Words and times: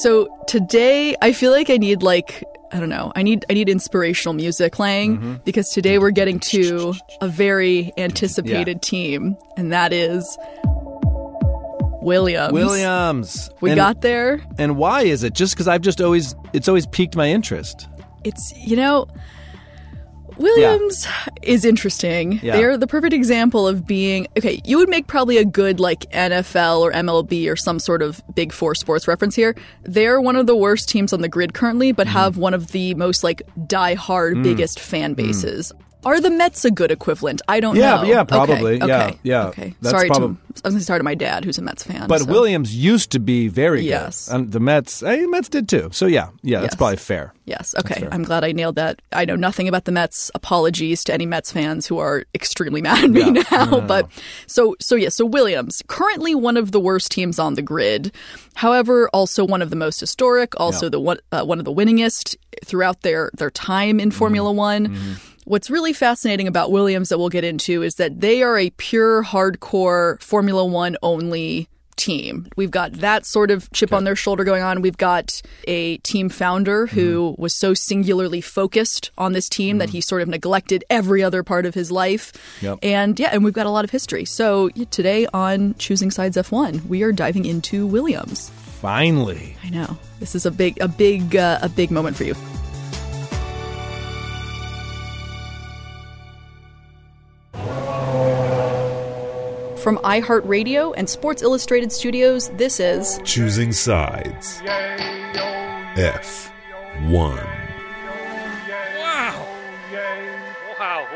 So 0.00 0.26
today 0.46 1.14
I 1.22 1.32
feel 1.32 1.52
like 1.52 1.70
I 1.70 1.76
need 1.76 2.02
like 2.02 2.44
I 2.72 2.80
don't 2.80 2.88
know. 2.88 3.12
I 3.14 3.22
need 3.22 3.44
I 3.48 3.54
need 3.54 3.68
inspirational 3.68 4.34
music 4.34 4.72
playing 4.72 5.16
Mm-hmm. 5.18 5.34
because 5.44 5.68
today 5.70 5.98
we're 5.98 6.10
getting 6.10 6.40
to 6.40 6.94
a 7.20 7.28
very 7.28 7.92
anticipated 7.96 8.82
team 8.82 9.36
and 9.56 9.72
that 9.72 9.92
is 9.92 10.24
Williams. 12.02 12.52
Williams. 12.52 13.50
We 13.60 13.70
And- 13.70 13.76
got 13.76 14.00
there. 14.00 14.42
And 14.58 14.76
why 14.76 15.02
is 15.02 15.22
it? 15.22 15.32
Just 15.34 15.54
because 15.54 15.68
I've 15.68 15.80
just 15.80 16.00
always, 16.00 16.34
it's 16.52 16.68
always 16.68 16.86
piqued 16.86 17.16
my 17.16 17.28
interest. 17.28 17.88
It's 18.24 18.52
you 18.56 18.76
know 18.76 19.06
Williams 20.38 21.06
is 21.42 21.64
interesting. 21.64 22.40
Yeah. 22.42 22.56
They're 22.56 22.76
the 22.76 22.86
perfect 22.86 23.12
example 23.14 23.66
of 23.68 23.86
being 23.86 24.26
okay. 24.38 24.60
You 24.64 24.78
would 24.78 24.88
make 24.88 25.06
probably 25.06 25.36
a 25.38 25.44
good 25.44 25.80
like 25.80 26.00
NFL 26.10 26.80
or 26.80 26.92
MLB 26.92 27.50
or 27.50 27.56
some 27.56 27.78
sort 27.78 28.02
of 28.02 28.22
big 28.34 28.52
four 28.52 28.74
sports 28.74 29.06
reference 29.08 29.34
here. 29.34 29.54
They're 29.82 30.20
one 30.20 30.36
of 30.36 30.46
the 30.46 30.56
worst 30.56 30.88
teams 30.88 31.12
on 31.12 31.20
the 31.20 31.28
grid 31.28 31.54
currently, 31.54 31.92
but 31.92 32.06
Mm-hmm. 32.06 32.16
have 32.16 32.36
one 32.36 32.54
of 32.54 32.72
the 32.72 32.94
most 32.94 33.24
like 33.24 33.42
die-hard 33.66 34.36
Mm. 34.36 34.42
biggest 34.42 34.80
fan 34.80 35.14
bases. 35.14 35.72
Are 36.06 36.20
the 36.20 36.30
Mets 36.30 36.64
a 36.64 36.70
good 36.70 36.90
equivalent? 36.90 37.42
I 37.48 37.60
don't 37.60 37.76
Yeah, 37.76 37.96
know. 37.96 38.02
yeah, 38.04 38.20
Okay, 38.20 38.28
probably. 38.28 38.76
Yeah, 38.78 38.84
Okay. 39.06 39.18
yeah. 39.22 39.46
Okay. 39.48 39.74
That's 39.80 39.90
sorry 39.90 40.08
to 40.10 40.14
I 40.14 40.18
was 40.18 40.60
going 40.62 40.78
to 40.78 40.80
sorry 40.84 41.00
to 41.00 41.04
my 41.04 41.14
dad, 41.14 41.44
who's 41.44 41.58
a 41.58 41.62
Mets 41.62 41.82
fan. 41.82 42.06
But 42.08 42.20
so- 42.20 42.26
Williams 42.30 42.74
used 42.76 43.10
to 43.12 43.18
be 43.18 43.48
very 43.48 43.82
Yes. 43.82 44.28
good. 44.28 44.34
And 44.36 44.52
the 44.52 44.60
Mets, 44.60 45.02
eh, 45.02 45.26
Mets 45.26 45.48
did 45.48 45.68
too. 45.68 45.88
So 45.92 46.06
yeah, 46.06 46.28
yeah, 46.42 46.60
that's 46.60 46.72
Yes. 46.74 46.76
probably 46.76 46.96
fair. 46.96 47.32
Yes. 47.46 47.74
Okay. 47.80 48.06
I'm 48.10 48.22
glad 48.22 48.44
I 48.44 48.52
nailed 48.52 48.76
that. 48.76 49.02
I 49.12 49.24
know 49.24 49.36
nothing 49.36 49.68
about 49.68 49.84
the 49.84 49.92
Mets. 49.92 50.30
Apologies 50.34 51.02
to 51.04 51.12
any 51.14 51.26
Mets 51.26 51.50
fans 51.52 51.86
who 51.86 51.98
are 51.98 52.24
extremely 52.34 52.80
mad 52.82 53.04
at 53.04 53.10
me 53.10 53.20
Yeah. 53.20 53.30
now. 53.50 53.64
No, 53.64 53.70
no, 53.78 53.80
but 53.80 54.08
so 54.46 54.74
so 54.80 54.94
yeah. 54.94 55.08
So 55.10 55.26
Williams 55.26 55.82
currently 55.88 56.34
one 56.34 56.56
of 56.56 56.70
the 56.72 56.80
worst 56.80 57.10
teams 57.10 57.38
on 57.38 57.54
the 57.54 57.62
grid. 57.62 58.12
However, 58.54 59.08
also 59.12 59.44
one 59.44 59.60
of 59.62 59.70
the 59.70 59.76
most 59.76 59.98
historic. 60.00 60.58
Also 60.58 60.86
Yeah. 60.86 60.90
the 60.90 61.00
one 61.00 61.18
uh, 61.32 61.42
one 61.44 61.58
of 61.58 61.64
the 61.64 61.72
winningest 61.72 62.36
throughout 62.64 63.02
their 63.02 63.30
their 63.36 63.50
time 63.50 63.98
in 64.00 64.10
Formula 64.10 64.50
Mm-hmm. 64.50 64.56
One. 64.56 65.16
What's 65.44 65.68
really 65.68 65.92
fascinating 65.92 66.48
about 66.48 66.72
Williams 66.72 67.10
that 67.10 67.18
we'll 67.18 67.28
get 67.28 67.44
into 67.44 67.82
is 67.82 67.96
that 67.96 68.20
they 68.20 68.42
are 68.42 68.56
a 68.56 68.70
pure 68.70 69.22
hardcore 69.22 70.20
Formula 70.22 70.64
One 70.64 70.96
only 71.02 71.68
team. 71.96 72.48
We've 72.56 72.70
got 72.70 72.92
that 72.94 73.26
sort 73.26 73.50
of 73.50 73.70
chip 73.72 73.92
on 73.92 74.04
their 74.04 74.16
shoulder 74.16 74.42
going 74.42 74.62
on. 74.62 74.80
We've 74.80 74.96
got 74.96 75.42
a 75.68 75.98
team 75.98 76.28
founder 76.28 76.86
who 76.86 77.34
was 77.38 77.54
so 77.54 77.74
singularly 77.74 78.40
focused 78.40 79.10
on 79.18 79.32
this 79.32 79.48
team 79.48 79.78
that 79.78 79.90
he 79.90 80.00
sort 80.00 80.22
of 80.22 80.28
neglected 80.28 80.82
every 80.88 81.22
other 81.22 81.42
part 81.42 81.66
of 81.66 81.74
his 81.74 81.92
life. 81.92 82.32
Yep. 82.62 82.78
And 82.82 83.20
yeah, 83.20 83.28
and 83.32 83.44
we've 83.44 83.54
got 83.54 83.66
a 83.66 83.70
lot 83.70 83.84
of 83.84 83.90
history. 83.90 84.24
So 84.24 84.70
today 84.90 85.26
on 85.34 85.74
Choosing 85.74 86.10
Sides 86.10 86.36
F1, 86.36 86.86
we 86.86 87.02
are 87.02 87.12
diving 87.12 87.44
into 87.44 87.86
Williams. 87.86 88.50
Finally. 88.80 89.56
I 89.62 89.70
know. 89.70 89.98
This 90.20 90.34
is 90.34 90.46
a 90.46 90.50
big 90.50 90.80
a 90.80 90.88
big 90.88 91.36
uh, 91.36 91.58
a 91.62 91.68
big 91.68 91.90
moment 91.90 92.16
for 92.16 92.24
you. 92.24 92.34
From 99.78 99.98
iHeartRadio 99.98 100.94
and 100.96 101.08
Sports 101.10 101.42
Illustrated 101.42 101.92
Studios, 101.92 102.48
this 102.50 102.80
is 102.80 103.20
Choosing 103.24 103.70
sides. 103.70 104.62
F1. 105.96 106.50
Wow. 108.98 109.46
Wow. 110.78 111.06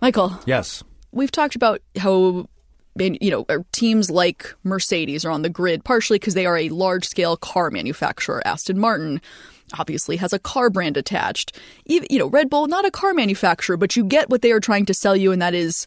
Michael. 0.00 0.38
Yes. 0.46 0.84
We've 1.10 1.32
talked 1.32 1.56
about 1.56 1.80
how 1.98 2.46
man- 2.94 3.18
you 3.20 3.30
know 3.30 3.44
teams 3.72 4.10
like 4.10 4.54
Mercedes 4.62 5.24
are 5.24 5.30
on 5.30 5.42
the 5.42 5.48
grid 5.50 5.84
partially 5.84 6.18
because 6.18 6.34
they 6.34 6.46
are 6.46 6.56
a 6.56 6.68
large-scale 6.68 7.36
car 7.38 7.70
manufacturer. 7.72 8.46
Aston 8.46 8.78
Martin 8.78 9.20
obviously 9.78 10.16
has 10.16 10.32
a 10.32 10.38
car 10.38 10.70
brand 10.70 10.96
attached. 10.96 11.56
Even, 11.86 12.06
you 12.10 12.18
know, 12.18 12.26
Red 12.28 12.48
Bull 12.50 12.66
not 12.66 12.84
a 12.84 12.90
car 12.90 13.14
manufacturer, 13.14 13.76
but 13.76 13.96
you 13.96 14.04
get 14.04 14.30
what 14.30 14.42
they 14.42 14.52
are 14.52 14.60
trying 14.60 14.86
to 14.86 14.94
sell 14.94 15.16
you 15.16 15.32
and 15.32 15.40
that 15.42 15.54
is 15.54 15.86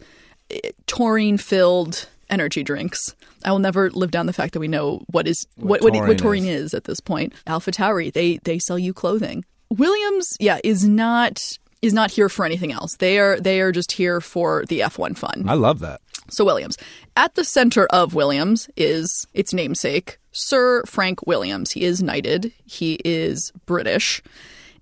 eh, 0.52 0.60
taurine-filled 0.88 2.08
energy 2.30 2.64
drinks. 2.64 3.16
I 3.44 3.52
will 3.52 3.60
never 3.60 3.90
live 3.92 4.12
down 4.12 4.26
the 4.26 4.34
fact 4.34 4.54
that 4.54 4.60
we 4.60 4.68
know 4.68 5.02
what 5.12 5.28
is 5.28 5.48
What 5.56 5.81
what 5.81 5.84
what, 5.84 5.94
taurine 5.94 6.08
what 6.08 6.18
taurine 6.18 6.46
is. 6.46 6.66
is. 6.66 6.74
at 6.74 6.84
this 6.84 7.00
point. 7.00 7.34
Alpha 7.48 7.72
Tauri, 7.72 8.12
they 8.14 8.38
they 8.44 8.60
sell 8.60 8.78
you 8.78 8.94
clothing. 8.94 9.46
Williams, 9.70 10.36
yeah, 10.40 10.60
is 10.64 10.88
not 10.88 11.58
is 11.82 11.94
not 11.94 12.12
here 12.12 12.28
for 12.28 12.46
anything 12.46 12.72
else. 12.74 12.96
They 12.98 13.18
are 13.20 13.40
they 13.40 13.62
are 13.62 13.72
just 13.72 13.94
here 13.94 14.20
for 14.20 14.66
the 14.68 14.82
F1 14.82 15.18
fun. 15.18 15.46
I 15.48 15.54
love 15.54 15.80
that. 15.80 16.02
So 16.30 16.46
Williams. 16.46 16.78
At 17.16 17.36
the 17.36 17.44
center 17.44 17.86
of 17.88 18.14
Williams 18.14 18.70
is 18.76 19.28
its 19.34 19.54
namesake, 19.54 20.18
Sir 20.31 20.84
Frank 20.86 21.26
Williams. 21.26 21.72
He 21.72 21.84
is 21.84 22.02
knighted. 22.02 22.54
He 22.66 23.00
is 23.06 23.52
British. 23.66 24.22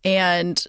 And 0.04 0.64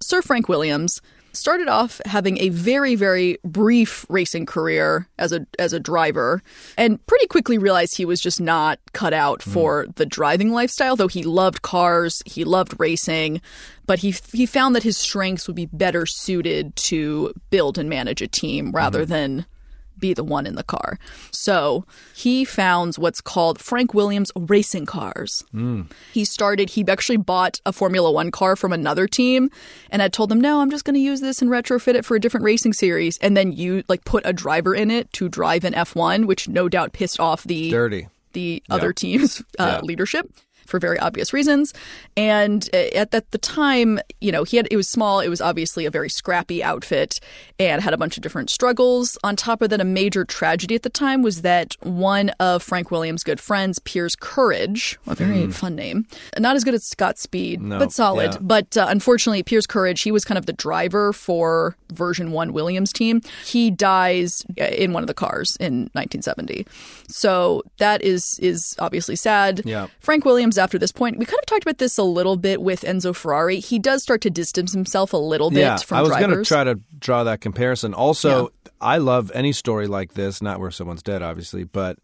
Sir 0.00 0.22
Frank 0.22 0.48
Williams 0.48 1.00
started 1.32 1.68
off 1.68 2.00
having 2.04 2.38
a 2.38 2.50
very 2.50 2.94
very 2.94 3.38
brief 3.44 4.06
racing 4.08 4.46
career 4.46 5.08
as 5.18 5.32
a 5.32 5.46
as 5.58 5.72
a 5.72 5.80
driver 5.80 6.42
and 6.76 7.04
pretty 7.06 7.26
quickly 7.26 7.58
realized 7.58 7.96
he 7.96 8.04
was 8.04 8.20
just 8.20 8.40
not 8.40 8.78
cut 8.92 9.14
out 9.14 9.42
hmm. 9.42 9.50
for 9.50 9.86
the 9.96 10.06
driving 10.06 10.50
lifestyle 10.50 10.96
though 10.96 11.08
he 11.08 11.22
loved 11.22 11.62
cars 11.62 12.22
he 12.26 12.44
loved 12.44 12.78
racing 12.78 13.40
but 13.86 13.98
he 13.98 14.14
he 14.32 14.46
found 14.46 14.76
that 14.76 14.82
his 14.82 14.96
strengths 14.96 15.46
would 15.46 15.56
be 15.56 15.66
better 15.66 16.06
suited 16.06 16.74
to 16.76 17.32
build 17.50 17.78
and 17.78 17.88
manage 17.88 18.20
a 18.20 18.28
team 18.28 18.70
rather 18.72 19.04
hmm. 19.04 19.10
than 19.10 19.46
be 20.02 20.12
the 20.12 20.22
one 20.24 20.46
in 20.46 20.56
the 20.56 20.62
car. 20.62 20.98
So 21.30 21.86
he 22.14 22.44
founds 22.44 22.98
what's 22.98 23.22
called 23.22 23.58
Frank 23.58 23.94
Williams 23.94 24.30
Racing 24.36 24.84
Cars. 24.84 25.42
He 26.12 26.26
started, 26.26 26.68
he 26.68 26.84
actually 26.86 27.16
bought 27.16 27.60
a 27.64 27.72
Formula 27.72 28.12
One 28.12 28.30
car 28.30 28.56
from 28.56 28.74
another 28.74 29.06
team 29.06 29.48
and 29.90 30.02
had 30.02 30.12
told 30.12 30.28
them, 30.28 30.40
no, 30.40 30.60
I'm 30.60 30.70
just 30.70 30.84
going 30.84 30.94
to 30.96 31.00
use 31.00 31.22
this 31.22 31.40
and 31.40 31.50
retrofit 31.50 31.94
it 31.94 32.04
for 32.04 32.16
a 32.16 32.20
different 32.20 32.44
racing 32.44 32.74
series. 32.74 33.16
And 33.18 33.34
then 33.34 33.52
you 33.52 33.82
like 33.88 34.04
put 34.04 34.26
a 34.26 34.34
driver 34.34 34.74
in 34.74 34.90
it 34.90 35.10
to 35.14 35.30
drive 35.30 35.64
an 35.64 35.72
F1, 35.72 36.26
which 36.26 36.48
no 36.48 36.68
doubt 36.68 36.92
pissed 36.92 37.18
off 37.20 37.44
the 37.44 37.70
Dirty. 37.70 38.08
the 38.34 38.62
other 38.68 38.92
team's 38.92 39.40
uh, 39.58 39.80
leadership 39.82 40.28
for 40.72 40.78
very 40.80 40.98
obvious 40.98 41.34
reasons. 41.34 41.74
And 42.16 42.66
uh, 42.72 42.78
at, 42.96 43.14
at 43.14 43.30
the 43.30 43.36
time, 43.38 44.00
you 44.22 44.32
know, 44.32 44.42
he 44.42 44.56
had 44.56 44.66
it 44.70 44.76
was 44.76 44.88
small. 44.88 45.20
It 45.20 45.28
was 45.28 45.42
obviously 45.42 45.84
a 45.84 45.90
very 45.90 46.08
scrappy 46.08 46.64
outfit 46.64 47.20
and 47.60 47.82
had 47.82 47.92
a 47.92 47.98
bunch 47.98 48.16
of 48.16 48.22
different 48.22 48.48
struggles. 48.48 49.18
On 49.22 49.36
top 49.36 49.60
of 49.60 49.68
that, 49.68 49.80
a 49.82 49.84
major 49.84 50.24
tragedy 50.24 50.74
at 50.74 50.82
the 50.82 50.88
time 50.88 51.20
was 51.22 51.42
that 51.42 51.76
one 51.82 52.30
of 52.40 52.62
Frank 52.62 52.90
Williams' 52.90 53.22
good 53.22 53.38
friends, 53.38 53.78
Piers 53.80 54.16
Courage, 54.16 54.98
a 55.06 55.14
very 55.14 55.46
fun 55.52 55.74
name, 55.76 56.06
not 56.38 56.56
as 56.56 56.64
good 56.64 56.72
as 56.74 56.84
Scott 56.84 57.18
Speed, 57.18 57.60
No, 57.60 57.78
but 57.78 57.92
solid. 57.92 58.32
yeah. 58.32 58.38
But 58.40 58.74
uh, 58.78 58.86
unfortunately, 58.88 59.42
Piers 59.42 59.66
Courage, 59.66 60.00
he 60.00 60.10
was 60.10 60.24
kind 60.24 60.38
of 60.38 60.46
the 60.46 60.54
driver 60.54 61.12
for 61.12 61.76
version 61.92 62.32
1 62.32 62.54
Williams 62.54 62.94
team. 62.94 63.20
He 63.44 63.70
dies 63.70 64.46
uh, 64.58 64.64
in 64.64 64.94
one 64.94 65.02
of 65.02 65.06
the 65.06 65.14
cars 65.14 65.54
in 65.60 65.90
1970. 65.92 66.66
So 67.08 67.62
that 67.76 68.00
is 68.02 68.38
is 68.40 68.74
obviously 68.78 69.16
sad. 69.16 69.60
Yeah. 69.66 69.88
Frank 70.00 70.24
Williams 70.24 70.56
after 70.62 70.78
this 70.78 70.92
point, 70.92 71.18
we 71.18 71.26
kind 71.26 71.38
of 71.38 71.46
talked 71.46 71.64
about 71.64 71.78
this 71.78 71.98
a 71.98 72.02
little 72.02 72.36
bit 72.36 72.62
with 72.62 72.82
Enzo 72.82 73.14
Ferrari. 73.14 73.58
He 73.58 73.78
does 73.78 74.02
start 74.02 74.20
to 74.22 74.30
distance 74.30 74.72
himself 74.72 75.12
a 75.12 75.18
little 75.18 75.50
bit 75.50 75.60
yeah, 75.60 75.76
from 75.76 75.98
I 75.98 76.02
was 76.02 76.10
going 76.10 76.30
to 76.30 76.44
try 76.44 76.64
to 76.64 76.80
draw 76.98 77.24
that 77.24 77.40
comparison. 77.40 77.92
Also, 77.92 78.52
I 78.80 78.98
love 78.98 79.30
any 79.34 79.52
story 79.52 79.86
like 79.86 80.14
this, 80.14 80.40
not 80.40 80.60
where 80.60 80.70
someone's 80.70 81.02
dead, 81.02 81.22
obviously, 81.22 81.64
but 81.64 81.98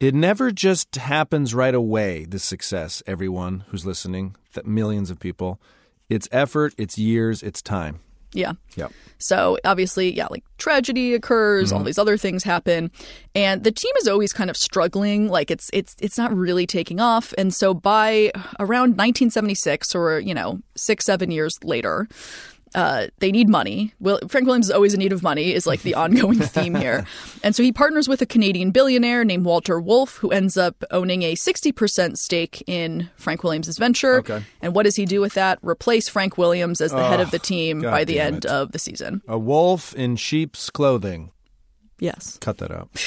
it 0.00 0.14
never 0.14 0.50
just 0.50 0.96
happens 0.96 1.54
right 1.54 1.74
away, 1.74 2.24
this 2.24 2.44
success, 2.44 3.02
everyone 3.06 3.64
who's 3.68 3.86
listening, 3.86 4.36
millions 4.64 5.10
of 5.10 5.20
people. 5.20 5.60
It's 6.08 6.28
effort, 6.32 6.74
it's 6.78 6.98
years, 6.98 7.42
it's 7.42 7.62
time. 7.62 8.00
Yeah. 8.36 8.52
Yep. 8.76 8.92
So 9.18 9.56
obviously, 9.64 10.14
yeah, 10.14 10.26
like 10.30 10.44
tragedy 10.58 11.14
occurs, 11.14 11.68
Mm-hmm. 11.70 11.78
all 11.78 11.84
these 11.84 11.98
other 11.98 12.18
things 12.18 12.44
happen, 12.44 12.90
and 13.34 13.64
the 13.64 13.72
team 13.72 13.92
is 13.98 14.06
always 14.06 14.32
kind 14.32 14.50
of 14.50 14.56
struggling. 14.58 15.28
Like 15.28 15.50
it's 15.50 15.70
it's 15.72 15.96
it's 16.00 16.18
not 16.18 16.36
really 16.36 16.66
taking 16.66 17.00
off, 17.00 17.32
and 17.38 17.52
so 17.54 17.72
by 17.72 18.30
around 18.60 18.90
1976, 18.98 19.94
or 19.94 20.20
you 20.20 20.34
know, 20.34 20.60
six 20.76 21.06
seven 21.06 21.30
years 21.30 21.56
later. 21.64 22.08
Uh, 22.76 23.06
they 23.20 23.32
need 23.32 23.48
money. 23.48 23.94
Will, 24.00 24.20
Frank 24.28 24.46
Williams 24.46 24.66
is 24.66 24.70
always 24.70 24.92
in 24.92 25.00
need 25.00 25.12
of 25.12 25.22
money, 25.22 25.54
is 25.54 25.66
like 25.66 25.80
the 25.82 25.94
ongoing 26.02 26.38
theme 26.38 26.74
here. 26.74 27.06
And 27.42 27.56
so 27.56 27.62
he 27.62 27.72
partners 27.72 28.06
with 28.06 28.20
a 28.20 28.26
Canadian 28.26 28.70
billionaire 28.70 29.24
named 29.24 29.46
Walter 29.46 29.80
Wolf, 29.80 30.16
who 30.18 30.30
ends 30.30 30.58
up 30.58 30.84
owning 30.90 31.22
a 31.22 31.34
60% 31.34 32.18
stake 32.18 32.62
in 32.66 33.08
Frank 33.16 33.42
Williams' 33.42 33.78
venture. 33.78 34.18
Okay. 34.18 34.44
And 34.60 34.74
what 34.74 34.82
does 34.82 34.94
he 34.94 35.06
do 35.06 35.22
with 35.22 35.32
that? 35.34 35.58
Replace 35.62 36.08
Frank 36.08 36.36
Williams 36.36 36.82
as 36.82 36.92
the 36.92 37.02
head 37.02 37.20
of 37.20 37.30
the 37.30 37.38
team 37.38 37.80
God 37.80 37.90
by 37.90 38.04
the 38.04 38.20
end 38.20 38.44
it. 38.44 38.50
of 38.50 38.72
the 38.72 38.78
season. 38.78 39.22
A 39.26 39.38
wolf 39.38 39.94
in 39.94 40.16
sheep's 40.16 40.68
clothing. 40.68 41.32
Yes. 41.98 42.36
Cut 42.40 42.58
that 42.58 42.70
out. 42.70 42.90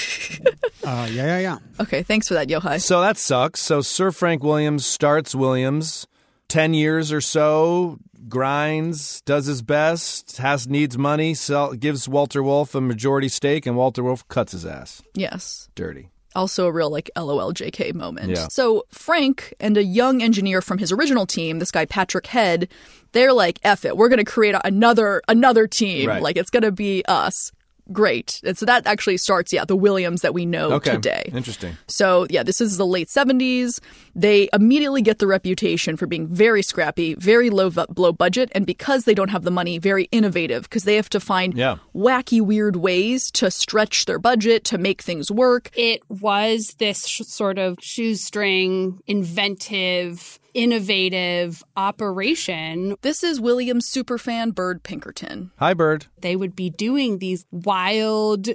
Uh, 0.82 1.08
yeah, 1.12 1.26
yeah, 1.26 1.40
yeah. 1.40 1.58
Okay, 1.82 2.04
thanks 2.04 2.30
for 2.30 2.36
that, 2.36 2.48
Yochai. 2.48 2.82
So 2.82 3.02
that 3.02 3.18
sucks. 3.18 3.60
So 3.60 3.82
Sir 3.82 4.12
Frank 4.12 4.44
Williams 4.44 4.86
starts 4.86 5.36
Williams, 5.36 6.08
10 6.48 6.74
years 6.74 7.12
or 7.12 7.20
so, 7.20 8.00
grinds, 8.30 9.22
does 9.22 9.46
his 9.46 9.62
best, 9.62 10.38
has 10.38 10.68
needs 10.68 10.98
money, 10.98 11.34
sell, 11.34 11.74
gives 11.74 12.08
Walter 12.08 12.42
Wolf 12.44 12.76
a 12.76 12.82
majority 12.82 13.30
stake, 13.30 13.66
and 13.66 13.76
Walter 13.76 14.04
Wolf 14.04 14.28
cuts 14.28 14.52
his 14.52 14.66
ass. 14.66 15.02
Yes. 15.14 15.70
Dirty. 15.76 16.10
Also 16.36 16.68
a 16.68 16.72
real 16.72 16.92
like 16.92 17.10
LOL 17.18 17.54
JK 17.54 17.94
moment. 17.96 18.30
Yeah. 18.30 18.48
So 18.50 18.84
Frank 18.90 19.54
and 19.60 19.76
a 19.78 19.84
young 19.84 20.22
engineer 20.22 20.62
from 20.62 20.78
his 20.78 20.92
original 20.92 21.26
team, 21.26 21.60
this 21.60 21.72
guy 21.72 21.86
Patrick 21.86 22.28
Head, 22.28 22.70
they're 23.14 23.34
like, 23.34 23.60
F 23.64 23.84
it, 23.84 23.98
we're 23.98 24.10
gonna 24.10 24.24
create 24.24 24.56
another 24.64 25.22
another 25.28 25.68
team. 25.68 26.08
Right. 26.08 26.22
Like 26.22 26.38
it's 26.38 26.52
gonna 26.52 26.72
be 26.72 27.04
us. 27.08 27.52
Great. 27.92 28.40
And 28.44 28.58
so 28.58 28.66
that 28.66 28.86
actually 28.86 29.18
starts, 29.18 29.52
yeah, 29.52 29.66
the 29.66 29.76
Williams 29.76 30.22
that 30.22 30.34
we 30.34 30.46
know 30.46 30.74
Okay. 30.74 30.92
today. 30.92 31.32
Interesting. 31.34 31.78
So, 31.88 32.28
yeah, 32.30 32.44
this 32.44 32.62
is 32.62 32.78
the 32.78 32.86
late 32.86 33.08
70s. 33.10 33.80
They 34.16 34.48
immediately 34.54 35.02
get 35.02 35.20
the 35.20 35.28
reputation 35.28 35.98
for 35.98 36.06
being 36.06 36.28
very 36.28 36.62
scrappy, 36.62 37.16
very 37.16 37.50
low, 37.50 37.70
bu- 37.70 37.86
low 37.98 38.12
budget, 38.12 38.50
and 38.54 38.66
because 38.66 39.06
they 39.06 39.14
don't 39.14 39.30
have 39.30 39.44
the 39.44 39.52
money, 39.52 39.78
very 39.80 40.06
innovative 40.12 40.64
because 40.64 40.84
they 40.84 40.96
have 40.96 41.10
to 41.10 41.20
find 41.20 41.56
Yeah. 41.58 41.78
wacky, 41.96 42.42
weird 42.42 42.76
ways 42.76 43.32
to 43.32 43.50
stretch 43.52 44.06
their 44.06 44.20
budget 44.20 44.64
to 44.66 44.78
make 44.78 45.02
things 45.02 45.32
work. 45.32 45.70
It 45.76 46.02
was 46.10 46.76
this 46.80 47.06
sh- 47.08 47.22
sort 47.26 47.58
of 47.58 47.78
shoestring, 47.82 49.00
inventive, 49.08 50.39
innovative 50.54 51.64
operation. 51.76 52.96
This 53.02 53.24
is 53.24 53.40
Williams 53.40 53.90
superfan 53.90 54.54
Byrd 54.54 54.84
Pinkerton. 54.84 55.52
Hi, 55.58 55.74
Byrd. 55.74 56.08
They 56.22 56.36
would 56.36 56.56
be 56.56 56.70
doing 56.70 57.20
these 57.20 57.46
wild, 57.52 58.48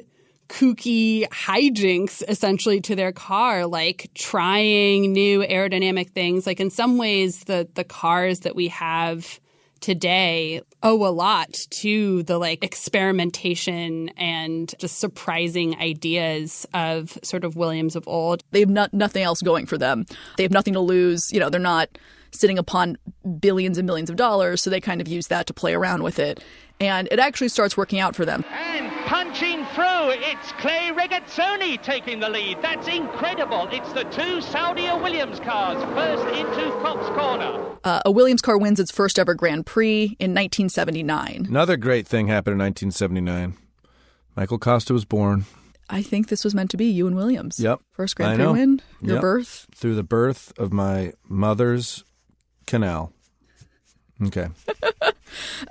kooky 0.49 1.26
hijinks 1.29 2.23
essentially 2.29 2.81
to 2.82 2.94
their 2.94 3.12
car, 3.12 3.67
like 3.67 4.11
trying 4.14 5.12
new 5.12 5.41
aerodynamic 5.41 6.11
things. 6.11 6.46
Like 6.46 6.61
in 6.61 6.70
some 6.70 6.99
ways, 6.99 7.44
the 7.44 7.69
the 7.75 7.85
cars 7.85 8.41
that 8.41 8.55
we 8.55 8.69
have 8.69 9.41
today 9.84 10.62
owe 10.82 11.06
a 11.06 11.12
lot 11.12 11.53
to 11.69 12.22
the 12.22 12.38
like 12.38 12.64
experimentation 12.64 14.08
and 14.17 14.74
just 14.79 14.98
surprising 14.98 15.79
ideas 15.79 16.67
of 16.72 17.19
sort 17.22 17.44
of 17.44 17.55
Williams 17.55 17.94
of 17.94 18.08
old. 18.08 18.43
They 18.50 18.60
have 18.60 18.70
not, 18.70 18.94
nothing 18.94 19.22
else 19.22 19.43
going 19.43 19.67
for 19.67 19.76
them. 19.76 20.06
They 20.38 20.43
have 20.43 20.53
nothing 20.53 20.72
to 20.72 20.81
lose. 20.81 21.31
You 21.31 21.38
know, 21.38 21.50
they're 21.50 21.60
not 21.60 21.91
sitting 22.34 22.58
upon 22.58 22.98
billions 23.41 23.79
and 23.79 23.86
billions 23.86 24.10
of 24.10 24.17
dollars, 24.17 24.62
so 24.62 24.70
they 24.70 24.81
kind 24.81 25.00
of 25.00 25.08
use 25.08 25.29
that 25.29 25.46
to 25.46 25.55
play 25.55 25.74
around 25.74 26.03
with 26.03 26.19
it. 26.19 26.43
And 26.81 27.06
it 27.12 27.20
actually 27.20 27.48
starts 27.48 27.76
working 27.76 28.00
out 28.00 28.17
for 28.17 28.24
them. 28.24 28.44
And 28.50 28.91
punching 29.06 29.64
through, 29.74 30.10
it's 30.10 30.53
Clay 30.58 30.91
Regazzoni 30.93 31.81
taking 31.82 32.19
the 32.19 32.29
lead. 32.29 32.60
That's 32.62 32.88
incredible. 32.88 33.69
It's 33.70 33.93
the 33.93 34.03
two 34.05 34.41
Saudia 34.41 35.00
Williams 35.00 35.38
cars 35.41 35.82
first 35.94 36.36
into 36.36 36.70
Copse 36.82 37.08
Corner. 37.17 37.76
Uh, 37.84 38.00
a 38.05 38.10
Williams 38.10 38.43
car 38.43 38.58
wins 38.58 38.81
its 38.81 38.91
first 38.91 39.19
ever 39.20 39.34
Grand 39.34 39.67
Prix 39.67 40.17
in 40.19 40.34
1979. 40.34 41.46
Another 41.48 41.76
great 41.76 42.08
thing 42.08 42.26
happened 42.26 42.55
in 42.55 42.58
1979. 42.58 43.56
Michael 44.36 44.58
Costa 44.58 44.93
was 44.93 45.05
born. 45.05 45.44
I 45.88 46.03
think 46.03 46.29
this 46.29 46.43
was 46.44 46.55
meant 46.55 46.70
to 46.72 46.76
be 46.76 46.86
you 46.86 47.06
and 47.06 47.14
Williams. 47.14 47.60
Yep. 47.60 47.81
First 47.93 48.17
Grand 48.17 48.41
Prix 48.41 48.48
win, 48.53 48.81
your 49.00 49.14
Yep. 49.17 49.20
birth. 49.20 49.67
Through 49.74 49.94
the 49.94 50.03
birth 50.03 50.53
of 50.58 50.72
my 50.72 51.12
mother's 51.29 52.03
canal. 52.67 53.13
Okay. 54.27 54.49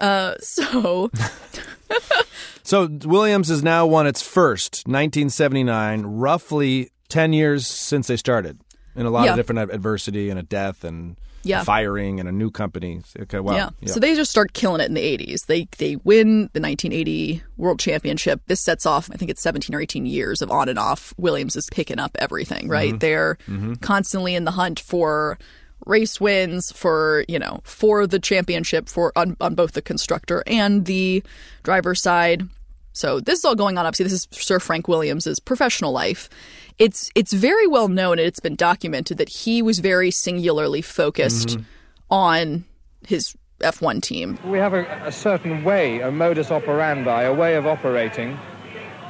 Uh, 0.01 0.33
so, 0.39 1.09
So 2.63 2.87
Williams 3.05 3.49
has 3.49 3.61
now 3.63 3.85
won 3.85 4.07
its 4.07 4.21
first 4.21 4.83
1979, 4.87 6.01
roughly 6.05 6.91
10 7.09 7.33
years 7.33 7.67
since 7.67 8.07
they 8.07 8.17
started. 8.17 8.59
In 8.95 9.05
a 9.05 9.09
lot 9.09 9.25
Yeah. 9.25 9.31
of 9.31 9.35
different 9.37 9.71
adversity 9.71 10.29
and 10.29 10.39
a 10.39 10.43
death 10.43 10.83
and 10.83 11.17
Yeah. 11.43 11.63
firing 11.63 12.19
and 12.19 12.29
a 12.29 12.31
new 12.31 12.49
company. 12.51 13.01
Okay, 13.21 13.39
wow. 13.39 13.53
yeah. 13.55 13.69
So 13.91 13.99
they 13.99 14.15
just 14.15 14.31
start 14.31 14.53
killing 14.53 14.81
it 14.81 14.85
in 14.85 14.93
the 14.93 15.01
80s. 15.01 15.45
They 15.47 15.67
they 15.77 15.95
win 15.97 16.49
the 16.53 16.59
1980 16.61 17.41
World 17.57 17.79
Championship. 17.79 18.41
This 18.47 18.61
sets 18.61 18.85
off, 18.85 19.09
I 19.13 19.17
think 19.17 19.31
it's 19.31 19.41
17 19.41 19.75
or 19.75 19.81
18 19.81 20.05
years 20.05 20.41
of 20.41 20.51
on 20.51 20.69
and 20.69 20.79
off. 20.79 21.13
Williams 21.17 21.55
is 21.55 21.67
picking 21.71 21.99
up 21.99 22.15
everything, 22.19 22.67
right? 22.69 22.93
Mhm. 22.93 22.99
They're 22.99 23.37
Mhm. 23.49 23.81
constantly 23.81 24.35
in 24.35 24.45
the 24.45 24.51
hunt 24.51 24.79
for 24.79 25.37
race 25.85 26.19
wins 26.21 26.71
for 26.71 27.23
you 27.27 27.37
know 27.39 27.59
for 27.63 28.07
the 28.07 28.19
championship 28.19 28.87
for 28.89 29.11
on, 29.15 29.35
on 29.41 29.55
both 29.55 29.71
the 29.73 29.81
constructor 29.81 30.43
and 30.47 30.85
the 30.85 31.23
driver 31.63 31.93
side 31.95 32.47
So 32.95 33.19
this 33.19 33.39
is 33.39 33.45
all 33.45 33.55
going 33.55 33.77
on. 33.79 33.85
Obviously, 33.87 34.03
this 34.05 34.13
is 34.13 34.27
Sir 34.31 34.59
Frank 34.59 34.87
Williams' 34.87 35.39
professional 35.39 35.91
life. 35.91 36.29
It's 36.77 37.09
it's 37.15 37.33
very 37.33 37.65
well 37.67 37.87
known 37.87 38.19
and 38.19 38.27
it's 38.27 38.39
been 38.39 38.55
documented 38.55 39.17
that 39.17 39.29
he 39.29 39.61
was 39.63 39.79
very 39.79 40.11
singularly 40.11 40.81
focused 40.83 41.57
Mhm. 41.57 41.65
on 42.11 42.63
his 43.07 43.35
F1 43.61 44.01
team. 44.01 44.37
We 44.45 44.59
have 44.59 44.73
a, 44.75 44.83
a 45.05 45.11
certain 45.11 45.63
way, 45.63 46.01
a 46.01 46.11
modus 46.11 46.51
operandi, 46.51 47.21
a 47.23 47.33
way 47.33 47.55
of 47.55 47.65
operating, 47.65 48.37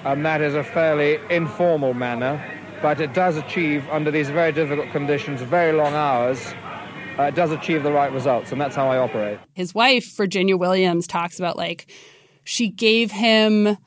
and 0.06 0.26
that 0.26 0.42
is 0.42 0.56
a 0.56 0.64
fairly 0.64 1.20
informal 1.30 1.94
manner, 1.94 2.40
but 2.82 3.00
it 3.02 3.14
does 3.14 3.36
achieve, 3.38 3.84
under 3.92 4.12
these 4.12 4.30
very 4.30 4.52
difficult 4.52 4.92
conditions, 4.92 5.42
very 5.42 5.72
long 5.74 5.94
hours, 5.94 6.40
uh, 7.18 7.24
it 7.24 7.36
does 7.36 7.52
achieve 7.52 7.84
the 7.84 7.92
right 7.92 8.12
results, 8.12 8.52
and 8.52 8.60
that's 8.60 8.76
how 8.76 8.88
I 8.90 8.98
operate. 8.98 9.40
His 9.54 9.74
wife, 9.74 10.16
Virginia 10.16 10.58
Williams, 10.58 11.08
talks 11.08 11.40
about 11.40 11.58
like 11.58 11.92
she 12.44 12.70
gave 12.70 13.12
him 13.12 13.78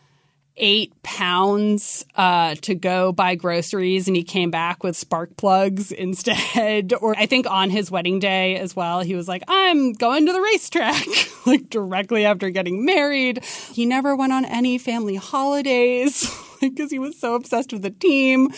eight 0.57 0.93
pounds 1.03 2.05
uh, 2.15 2.55
to 2.57 2.75
go 2.75 3.13
buy 3.13 3.35
groceries 3.35 4.07
and 4.07 4.17
he 4.17 4.23
came 4.23 4.51
back 4.51 4.83
with 4.83 4.97
spark 4.97 5.37
plugs 5.37 5.93
instead. 5.93 6.93
Or 6.95 7.17
I 7.17 7.27
think 7.27 7.49
on 7.49 7.71
his 7.71 7.91
wedding 7.91 8.19
day 8.19 8.57
as 8.57 8.75
well, 8.75 9.01
he 9.01 9.15
was 9.15 9.29
like, 9.29 9.43
I'm 9.49 9.93
going 9.93 10.27
to 10.27 10.33
the 10.33 10.41
racetrack, 10.41 11.07
like 11.47 11.69
directly 11.69 12.25
after 12.25 12.51
getting 12.51 12.85
married. 12.85 13.45
He 13.45 13.87
never 13.87 14.17
went 14.17 14.33
on 14.33 14.45
any 14.45 14.79
family 14.79 15.17
holidays 15.17 16.31
because 16.61 16.91
he 16.91 16.99
was 16.99 17.19
so 17.19 17.35
obsessed 17.35 17.73
with 17.73 17.83
the 17.83 17.91
team. 17.91 18.49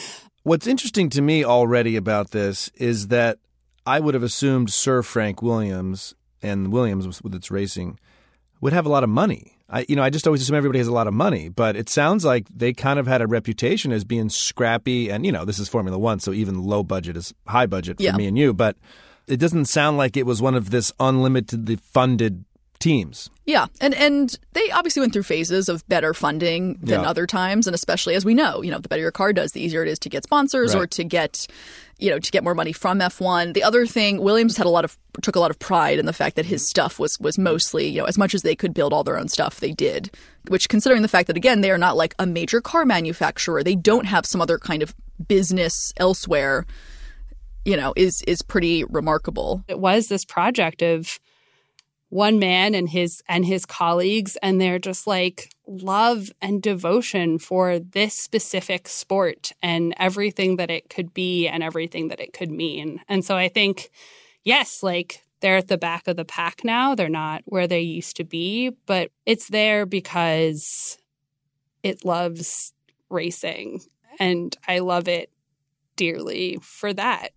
What's 0.45 0.67
interesting 0.67 1.11
to 1.11 1.21
me 1.23 1.45
already 1.45 1.97
about 1.97 2.31
this 2.31 2.69
is 2.77 3.09
that 3.09 3.39
I 3.89 4.01
would 4.01 4.15
have 4.15 4.23
assumed 4.23 4.71
Sir 4.71 5.03
Frank 5.03 5.41
Williams 5.43 6.15
and 6.43 6.71
Williams 6.73 7.23
with 7.23 7.35
its 7.35 7.51
racing 7.51 7.99
would 8.61 8.73
have 8.73 8.87
a 8.87 8.89
lot 8.89 9.03
of 9.05 9.11
money. 9.11 9.55
I, 9.71 9.85
you 9.89 9.97
know, 9.97 10.03
I 10.03 10.11
just 10.11 10.27
always 10.27 10.41
assume 10.43 10.57
everybody 10.57 10.79
has 10.79 10.89
a 10.89 10.93
lot 10.93 11.07
of 11.07 11.15
money, 11.15 11.49
but 11.49 11.77
it 11.77 11.89
sounds 11.89 12.25
like 12.25 12.47
they 12.55 12.73
kind 12.73 12.99
of 12.99 13.07
had 13.07 13.21
a 13.21 13.27
reputation 13.27 13.93
as 13.93 14.05
being 14.05 14.29
scrappy. 14.31 15.11
And 15.11 15.25
you 15.27 15.33
know, 15.33 15.45
this 15.45 15.59
is 15.59 15.69
Formula 15.69 15.99
One, 15.99 16.21
so 16.21 16.33
even 16.33 16.63
low 16.63 16.83
budget 16.83 17.17
is 17.17 17.35
high 17.47 17.67
budget 17.67 17.97
for 17.99 18.03
Yeah. 18.03 18.17
me 18.17 18.27
and 18.27 18.39
you. 18.39 18.53
But 18.55 18.77
it 19.27 19.37
doesn't 19.39 19.67
sound 19.67 19.97
like 19.99 20.17
it 20.17 20.25
was 20.27 20.41
one 20.41 20.55
of 20.55 20.71
this 20.71 20.93
unlimitedly 21.01 21.77
funded 21.77 22.45
teams. 22.79 23.29
Yeah, 23.45 23.67
and 23.81 23.93
and 23.95 24.39
they 24.53 24.71
obviously 24.71 25.01
went 25.01 25.13
through 25.13 25.25
phases 25.25 25.69
of 25.69 25.87
better 25.89 26.15
funding 26.15 26.79
than 26.81 27.01
Yeah. 27.03 27.09
other 27.11 27.27
times, 27.27 27.67
and 27.67 27.75
especially 27.75 28.15
as 28.15 28.25
we 28.25 28.35
know, 28.35 28.63
you 28.63 28.71
know, 28.71 28.79
the 28.79 28.89
better 28.89 29.03
your 29.03 29.11
car 29.11 29.33
does, 29.33 29.53
the 29.53 29.61
easier 29.61 29.83
it 29.83 29.89
is 29.89 29.99
to 30.01 30.09
get 30.09 30.23
sponsors 30.25 30.75
or 30.75 30.87
to 30.87 31.05
get, 31.05 31.47
you 31.99 32.11
know, 32.11 32.19
to 32.19 32.31
get 32.31 32.45
more 32.45 32.55
money 32.55 32.73
from 32.73 33.01
F1. 33.01 33.55
The 33.55 33.63
other 33.63 33.87
thing, 33.87 34.21
Williams 34.21 34.57
had 34.57 34.67
a 34.67 34.71
lot 34.71 34.85
of 34.85 34.97
took 35.23 35.37
a 35.37 35.41
lot 35.41 35.51
of 35.51 35.59
pride 35.59 35.99
in 35.99 36.07
the 36.07 36.13
fact 36.13 36.37
that 36.37 36.47
his 36.47 36.69
stuff 36.69 36.99
was 36.99 37.19
was 37.21 37.39
mostly, 37.39 37.89
you 37.89 37.99
know, 37.99 38.05
as 38.05 38.17
much 38.17 38.35
as 38.35 38.43
they 38.43 38.55
could 38.55 38.73
build 38.73 38.93
all 38.93 39.05
their 39.05 39.19
own 39.19 39.29
stuff, 39.29 39.61
they 39.61 39.73
did. 39.73 40.11
Which, 40.49 40.69
considering 40.69 41.03
the 41.03 41.09
fact 41.09 41.27
that 41.27 41.37
again 41.37 41.61
they 41.61 41.71
are 41.71 41.79
not 41.79 41.97
like 41.97 42.15
a 42.19 42.27
major 42.27 42.61
car 42.61 42.85
manufacturer, 42.85 43.63
they 43.63 43.75
don't 43.75 44.07
have 44.07 44.27
some 44.27 44.41
other 44.41 44.59
kind 44.59 44.83
of 44.83 44.95
business 45.27 45.93
elsewhere. 45.97 46.67
You 47.65 47.77
know, 47.77 47.93
is 47.97 48.23
is 48.23 48.43
pretty 48.43 48.85
remarkable. 48.85 49.65
It 49.69 49.81
was 49.81 50.07
this 50.07 50.25
project 50.25 50.83
of 50.83 51.19
one 52.09 52.39
man 52.39 52.75
and 52.75 52.89
his 52.89 53.23
and 53.29 53.45
his 53.45 53.67
colleagues 53.67 54.37
and 54.43 54.61
their 54.61 54.79
just 54.79 55.07
like 55.07 55.51
love 55.67 56.31
and 56.41 56.63
devotion 56.63 57.39
for 57.39 57.79
this 57.79 58.15
specific 58.15 58.89
sport 58.89 59.53
and 59.63 59.95
everything 59.99 60.57
that 60.57 60.71
it 60.71 60.89
could 60.89 61.13
be 61.13 61.47
and 61.47 61.63
everything 61.63 62.09
that 62.09 62.21
it 62.21 62.33
could 62.33 62.51
mean. 62.51 63.01
And 63.09 63.25
so 63.25 63.37
I 63.37 63.49
think 63.49 63.91
yes, 64.43 64.83
like 64.83 65.23
they're 65.41 65.59
at 65.59 65.69
the 65.69 65.79
back 65.79 66.09
of 66.09 66.17
the 66.17 66.25
pack 66.25 66.65
now. 66.65 66.95
They're 66.95 67.09
not 67.09 67.43
where 67.45 67.67
they 67.67 67.81
used 67.81 68.17
to 68.17 68.25
be, 68.25 68.71
but 68.87 69.11
it's 69.27 69.49
there 69.49 69.87
because 69.87 70.99
it 71.83 72.05
loves 72.05 72.73
racing 73.11 73.83
and 74.19 74.57
I 74.67 74.81
love 74.81 75.09
it 75.09 75.31
dearly 75.97 76.59
for 76.63 76.93
that. 76.95 77.33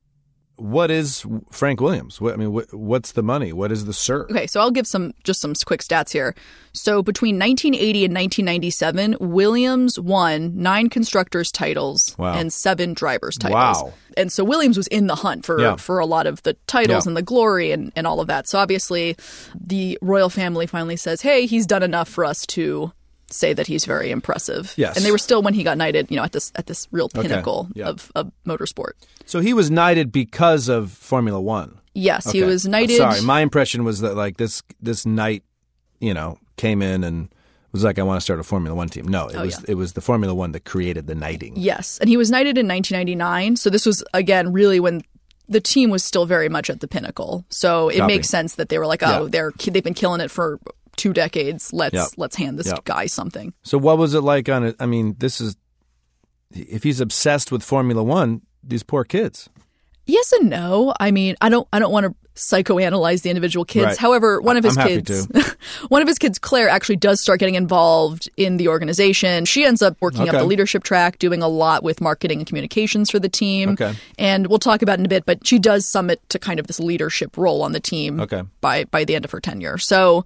What 0.57 0.91
is 0.91 1.25
Frank 1.51 1.81
Williams? 1.81 2.21
What, 2.21 2.33
I 2.33 2.37
mean, 2.37 2.51
what, 2.53 2.71
what's 2.73 3.13
the 3.13 3.23
money? 3.23 3.51
What 3.51 3.71
is 3.71 3.85
the 3.85 3.93
Sir? 3.93 4.23
Okay, 4.29 4.45
so 4.45 4.59
I'll 4.59 4.69
give 4.71 4.85
some 4.85 5.11
just 5.23 5.41
some 5.41 5.53
quick 5.65 5.81
stats 5.81 6.11
here. 6.11 6.35
So 6.73 7.01
between 7.01 7.39
1980 7.39 8.05
and 8.05 8.13
1997, 8.13 9.17
Williams 9.19 9.99
won 9.99 10.55
nine 10.61 10.89
constructors 10.89 11.51
titles 11.51 12.15
Wow. 12.17 12.33
and 12.35 12.53
seven 12.53 12.93
drivers 12.93 13.35
titles. 13.37 13.83
Wow. 13.83 13.93
And 14.17 14.31
so 14.31 14.43
Williams 14.43 14.77
was 14.77 14.87
in 14.87 15.07
the 15.07 15.15
hunt 15.15 15.45
for 15.45 15.59
Yeah. 15.59 15.77
for 15.77 15.99
a 15.99 16.05
lot 16.05 16.27
of 16.27 16.43
the 16.43 16.53
titles 16.67 17.05
Yeah. 17.05 17.09
and 17.09 17.17
the 17.17 17.21
glory 17.23 17.71
and, 17.71 17.91
and 17.95 18.05
all 18.05 18.19
of 18.19 18.27
that. 18.27 18.47
So 18.47 18.59
obviously, 18.59 19.15
the 19.59 19.97
royal 20.01 20.29
family 20.29 20.67
finally 20.67 20.97
says, 20.97 21.21
"Hey, 21.21 21.45
he's 21.47 21.65
done 21.65 21.81
enough 21.83 22.07
for 22.09 22.23
us 22.25 22.45
to." 22.47 22.91
Say 23.33 23.53
that 23.53 23.67
he's 23.67 23.85
very 23.85 24.11
impressive. 24.11 24.73
Yes. 24.77 24.95
and 24.97 25.05
they 25.05 25.11
were 25.11 25.17
still 25.17 25.41
when 25.41 25.53
he 25.53 25.63
got 25.63 25.77
knighted, 25.77 26.09
you 26.11 26.17
know, 26.17 26.23
at 26.23 26.31
this 26.33 26.51
at 26.55 26.65
this 26.67 26.87
real 26.91 27.05
Okay. 27.05 27.21
pinnacle 27.23 27.67
Yeah. 27.73 27.87
of, 27.89 28.11
of 28.15 28.31
motorsport. 28.45 28.91
So 29.25 29.39
he 29.39 29.53
was 29.53 29.71
knighted 29.71 30.11
because 30.11 30.67
of 30.69 30.91
Formula 30.91 31.39
One. 31.39 31.79
Yes, 31.93 32.31
he 32.31 32.43
was 32.43 32.65
knighted. 32.67 32.97
Sorry, 32.97 33.21
my 33.21 33.41
impression 33.41 33.83
was 33.83 33.99
that 34.01 34.15
like 34.15 34.37
this 34.37 34.61
this 34.81 35.05
knight, 35.05 35.43
you 35.99 36.13
know, 36.13 36.37
came 36.57 36.81
in 36.81 37.03
and 37.03 37.29
was 37.73 37.83
like, 37.85 37.99
I 37.99 38.03
want 38.03 38.17
to 38.17 38.21
start 38.21 38.39
a 38.39 38.43
Formula 38.43 38.75
One 38.75 38.89
team. 38.89 39.07
No, 39.07 39.27
it 39.27 39.35
Oh, 39.37 39.41
was 39.43 39.55
yeah. 39.59 39.71
it 39.71 39.75
was 39.75 39.93
the 39.93 40.01
Formula 40.01 40.33
One 40.33 40.51
that 40.53 40.65
created 40.65 41.07
the 41.07 41.15
knighting. 41.15 41.53
Yes, 41.55 41.97
and 41.99 42.09
he 42.09 42.17
was 42.17 42.29
knighted 42.31 42.57
in 42.57 42.67
1999. 42.67 43.55
So 43.55 43.69
this 43.69 43.85
was 43.85 44.03
again 44.13 44.51
really 44.53 44.79
when 44.79 45.01
the 45.49 45.59
team 45.61 45.89
was 45.89 46.01
still 46.03 46.25
very 46.25 46.47
much 46.49 46.69
at 46.69 46.79
the 46.79 46.87
pinnacle. 46.87 47.43
So 47.49 47.89
it 47.89 47.97
Copy. 47.99 48.13
makes 48.13 48.29
sense 48.29 48.55
that 48.55 48.69
they 48.69 48.77
were 48.77 48.87
like, 48.87 49.03
oh, 49.03 49.23
Yeah. 49.23 49.29
they're 49.29 49.51
they've 49.71 49.83
been 49.83 49.93
killing 49.93 50.21
it 50.21 50.31
for 50.31 50.59
two 50.97 51.13
decades. 51.13 51.71
Let's 51.73 51.93
Yeah. 51.93 52.05
let's 52.17 52.35
hand 52.35 52.57
this 52.59 52.67
Yeah. 52.67 52.77
guy 52.85 53.05
something. 53.07 53.53
So 53.63 53.77
what 53.77 53.97
was 53.97 54.13
it 54.13 54.21
like 54.21 54.49
on 54.49 54.63
it? 54.63 54.75
I 54.79 54.85
mean, 54.85 55.15
this 55.19 55.39
is 55.41 55.55
if 56.53 56.83
he's 56.83 56.99
obsessed 56.99 57.51
with 57.51 57.63
Formula 57.63 58.03
One, 58.03 58.41
these 58.63 58.83
poor 58.83 59.03
kids. 59.03 59.49
Yes 60.05 60.31
and 60.33 60.49
no. 60.49 60.93
I 60.99 61.11
mean, 61.11 61.35
I 61.41 61.49
don't 61.49 61.67
I 61.71 61.79
don't 61.79 61.91
want 61.91 62.05
to 62.07 62.15
psychoanalyze 62.33 63.21
the 63.23 63.29
individual 63.29 63.65
kids. 63.65 63.85
Right. 63.85 63.97
However, 63.97 64.41
one 64.41 64.57
of 64.57 64.63
his 64.63 64.77
I'm 64.77 64.87
kids 64.87 65.27
one 65.89 66.01
of 66.01 66.07
his 66.07 66.17
kids, 66.17 66.39
Claire, 66.39 66.69
actually 66.69 66.95
does 66.95 67.21
start 67.21 67.39
getting 67.39 67.55
involved 67.55 68.29
in 68.37 68.57
the 68.57 68.67
organization. 68.69 69.45
She 69.45 69.63
ends 69.65 69.81
up 69.81 69.97
working 70.01 70.27
up 70.27 70.31
the 70.35 70.43
leadership 70.45 70.83
track, 70.83 71.19
doing 71.19 71.41
a 71.43 71.47
lot 71.47 71.83
with 71.83 72.01
marketing 72.01 72.39
and 72.39 72.47
communications 72.47 73.11
for 73.11 73.19
the 73.19 73.29
team. 73.29 73.69
Okay. 73.71 73.93
And 74.17 74.47
we'll 74.47 74.59
talk 74.59 74.81
about 74.81 74.93
it 74.93 75.01
in 75.01 75.05
a 75.05 75.09
bit, 75.09 75.25
but 75.25 75.45
she 75.45 75.59
does 75.59 75.85
summit 75.89 76.21
to 76.29 76.39
kind 76.39 76.59
of 76.59 76.67
this 76.67 76.79
leadership 76.79 77.37
role 77.37 77.61
on 77.61 77.73
the 77.73 77.79
team 77.81 78.19
Okay. 78.19 78.43
by 78.59 78.85
by 78.85 79.03
the 79.05 79.15
end 79.15 79.23
of 79.25 79.31
her 79.31 79.39
tenure. 79.39 79.77
So 79.77 80.25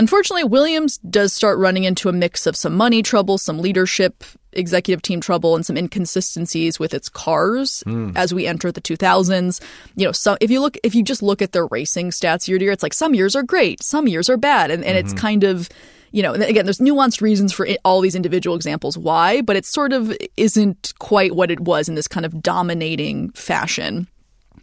Unfortunately, 0.00 0.44
Williams 0.44 0.96
does 1.10 1.30
start 1.34 1.58
running 1.58 1.84
into 1.84 2.08
a 2.08 2.12
mix 2.12 2.46
of 2.46 2.56
some 2.56 2.74
money 2.74 3.02
trouble, 3.02 3.36
some 3.36 3.58
leadership, 3.58 4.24
executive 4.54 5.02
team 5.02 5.20
trouble, 5.20 5.54
and 5.54 5.66
some 5.66 5.76
inconsistencies 5.76 6.78
with 6.78 6.94
its 6.94 7.10
cars 7.10 7.82
Hmm. 7.86 8.10
as 8.16 8.32
we 8.32 8.46
enter 8.46 8.72
the 8.72 8.80
2000s. 8.80 9.60
You 9.96 10.06
know, 10.06 10.12
so 10.12 10.38
if 10.40 10.50
you 10.50 10.60
look, 10.62 10.78
if 10.82 10.94
you 10.94 11.02
just 11.02 11.22
look 11.22 11.42
at 11.42 11.52
their 11.52 11.66
racing 11.66 12.12
stats 12.12 12.48
year 12.48 12.58
to 12.58 12.64
year, 12.64 12.72
it's 12.72 12.82
like 12.82 12.94
some 12.94 13.14
years 13.14 13.36
are 13.36 13.42
great, 13.42 13.82
some 13.82 14.08
years 14.08 14.30
are 14.30 14.38
bad, 14.38 14.70
and, 14.70 14.82
and 14.84 14.96
it's 14.96 15.12
Mhm. 15.12 15.18
kind 15.18 15.44
of 15.44 15.68
you 16.12 16.24
know, 16.24 16.32
again, 16.32 16.64
there's 16.64 16.78
nuanced 16.80 17.20
reasons 17.20 17.52
for 17.52 17.68
all 17.84 18.00
these 18.00 18.16
individual 18.16 18.56
examples 18.56 18.98
why, 18.98 19.42
but 19.42 19.54
it 19.54 19.64
sort 19.64 19.92
of 19.92 20.12
isn't 20.36 20.92
quite 20.98 21.36
what 21.36 21.52
it 21.52 21.60
was 21.60 21.88
in 21.88 21.94
this 21.94 22.08
kind 22.08 22.26
of 22.26 22.42
dominating 22.42 23.30
fashion 23.30 24.08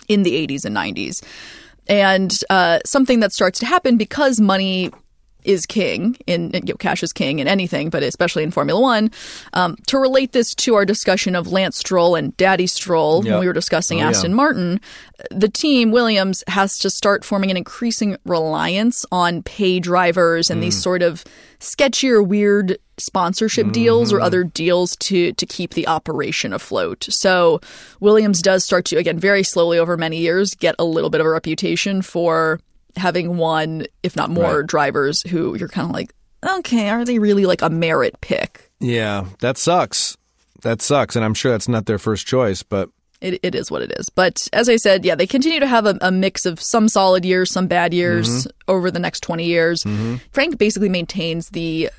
in 0.10 0.24
the 0.24 0.34
80s 0.36 0.65
and 0.65 0.75
90s. 0.75 1.22
And 1.88 2.34
uh, 2.50 2.79
something 2.86 3.22
that 3.22 3.32
starts 3.32 3.60
to 3.60 3.65
happen 3.65 3.96
because 3.96 4.41
money 4.41 4.91
is 5.47 5.65
king 5.65 6.15
in 6.27 6.51
you 6.53 6.61
know, 6.73 6.75
cash 6.75 7.01
is 7.01 7.11
king 7.13 7.39
in 7.39 7.47
anything, 7.47 7.89
but 7.89 8.03
especially 8.03 8.43
in 8.43 8.51
Formula 8.51 8.79
One. 8.79 9.09
Um, 9.53 9.75
to 9.87 9.97
relate 9.97 10.33
this 10.33 10.53
to 10.55 10.75
our 10.75 10.85
discussion 10.85 11.35
of 11.35 11.51
Lance 11.51 11.77
Stroll 11.77 12.15
and 12.15 12.35
Daddy 12.37 12.67
Stroll 12.67 13.23
Yep. 13.23 13.31
when 13.31 13.39
we 13.41 13.47
were 13.47 13.53
discussing 13.53 13.99
Oh, 13.99 14.01
yeah. 14.03 14.09
Aston 14.09 14.33
Martin, 14.33 14.79
the 15.31 15.47
team 15.49 15.91
Williams 15.91 16.43
has 16.47 16.77
to 16.79 16.89
start 16.89 17.23
forming 17.25 17.49
an 17.49 17.57
increasing 17.57 18.17
reliance 18.25 19.05
on 19.11 19.41
pay 19.41 19.79
drivers 19.79 20.49
and 20.49 20.61
these 20.61 20.77
Mm. 20.77 20.83
sort 20.83 21.01
of 21.01 21.23
sketchier, 21.59 22.25
weird 22.25 22.77
sponsorship 22.99 23.71
deals 23.71 24.11
or 24.11 24.19
Mhm. 24.19 24.23
other 24.23 24.43
deals 24.43 24.95
to 24.97 25.31
to 25.33 25.45
keep 25.45 25.73
the 25.75 25.87
operation 25.87 26.51
afloat. 26.51 27.05
So 27.09 27.61
Williams 27.99 28.41
does 28.41 28.63
start 28.63 28.85
to 28.85 28.97
again 28.97 29.19
very 29.19 29.43
slowly 29.43 29.77
over 29.79 29.95
many 29.97 30.17
years 30.17 30.53
get 30.55 30.75
a 30.79 30.83
little 30.83 31.09
bit 31.09 31.21
of 31.21 31.27
a 31.27 31.29
reputation 31.29 32.01
for 32.01 32.59
having 32.97 33.37
one, 33.37 33.85
if 34.03 34.15
not 34.15 34.29
more, 34.29 34.59
Right. 34.59 34.67
drivers 34.67 35.21
who 35.29 35.55
you're 35.57 35.69
kind 35.69 35.87
of 35.87 35.93
like, 35.93 36.13
okay, 36.45 36.89
are 36.89 37.05
they 37.05 37.19
really 37.19 37.45
like 37.45 37.61
a 37.61 37.69
merit 37.69 38.19
pick? 38.21 38.71
Yeah, 38.79 39.25
that 39.39 39.57
sucks. 39.57 40.17
That 40.61 40.81
sucks, 40.81 41.15
and 41.15 41.23
I'm 41.23 41.33
sure 41.33 41.51
that's 41.51 41.67
not 41.67 41.85
their 41.85 41.99
first 41.99 42.25
choice, 42.27 42.63
but 42.63 42.89
It, 43.21 43.39
it 43.41 43.55
is 43.55 43.71
what 43.71 43.81
it 43.81 43.91
is. 43.97 44.09
But 44.09 44.47
as 44.53 44.69
I 44.69 44.75
said, 44.75 45.03
yeah, 45.03 45.15
they 45.15 45.25
continue 45.25 45.59
to 45.59 45.65
have 45.67 45.85
a, 45.87 45.97
a 46.01 46.11
mix 46.11 46.45
of 46.45 46.61
some 46.61 46.87
solid 46.87 47.25
years, 47.25 47.51
some 47.51 47.65
bad 47.67 47.91
years 47.93 48.45
Mhm. 48.45 48.51
over 48.67 48.91
the 48.91 48.99
next 48.99 49.21
20 49.21 49.45
years. 49.45 49.83
Mhm. 49.83 50.21
Frank 50.31 50.57
basically 50.59 50.89
maintains 50.89 51.49
the 51.49 51.89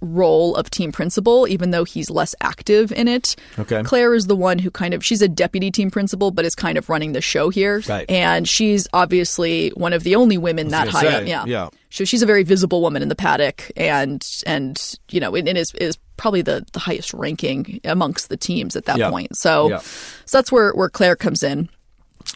role 0.00 0.54
of 0.56 0.70
team 0.70 0.92
principal, 0.92 1.46
even 1.48 1.70
though 1.70 1.84
he's 1.84 2.10
less 2.10 2.34
active 2.40 2.90
in 2.92 3.06
it. 3.08 3.36
Okay. 3.58 3.82
Claire 3.82 4.14
is 4.14 4.26
the 4.26 4.36
one 4.36 4.58
who 4.58 4.70
kind 4.70 4.94
of, 4.94 5.04
she's 5.04 5.22
a 5.22 5.28
deputy 5.28 5.70
team 5.70 5.90
principal, 5.90 6.30
but 6.30 6.44
is 6.44 6.54
kind 6.54 6.78
of 6.78 6.88
running 6.88 7.12
the 7.12 7.20
show 7.20 7.50
here. 7.50 7.82
Right. 7.88 8.08
And 8.10 8.48
she's 8.48 8.88
obviously 8.92 9.70
one 9.70 9.92
of 9.92 10.02
the 10.02 10.16
only 10.16 10.38
women 10.38 10.68
that 10.68 10.88
high 10.88 11.02
gonna 11.04 11.16
up. 11.18 11.26
Yeah. 11.26 11.44
yeah. 11.46 11.68
So 11.90 12.04
she's 12.04 12.22
a 12.22 12.26
very 12.26 12.44
visible 12.44 12.80
woman 12.82 13.02
in 13.02 13.08
the 13.08 13.16
paddock, 13.16 13.68
and 13.76 14.24
and 14.46 14.80
you 15.10 15.18
know, 15.18 15.34
and, 15.34 15.48
and 15.48 15.58
is 15.58 15.72
is 15.74 15.98
probably 16.16 16.40
the 16.40 16.64
the 16.72 16.78
highest 16.78 17.12
ranking 17.12 17.80
amongst 17.84 18.28
the 18.28 18.36
teams 18.36 18.76
at 18.76 18.84
that 18.84 18.96
Yeah. 18.98 19.10
point. 19.10 19.36
So, 19.36 19.70
Yeah. 19.70 19.78
so 19.78 20.38
that's 20.38 20.52
where 20.52 20.70
where 20.72 20.88
Claire 20.88 21.16
comes 21.16 21.42
in. 21.42 21.68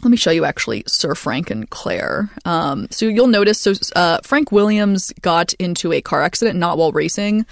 Let 0.03 0.11
me 0.11 0.17
show 0.17 0.31
you 0.31 0.45
actually 0.45 0.85
Sir 0.87 1.15
Frank 1.15 1.51
and 1.51 1.69
Claire. 1.71 2.31
Um, 2.45 2.89
so 2.91 3.07
you'll 3.07 3.27
notice, 3.27 3.61
so 3.61 3.73
uh, 3.97 4.19
Frank 4.23 4.53
Williams 4.53 5.13
got 5.23 5.53
into 5.55 5.93
a 5.93 6.01
car 6.01 6.23
accident 6.23 6.59
not 6.59 6.77
while 6.79 6.93
racing 6.93 7.47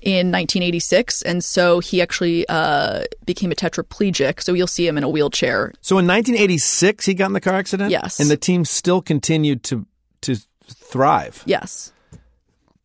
in 0.00 0.30
1986, 0.32 1.22
and 1.22 1.42
so 1.42 1.80
he 1.80 2.00
actually 2.00 2.48
uh, 2.48 3.04
became 3.26 3.52
a 3.52 3.54
tetraplegic. 3.54 4.42
So 4.42 4.54
you'll 4.54 4.66
see 4.66 4.86
him 4.86 4.96
in 4.96 5.04
a 5.04 5.08
wheelchair. 5.08 5.72
So 5.80 5.98
in 5.98 6.06
1986, 6.06 7.04
he 7.04 7.14
got 7.14 7.26
in 7.26 7.32
the 7.32 7.40
car 7.40 7.54
accident. 7.54 7.90
Yes. 7.90 8.20
and 8.20 8.30
the 8.30 8.36
team 8.36 8.64
still 8.64 9.02
continued 9.02 9.62
to 9.64 9.86
to 10.22 10.36
thrive. 10.66 11.42
Yes. 11.46 11.92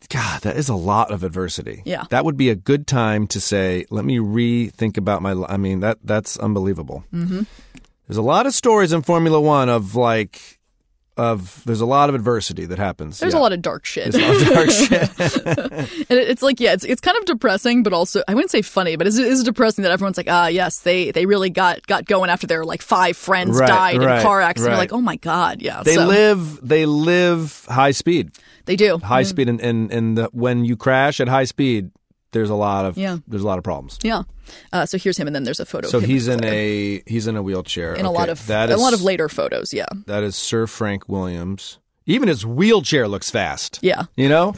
God, 0.10 0.42
that 0.42 0.58
is 0.58 0.70
a 0.70 0.76
lot 0.76 1.12
of 1.12 1.24
adversity. 1.24 1.82
Yeah. 1.86 2.04
that 2.10 2.26
would 2.26 2.38
be 2.38 2.50
a 2.50 2.56
good 2.56 2.88
time 2.88 3.26
to 3.28 3.40
say, 3.40 3.86
"Let 3.90 4.06
me 4.06 4.18
rethink 4.18 4.98
about 4.98 5.22
my." 5.22 5.34
li-" 5.34 5.46
I 5.48 5.58
mean, 5.58 5.80
that 5.80 6.00
that's 6.04 6.38
unbelievable. 6.38 7.04
Mm-hmm. 7.14 7.44
There's 8.08 8.18
a 8.18 8.22
lot 8.22 8.46
of 8.46 8.54
stories 8.54 8.92
in 8.94 9.02
Formula 9.02 9.40
One 9.40 9.70
of 9.70 9.96
like, 9.96 10.60
of 11.16 11.62
there's 11.66 11.80
a 11.82 11.86
lot 11.86 12.10
of 12.10 12.16
adversity 12.16 12.66
that 12.66 12.80
happens. 12.80 13.20
There's 13.20 13.34
Yeah. 13.34 13.40
a 13.40 13.44
lot 13.44 13.54
of 13.54 13.62
dark 13.62 13.86
shit. 13.86 14.12
There's 14.12 14.24
a 14.24 14.28
lot 14.28 14.42
of 14.42 14.54
dark 14.54 14.70
shit. 14.72 16.08
and 16.10 16.20
it's 16.20 16.42
like, 16.42 16.60
yeah, 16.60 16.74
it's 16.74 16.84
it's 16.84 17.02
kind 17.02 17.16
of 17.18 17.26
depressing, 17.26 17.84
but 17.84 17.94
also 17.94 18.24
I 18.28 18.34
wouldn't 18.34 18.50
say 18.52 18.62
funny, 18.64 18.96
but 18.96 19.06
it's, 19.08 19.18
it's 19.18 19.44
depressing 19.44 19.84
that 19.84 19.92
everyone's 19.92 20.18
like, 20.18 20.28
ah, 20.30 20.48
yes, 20.48 20.80
they 20.80 21.12
they 21.12 21.26
really 21.28 21.50
got 21.52 21.86
got 21.88 22.06
going 22.06 22.30
after 22.32 22.48
their 22.48 22.66
like 22.66 22.82
five 22.82 23.16
friends 23.16 23.58
Right, 23.60 23.68
died 23.68 23.96
in 23.98 24.02
a 24.04 24.22
car 24.24 24.42
accident. 24.42 24.72
Right. 24.74 24.80
like, 24.80 24.94
oh 24.94 25.02
my 25.02 25.18
god, 25.18 25.62
yeah. 25.62 25.84
They 25.84 25.96
so, 25.96 26.06
live. 26.08 26.68
They 26.68 26.86
live 26.88 27.66
high 27.70 27.92
speed. 27.92 28.32
They 28.66 28.76
do 28.76 28.98
High 28.98 29.24
Mm. 29.24 29.28
speed, 29.28 29.50
and 29.50 29.62
and, 29.62 29.92
and 29.92 30.18
the, 30.18 30.30
when 30.34 30.66
you 30.66 30.76
crash 30.76 31.20
at 31.20 31.28
high 31.28 31.44
speed, 31.46 31.92
there's 32.34 32.50
a 32.50 32.56
lot 32.56 32.86
of 32.86 32.98
Yeah. 32.98 33.18
there's 33.28 33.44
a 33.44 33.48
lot 33.48 33.58
of 33.58 33.64
problems. 33.64 33.98
Yeah. 34.04 34.24
Uh, 34.74 34.86
so 34.86 34.98
here's 34.98 35.18
him, 35.18 35.28
and 35.28 35.36
then 35.36 35.44
there's 35.46 35.60
a 35.62 35.66
photo. 35.66 35.88
So 35.88 36.00
he's 36.02 36.28
in 36.28 36.44
a 36.44 37.02
he's 37.08 37.28
in 37.28 37.38
a 37.38 37.42
wheelchair. 37.42 37.94
in 37.96 38.06
a 38.06 38.12
lot 38.12 38.28
of 38.30 38.46
that 38.48 38.70
a 38.70 38.74
is- 38.74 38.82
lot 38.82 38.94
of 38.94 39.02
later 39.02 39.30
photos. 39.30 39.74
Yeah. 39.74 39.86
That 40.08 40.24
is 40.24 40.36
Sir 40.36 40.68
Frank 40.68 41.08
Williams. 41.08 41.80
Even 42.06 42.28
his 42.28 42.46
wheelchair 42.46 43.08
looks 43.08 43.32
fast. 43.32 43.80
Yeah. 43.82 44.04
You 44.18 44.28
know? 44.28 44.56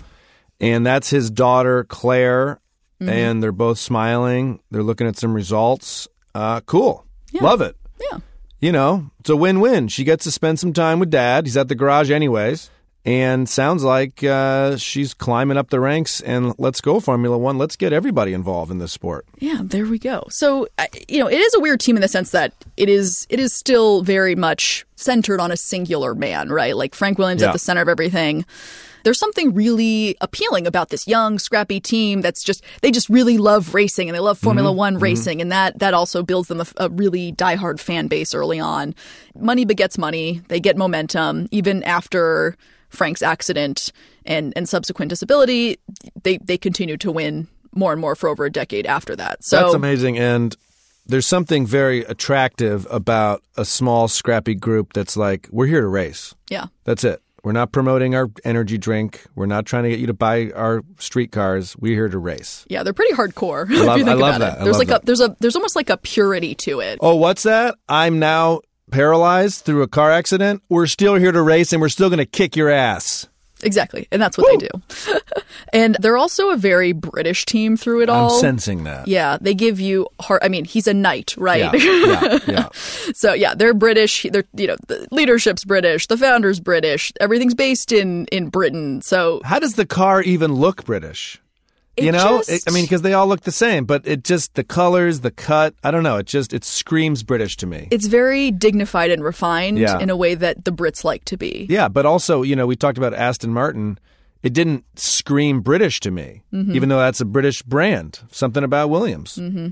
And 0.60 0.86
that's 0.86 1.10
his 1.12 1.30
daughter, 1.30 1.84
Claire. 1.84 2.60
Mhm. 3.02 3.10
And 3.10 3.44
they're 3.44 3.52
both 3.52 3.78
smiling. 3.78 4.60
They're 4.72 4.82
looking 4.82 5.06
at 5.06 5.18
some 5.18 5.34
results. 5.34 6.08
Uh, 6.34 6.62
cool. 6.62 7.06
Love 7.42 7.60
it. 7.62 7.76
Yeah. 8.12 8.20
You 8.62 8.72
know, 8.72 9.12
it's 9.20 9.30
a 9.30 9.36
win 9.36 9.60
win. 9.60 9.90
She 9.90 10.04
gets 10.06 10.24
to 10.24 10.32
spend 10.32 10.60
some 10.60 10.72
time 10.74 11.00
with 11.00 11.10
dad. 11.12 11.46
He's 11.46 11.58
at 11.58 11.68
the 11.68 11.76
garage, 11.76 12.10
anyways. 12.10 12.70
And 13.06 13.48
sounds 13.48 13.84
like 13.84 14.24
uh, 14.24 14.78
she's 14.78 15.14
climbing 15.14 15.58
up 15.58 15.70
the 15.70 15.80
ranks. 15.80 16.22
And 16.22 16.56
let's 16.58 16.82
go, 16.82 17.00
Formula 17.00 17.38
One. 17.38 17.58
Let's 17.60 17.76
get 17.76 17.94
everybody 17.94 18.34
involved 18.34 18.72
in 18.72 18.80
this 18.80 18.92
sport. 18.92 19.28
Yeah, 19.38 19.60
there 19.62 19.86
we 19.86 20.00
go. 20.00 20.26
So, 20.32 20.68
you 21.08 21.20
know, 21.20 21.28
it 21.28 21.38
is 21.40 21.54
a 21.54 21.60
weird 21.60 21.80
team 21.82 21.96
in 21.98 22.02
the 22.02 22.08
sense 22.08 22.32
that 22.32 22.54
it 22.78 22.90
is 22.90 23.28
it 23.30 23.40
is 23.40 23.54
still 23.54 24.02
very 24.02 24.34
much 24.36 24.86
centered 24.96 25.40
on 25.40 25.52
a 25.52 25.58
singular 25.58 26.16
man, 26.16 26.50
right? 26.50 26.76
Like 26.76 26.96
Frank 26.96 27.20
Williams 27.20 27.44
Yeah. 27.44 27.50
at 27.50 27.54
the 27.54 27.60
center 27.60 27.82
of 27.82 27.88
everything. 27.90 28.44
There's 29.04 29.20
something 29.20 29.54
really 29.54 30.18
appealing 30.20 30.66
about 30.66 30.90
this 30.90 31.08
young, 31.08 31.38
scrappy 31.38 31.80
team 31.80 32.22
that's 32.22 32.42
just 32.44 32.64
they 32.82 32.90
just 32.90 33.08
really 33.08 33.38
love 33.38 33.76
racing 33.76 34.10
and 34.10 34.16
they 34.16 34.20
love 34.20 34.40
Formula 34.40 34.72
Mm-hmm. 34.72 34.78
Mhm, 34.80 34.94
1 34.94 34.96
mhm. 34.98 35.02
racing 35.04 35.42
and 35.42 35.52
that 35.52 35.78
that 35.78 35.94
also 35.94 36.24
builds 36.24 36.48
them 36.48 36.60
a, 36.62 36.66
a 36.78 36.90
really 36.90 37.32
diehard 37.34 37.80
fan 37.80 38.08
base 38.08 38.34
early 38.34 38.60
on. 38.60 38.96
Money 39.38 39.64
begets 39.64 40.00
money. 40.00 40.42
They 40.48 40.60
get 40.60 40.76
momentum 40.76 41.48
even 41.52 41.84
after 41.84 42.58
Frank's 42.96 43.22
accident 43.22 43.92
and 44.26 44.54
and 44.56 44.68
subsequent 44.68 45.10
disability, 45.10 45.78
they 46.24 46.38
they 46.38 46.58
continue 46.58 46.98
to 46.98 47.12
win 47.12 47.48
more 47.74 47.92
and 47.92 48.00
more 48.02 48.16
for 48.16 48.30
over 48.30 48.46
a 48.46 48.52
decade 48.52 48.86
after 48.86 49.16
that. 49.18 49.44
So 49.44 49.58
That's 49.62 49.74
amazing. 49.76 50.18
And 50.18 50.56
there's 51.08 51.28
something 51.28 51.68
very 51.68 52.02
attractive 52.06 52.88
about 52.90 53.44
a 53.58 53.66
small, 53.66 54.08
scrappy 54.08 54.56
group 54.56 54.94
that's 54.94 55.16
like, 55.18 55.48
we're 55.52 55.68
here 55.68 55.82
to 55.82 55.88
race. 55.88 56.34
Yeah. 56.50 56.66
That's 56.86 57.04
it. 57.04 57.22
We're 57.44 57.52
not 57.52 57.72
promoting 57.72 58.16
our 58.16 58.32
energy 58.44 58.80
drink. 58.80 59.24
We're 59.36 59.46
not 59.46 59.68
trying 59.68 59.84
to 59.84 59.90
get 59.90 60.00
you 60.00 60.08
to 60.08 60.16
buy 60.16 60.50
our 60.56 60.82
streetcars. 60.98 61.78
We're 61.78 61.94
here 61.94 62.10
to 62.10 62.18
race. 62.18 62.66
Yeah, 62.70 62.82
they're 62.82 62.92
pretty 62.94 63.14
hardcore. 63.14 63.70
I 63.72 63.84
love- 63.84 63.90
if 63.90 63.98
you 64.00 64.06
think 64.06 64.08
I 64.08 64.14
love 64.14 64.36
about 64.38 64.40
that. 64.40 64.62
it, 64.62 64.64
there's 64.64 64.74
love 64.74 64.80
like 64.80 64.88
that. 64.88 65.04
a 65.04 65.06
there's 65.06 65.22
a 65.22 65.36
there's 65.42 65.56
almost 65.56 65.76
like 65.76 65.92
a 65.92 65.98
purity 65.98 66.56
to 66.56 66.80
it. 66.80 66.98
Oh, 67.02 67.16
what's 67.16 67.44
that? 67.44 67.76
I'm 67.88 68.18
now 68.18 68.62
paralyzed 68.96 69.66
through 69.66 69.82
a 69.82 69.90
car 69.90 70.10
accident. 70.10 70.64
We're 70.70 70.88
still 70.88 71.16
here 71.16 71.34
to 71.34 71.42
race 71.42 71.74
and 71.74 71.82
we're 71.82 71.90
still 71.90 72.08
going 72.10 72.20
to 72.20 72.26
kick 72.26 72.56
your 72.56 72.70
ass. 72.70 73.28
Exactly, 73.62 74.08
and 74.12 74.22
that's 74.22 74.38
what 74.38 74.48
they 74.52 74.68
do. 74.68 75.20
and 75.74 75.98
they're 76.00 76.18
also 76.18 76.50
a 76.52 76.58
very 76.58 76.92
British 76.92 77.46
team 77.46 77.78
through 77.78 78.04
it 78.04 78.10
all. 78.10 78.34
I'm 78.34 78.40
sensing 78.40 78.84
that. 78.84 79.08
Yeah, 79.08 79.38
they 79.40 79.54
give 79.54 79.80
you 79.80 80.08
heart. 80.20 80.44
I 80.46 80.50
mean, 80.50 80.66
he's 80.66 80.88
a 80.88 80.94
knight, 80.94 81.36
right? 81.38 81.74
Yeah, 81.74 81.74
yeah, 81.74 82.40
yeah. 82.48 82.70
so 82.74 83.34
yeah, 83.34 83.56
they're 83.56 83.74
British. 83.74 84.26
They're 84.30 84.44
you 84.54 84.68
know 84.68 84.76
the 84.88 85.08
leadership's 85.10 85.64
British, 85.64 86.08
the 86.08 86.18
founder's 86.18 86.60
British. 86.60 87.12
Everything's 87.20 87.56
based 87.56 87.92
in 87.92 88.26
in 88.28 88.50
Britain. 88.50 89.02
So 89.02 89.42
How 89.44 89.60
does 89.60 89.76
the 89.76 89.86
car 89.86 90.22
even 90.22 90.54
look 90.54 90.86
British? 90.86 91.42
You 91.98 92.12
know, 92.12 92.38
just- 92.40 92.50
It- 92.50 92.64
I 92.68 92.72
mean, 92.72 92.86
because 92.86 93.02
they 93.02 93.14
all 93.14 93.28
look 93.28 93.42
the 93.42 93.52
same, 93.52 93.86
but 93.86 94.06
it 94.06 94.24
just 94.24 94.54
the 94.56 94.64
colors, 94.64 95.22
the 95.22 95.32
cut. 95.32 95.74
I 95.84 95.92
don't 95.92 96.04
know. 96.04 96.18
It 96.18 96.26
just 96.28 96.54
it 96.54 96.64
screams 96.64 97.24
British 97.24 97.56
to 97.58 97.66
me. 97.68 97.88
it's 97.92 98.08
very 98.08 98.52
dignified 98.52 99.12
and 99.12 99.24
refined 99.24 99.78
Yeah. 99.80 100.00
in 100.00 100.10
a 100.10 100.16
way 100.16 100.36
that 100.36 100.66
the 100.66 100.72
Brits 100.72 101.04
like 101.04 101.26
to 101.26 101.38
be. 101.38 101.66
Yeah, 101.70 101.88
but 101.88 102.06
also, 102.06 102.42
you 102.42 102.56
know, 102.56 102.66
we 102.68 102.76
talked 102.76 102.98
about 102.98 103.14
Aston 103.14 103.52
Martin. 103.54 103.98
It 104.44 104.54
didn't 104.54 104.84
scream 104.96 105.62
British 105.62 106.00
to 106.02 106.12
me, 106.12 106.44
Mhm. 106.54 106.76
even 106.76 106.90
though 106.90 107.00
that's 107.00 107.20
a 107.22 107.26
British 107.26 107.64
brand. 107.64 108.20
Something 108.32 108.64
about 108.64 108.90
Williams. 108.92 109.36
hmm 109.36 109.70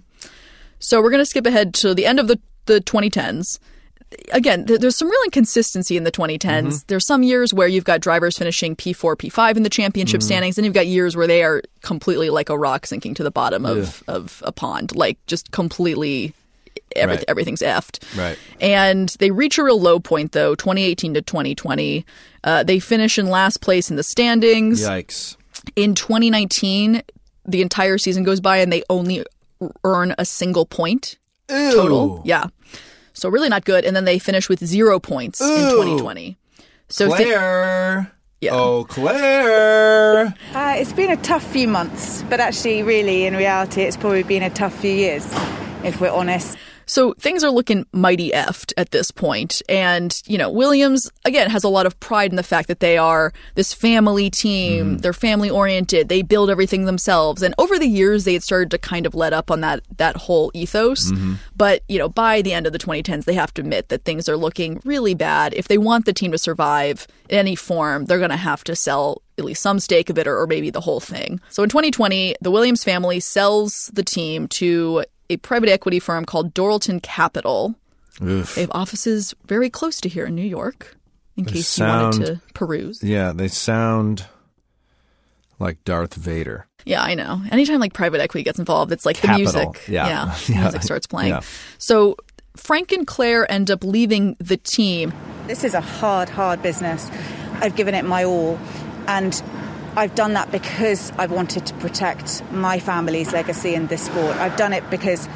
So 0.79 1.01
we're 1.01 1.12
going 1.12 1.21
to 1.21 1.25
skip 1.25 1.45
ahead 1.45 1.73
to 1.75 1.93
the 1.93 2.05
end 2.05 2.19
of 2.19 2.27
the, 2.27 2.39
the 2.65 2.81
2010s. 2.81 3.59
Again, 4.32 4.65
th- 4.65 4.80
there's 4.80 4.95
some 4.95 5.10
real 5.10 5.19
inconsistency 5.26 5.97
in 5.97 6.04
the 6.04 6.12
2010s. 6.12 6.39
Mm-hmm. 6.39 6.78
There's 6.88 7.06
some 7.06 7.23
years 7.23 7.54
where 7.54 7.67
you've 7.67 7.84
got 7.86 8.02
drivers 8.02 8.38
finishing 8.38 8.76
P4, 8.76 9.15
P5 9.17 9.58
in 9.58 9.63
the 9.63 9.69
championship 9.69 10.21
Mhm. 10.21 10.26
standings, 10.26 10.58
and 10.58 10.65
you've 10.65 10.73
got 10.73 10.88
years 10.88 11.15
where 11.15 11.28
they 11.28 11.43
are 11.43 11.62
completely 11.82 12.30
like 12.30 12.49
a 12.49 12.58
rock 12.58 12.86
sinking 12.86 13.13
to 13.15 13.23
the 13.23 13.32
bottom 13.32 13.65
of, 13.65 14.04
of 14.08 14.41
a 14.45 14.52
pond, 14.52 14.95
like 14.95 15.17
just 15.28 15.52
completely 15.52 16.34
every, 16.95 17.15
Right. 17.17 17.26
everything's 17.28 17.62
effed. 17.62 17.99
Right. 18.17 18.38
And 18.62 19.10
they 19.19 19.32
reach 19.32 19.58
a 19.58 19.63
real 19.63 19.80
low 19.82 19.99
point 19.99 20.32
though, 20.34 20.56
2018 20.56 21.13
to 21.15 21.21
2020. 21.21 22.06
Uh, 22.43 22.63
they 22.63 22.80
finish 22.80 23.17
in 23.17 23.28
last 23.30 23.62
place 23.62 23.89
in 23.89 23.95
the 23.95 24.04
standings. 24.04 24.82
Yikes. 24.82 25.36
In 25.76 25.95
2019, 25.95 27.02
the 27.45 27.62
entire 27.62 27.97
season 27.97 28.23
goes 28.23 28.39
by 28.41 28.58
and 28.58 28.71
they 28.71 28.84
only 28.89 29.23
earn 29.84 30.13
a 30.17 30.26
single 30.26 30.65
point 30.65 31.17
total. 31.47 32.21
Yeah. 32.26 32.47
So 33.13 33.30
really 33.30 33.49
not 33.49 33.65
good. 33.65 33.86
And 33.86 33.95
then 33.95 34.06
they 34.06 34.19
finish 34.19 34.49
with 34.49 34.63
zero 34.65 34.99
points 34.99 35.39
in 35.41 35.47
2020. 35.47 36.38
So 36.89 37.10
thi- 37.15 37.23
Claire. 37.26 38.12
Yeah. 38.41 38.52
Oh, 38.56 38.84
Claire. 38.89 40.34
Uh, 40.54 40.76
it's 40.78 40.91
been 40.93 41.10
a 41.10 41.17
tough 41.17 41.43
few 41.43 41.67
months, 41.67 42.23
but 42.30 42.39
actually, 42.41 42.84
really, 42.84 43.26
in 43.26 43.36
reality, 43.38 43.84
it's 43.84 43.95
probably 43.95 44.23
been 44.23 44.43
a 44.43 44.49
tough 44.49 44.73
few 44.76 44.91
years, 44.91 45.26
if 45.84 46.02
we're 46.02 46.12
honest. 46.12 46.58
So 46.93 47.13
things 47.13 47.43
are 47.43 47.49
looking 47.49 47.88
mighty 47.91 48.29
effed 48.29 48.71
at 48.77 48.91
this 48.91 49.10
point. 49.10 49.63
And, 49.67 50.15
you 50.27 50.38
know, 50.38 50.47
Williams, 50.47 51.10
again, 51.25 51.49
has 51.49 51.63
a 51.63 51.67
lot 51.67 51.88
of 51.88 51.99
pride 51.99 52.29
in 52.29 52.36
the 52.36 52.43
fact 52.43 52.67
that 52.67 52.82
they 52.82 52.99
are 52.99 53.34
this 53.56 53.73
family 53.73 54.29
team. 54.29 54.86
Mm-hmm. 54.86 54.97
They're 54.97 55.12
family 55.12 55.49
oriented. 55.49 56.08
They 56.08 56.21
build 56.21 56.51
everything 56.51 56.86
themselves. 56.86 57.41
And 57.41 57.56
over 57.58 57.79
the 57.79 57.88
years, 57.88 58.25
they 58.25 58.34
had 58.34 58.43
started 58.43 58.69
to 58.69 58.77
kind 58.77 59.08
of 59.08 59.15
let 59.15 59.34
up 59.34 59.49
on 59.49 59.62
that, 59.62 59.82
that 59.97 60.15
whole 60.15 60.51
ethos. 60.53 61.12
Mm-hmm. 61.12 61.34
But, 61.56 61.82
you 61.88 61.97
know, 61.97 62.10
by 62.10 62.43
the 62.43 62.53
end 62.53 62.67
of 62.67 62.73
the 62.73 62.79
2010s, 62.79 63.25
they 63.25 63.34
have 63.34 63.51
to 63.56 63.63
admit 63.63 63.89
that 63.89 64.06
things 64.06 64.29
are 64.29 64.38
looking 64.38 64.79
really 64.86 65.15
bad. 65.15 65.56
If 65.56 65.69
they 65.69 65.79
want 65.79 66.06
the 66.06 66.13
team 66.13 66.32
to 66.32 66.38
survive 66.38 67.08
in 67.27 67.39
any 67.39 67.56
form, 67.56 68.06
they're 68.06 68.19
going 68.19 68.29
to 68.29 68.38
have 68.38 68.63
to 68.65 68.75
sell 68.75 69.23
at 69.39 69.45
least 69.45 69.63
some 69.63 69.79
stake 69.79 70.12
of 70.12 70.19
it 70.19 70.27
or, 70.27 70.39
or 70.39 70.45
maybe 70.45 70.69
the 70.69 70.82
whole 70.82 70.99
thing. 70.99 71.41
So 71.49 71.63
in 71.63 71.69
2020, 71.69 72.36
the 72.39 72.51
Williams 72.51 72.84
family 72.84 73.19
sells 73.19 73.89
the 73.93 74.03
team 74.03 74.47
to 74.49 75.03
a 75.29 75.38
private 75.38 75.69
equity 75.69 75.99
firm 75.99 76.25
called 76.25 76.53
Dorilton 76.53 77.01
Capital. 77.01 77.75
Oof. 78.21 78.55
They 78.55 78.62
have 78.62 78.71
offices 78.73 79.33
very 79.47 79.69
close 79.69 79.99
to 80.01 80.09
here 80.09 80.25
in 80.25 80.36
New 80.36 80.41
York, 80.45 80.95
in 81.36 81.45
They 81.45 81.53
case 81.53 81.79
you 81.79 81.86
wanted 81.86 82.25
to 82.27 82.41
peruse. 82.53 83.01
Yeah, 83.03 83.31
they 83.33 83.47
sound 83.47 84.25
like 85.59 85.83
Darth 85.86 86.13
Vader. 86.15 86.67
Yeah, 86.86 87.01
I 87.01 87.13
know. 87.15 87.41
Anytime 87.51 87.79
like 87.79 87.93
private 87.93 88.19
equity 88.21 88.43
gets 88.43 88.59
involved, 88.59 88.91
it's 88.91 89.05
like 89.05 89.15
Capital. 89.17 89.51
the 89.51 89.59
music. 89.63 89.88
Yeah. 89.88 90.36
the 90.47 90.53
Yeah. 90.53 90.62
music 90.62 90.83
starts 90.83 91.07
playing. 91.07 91.29
Yeah. 91.31 91.41
So 91.77 92.17
Frank 92.57 92.91
and 92.91 93.07
Claire 93.07 93.49
end 93.51 93.71
up 93.71 93.83
leaving 93.83 94.36
the 94.39 94.57
team. 94.57 95.13
This 95.47 95.63
is 95.63 95.73
a 95.73 95.81
hard, 95.81 96.29
hard 96.29 96.62
business. 96.62 97.09
I've 97.62 97.75
given 97.75 97.95
it 97.95 98.03
my 98.05 98.23
all, 98.25 98.59
and 99.07 99.41
I've 99.95 100.15
done 100.15 100.34
that 100.34 100.51
because 100.51 101.12
I 101.17 101.27
wanted 101.27 101.65
to 101.67 101.73
protect 101.75 102.43
my 102.51 102.79
family's 102.79 103.32
legacy 103.32 103.75
in 103.75 103.88
this 103.88 104.03
sport. 104.06 104.36
I've 104.38 104.56
done 104.56 104.73
it 104.73 104.89
because 104.89 105.27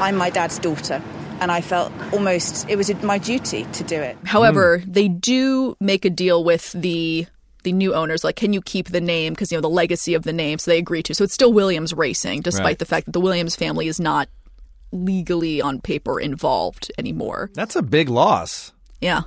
I'm 0.00 0.16
my 0.16 0.30
dad's 0.30 0.58
daughter, 0.58 1.00
and 1.40 1.52
I 1.52 1.60
felt 1.60 1.92
almost 2.12 2.68
it 2.68 2.76
was 2.76 2.92
my 3.02 3.18
duty 3.18 3.64
to 3.72 3.84
do 3.84 4.00
it. 4.00 4.16
However, 4.24 4.78
hmm. 4.78 4.90
they 4.90 5.08
do 5.08 5.76
make 5.80 6.04
a 6.04 6.10
deal 6.10 6.42
with 6.42 6.72
the 6.72 7.26
the 7.62 7.72
new 7.72 7.94
owners 7.94 8.24
like, 8.24 8.36
can 8.36 8.52
you 8.52 8.62
keep 8.62 8.88
the 8.88 9.00
name 9.00 9.34
because 9.34 9.52
you 9.52 9.58
know 9.58 9.62
the 9.62 9.68
legacy 9.68 10.14
of 10.14 10.22
the 10.24 10.32
name? 10.32 10.58
So 10.58 10.70
they 10.70 10.78
agree 10.78 11.02
to. 11.04 11.14
So 11.14 11.24
it's 11.24 11.34
still 11.34 11.52
Williams 11.52 11.92
Racing, 11.92 12.40
despite 12.40 12.64
Right. 12.64 12.78
the 12.78 12.86
fact 12.86 13.06
that 13.06 13.12
the 13.12 13.20
Williams 13.20 13.54
family 13.54 13.86
is 13.86 14.00
not 14.00 14.28
legally 14.92 15.60
on 15.60 15.80
paper 15.80 16.18
involved 16.18 16.90
anymore. 16.98 17.50
That's 17.54 17.76
a 17.76 17.82
big 17.82 18.08
loss. 18.08 18.72
Yeah. 19.00 19.22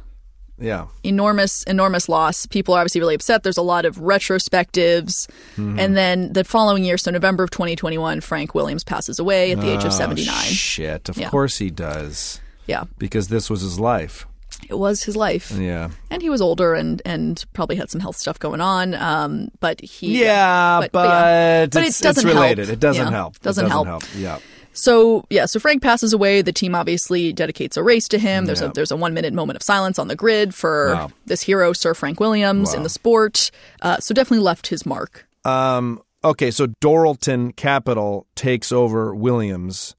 Yeah. 0.59 0.85
enormous, 1.03 1.63
enormous 1.63 2.07
loss. 2.07 2.45
People 2.45 2.73
are 2.75 2.79
obviously 2.79 3.01
really 3.01 3.15
upset. 3.15 3.43
There's 3.43 3.57
a 3.57 3.61
lot 3.63 3.85
of 3.85 3.97
retrospectives. 3.97 5.27
Mhm. 5.57 5.79
And 5.79 5.97
then 5.97 6.33
the 6.33 6.43
following 6.43 6.83
year, 6.83 6.97
so 6.97 7.11
November 7.11 7.43
of 7.43 7.51
2021, 7.51 8.21
Frank 8.21 8.53
Williams 8.55 8.83
passes 8.83 9.19
away 9.19 9.51
at 9.51 9.59
the 9.59 9.69
age 9.69 9.79
of 9.83 9.87
Oh, 9.87 9.97
79. 9.97 10.35
Shit. 10.45 11.09
Of 11.09 11.17
Yeah. 11.17 11.29
course 11.29 11.57
he 11.57 11.69
does. 11.69 12.39
Yeah. 12.67 12.83
Because 12.97 13.27
this 13.27 13.49
was 13.49 13.61
his 13.61 13.79
life. 13.79 14.25
It 14.69 14.75
was 14.77 15.03
his 15.03 15.15
life. 15.17 15.51
Yeah. 15.51 15.89
And 16.09 16.21
he 16.21 16.29
was 16.29 16.39
older 16.41 16.73
and, 16.73 17.01
and 17.05 17.43
probably 17.53 17.75
had 17.75 17.89
some 17.89 17.99
health 17.99 18.15
stuff 18.15 18.39
going 18.39 18.61
on. 18.61 18.93
Um, 18.93 19.49
but 19.59 19.81
he. 19.81 20.21
Yeah, 20.23 20.79
but, 20.79 20.91
yeah. 20.93 21.65
But 21.65 21.83
it's, 21.83 21.99
it 21.99 22.03
doesn't 22.03 22.25
it's 22.25 22.33
related. 22.33 22.67
help. 22.67 22.73
It 22.73 22.79
doesn't 22.79 23.05
Yeah. 23.07 23.11
help. 23.11 23.35
It 23.35 23.41
Doesn't, 23.41 23.69
help. 23.69 24.03
Yeah. 24.17 24.37
So 24.73 25.25
yeah, 25.29 25.45
so 25.45 25.59
Frank 25.59 25.81
passes 25.81 26.13
away. 26.13 26.41
The 26.41 26.51
team 26.51 26.75
obviously 26.75 27.31
dedicates 27.31 27.77
a 27.77 27.83
race 27.83 28.07
to 28.09 28.17
him. 28.17 28.45
There's 28.45 28.61
Yeah. 28.61 28.69
a 28.69 28.73
there's 28.73 28.91
a 28.91 28.97
one 28.97 29.13
minute 29.13 29.33
moment 29.33 29.55
of 29.57 29.63
silence 29.63 29.99
on 29.99 30.07
the 30.07 30.15
grid 30.15 30.53
for 30.53 30.93
Wow. 30.93 31.11
this 31.25 31.41
hero, 31.41 31.73
Sir 31.73 31.93
Frank 31.93 32.19
Williams, 32.19 32.73
in 32.73 32.83
the 32.83 32.89
sport. 32.89 33.51
Uh, 33.81 33.97
so 33.99 34.13
definitely 34.13 34.43
left 34.43 34.67
his 34.67 34.85
mark. 34.85 35.27
Um, 35.45 36.01
okay, 36.23 36.49
so 36.51 36.67
Dorilton 36.67 37.55
Capital 37.55 38.25
takes 38.35 38.71
over 38.71 39.13
Williams, 39.13 39.95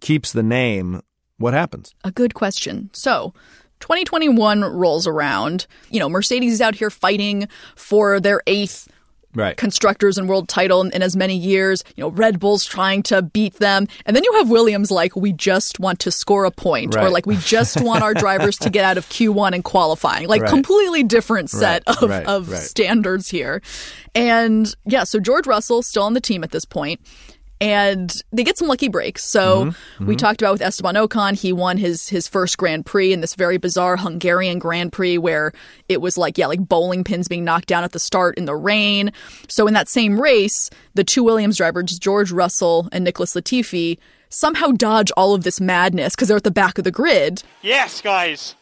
keeps 0.00 0.32
the 0.32 0.42
name. 0.42 1.00
What 1.38 1.54
happens? 1.54 1.94
A 2.02 2.10
good 2.10 2.34
question. 2.34 2.90
So, 2.92 3.32
2021 3.80 4.62
rolls 4.64 5.06
around. 5.06 5.66
You 5.90 6.00
know, 6.00 6.08
Mercedes 6.08 6.52
is 6.54 6.60
out 6.60 6.74
here 6.74 6.90
fighting 6.90 7.46
for 7.76 8.18
their 8.18 8.42
eighth 8.48 8.88
Right. 9.38 9.56
constructors 9.56 10.18
and 10.18 10.28
world 10.28 10.48
title 10.48 10.80
in, 10.82 10.90
in 10.92 11.02
as 11.02 11.16
many 11.16 11.36
years. 11.36 11.84
You 11.96 12.02
know, 12.02 12.10
Red 12.10 12.40
Bull's 12.40 12.64
trying 12.64 13.02
to 13.04 13.22
beat 13.22 13.54
them. 13.54 13.86
And 14.04 14.14
then 14.16 14.24
you 14.24 14.32
have 14.34 14.50
Williams 14.50 14.90
like, 14.90 15.14
we 15.16 15.32
just 15.32 15.78
want 15.80 16.00
to 16.00 16.10
score 16.10 16.44
a 16.44 16.50
point, 16.50 16.96
or 16.96 17.08
like, 17.10 17.26
we 17.26 17.36
just 17.36 17.80
want 17.82 18.02
our 18.02 18.14
drivers 18.14 18.56
to 18.58 18.70
get 18.70 18.84
out 18.84 18.98
of 18.98 19.06
Q1 19.08 19.52
and 19.54 19.62
qualifying. 19.64 20.26
Like, 20.28 20.42
Right. 20.42 20.50
completely 20.50 21.02
different 21.04 21.50
set 21.50 21.82
Right, 21.86 22.02
of, 22.02 22.10
right, 22.10 22.26
of 22.26 22.50
right. 22.50 22.60
standards 22.60 23.28
here. 23.28 23.62
And 24.14 24.74
yeah, 24.86 25.04
so 25.04 25.20
George 25.20 25.46
Russell 25.46 25.82
still 25.82 26.02
on 26.02 26.14
the 26.14 26.20
team 26.20 26.42
at 26.42 26.50
this 26.50 26.64
point. 26.64 27.00
And 27.60 28.12
they 28.32 28.44
get 28.44 28.56
some 28.56 28.68
lucky 28.68 28.88
breaks. 28.88 29.24
So 29.24 29.66
Mm-hmm, 29.66 30.06
we 30.06 30.14
talked 30.16 30.40
about 30.40 30.52
with 30.52 30.62
Esteban 30.62 30.94
Ocon, 30.94 31.34
he 31.34 31.52
won 31.52 31.76
his 31.76 32.08
his 32.08 32.28
first 32.28 32.56
Grand 32.56 32.86
Prix 32.86 33.12
in 33.12 33.20
this 33.20 33.34
very 33.34 33.58
bizarre 33.58 33.96
Hungarian 33.96 34.58
Grand 34.58 34.92
Prix 34.92 35.18
where 35.18 35.52
it 35.88 36.00
was 36.00 36.16
like 36.16 36.38
yeah, 36.38 36.46
like 36.46 36.60
bowling 36.68 37.02
pins 37.04 37.26
being 37.28 37.44
knocked 37.44 37.68
down 37.68 37.84
at 37.84 37.92
the 37.92 37.98
start 37.98 38.36
in 38.38 38.44
the 38.44 38.54
rain. 38.54 39.12
So 39.48 39.66
in 39.66 39.74
that 39.74 39.88
same 39.88 40.20
race, 40.20 40.70
the 40.94 41.04
two 41.04 41.24
Williams 41.24 41.56
drivers, 41.56 41.98
George 41.98 42.30
Russell 42.30 42.88
and 42.92 43.04
Nicholas 43.04 43.34
Latifi, 43.34 43.98
somehow 44.28 44.70
dodge 44.72 45.10
all 45.16 45.34
of 45.34 45.42
this 45.42 45.60
madness 45.60 46.14
because 46.14 46.28
they're 46.28 46.36
at 46.36 46.44
the 46.44 46.50
back 46.50 46.78
of 46.78 46.84
the 46.84 46.90
grid 46.90 47.42
Yes, 47.62 48.00
guys. 48.00 48.54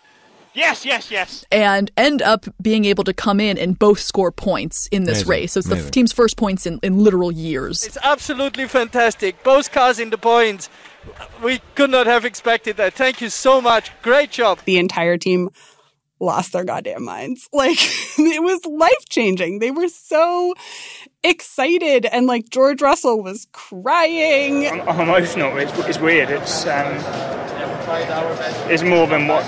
Yes, 0.56 0.86
yes, 0.86 1.10
yes. 1.10 1.44
and 1.52 1.90
end 1.98 2.22
up 2.22 2.46
being 2.62 2.86
able 2.86 3.04
to 3.04 3.12
come 3.12 3.40
in 3.40 3.58
and 3.58 3.78
both 3.78 4.00
score 4.00 4.32
points 4.32 4.86
in 4.90 5.04
this 5.04 5.18
Amazing, 5.18 5.30
race. 5.30 5.52
So 5.52 5.58
it's 5.58 5.68
the 5.68 5.90
team's 5.90 6.12
first 6.12 6.38
points 6.38 6.64
in, 6.64 6.80
in 6.82 7.04
literal 7.04 7.30
years. 7.30 7.84
It's 7.84 7.98
absolutely 8.02 8.66
fantastic. 8.66 9.42
Both 9.44 9.70
cars 9.70 9.98
in 9.98 10.08
the 10.08 10.16
points. 10.16 10.70
We 11.42 11.60
could 11.74 11.90
not 11.90 12.06
have 12.06 12.24
expected 12.24 12.78
that. 12.78 12.94
Thank 12.94 13.20
you 13.20 13.28
so 13.28 13.60
much. 13.60 13.90
Great 14.00 14.30
job. 14.30 14.58
The 14.64 14.78
entire 14.78 15.18
team 15.18 15.50
lost 16.20 16.54
their 16.54 16.64
goddamn 16.64 17.04
minds. 17.04 17.48
Like 17.56 17.78
it 18.18 18.42
was 18.42 18.64
life 18.64 19.04
changing. 19.10 19.58
They 19.58 19.70
were 19.70 19.88
so 19.88 20.54
excited, 21.22 22.06
and 22.06 22.26
like 22.26 22.48
George 22.48 22.80
Russell 22.80 23.22
was 23.22 23.46
crying. 23.52 24.66
I'm, 24.66 24.88
I'm 24.88 25.00
emotional. 25.00 25.56
It's, 25.58 25.72
it's 25.80 25.98
weird. 25.98 26.30
It's 26.30 26.66
um, 26.66 26.96
it's 28.68 28.82
more 28.82 29.06
than 29.06 29.26
what 29.28 29.44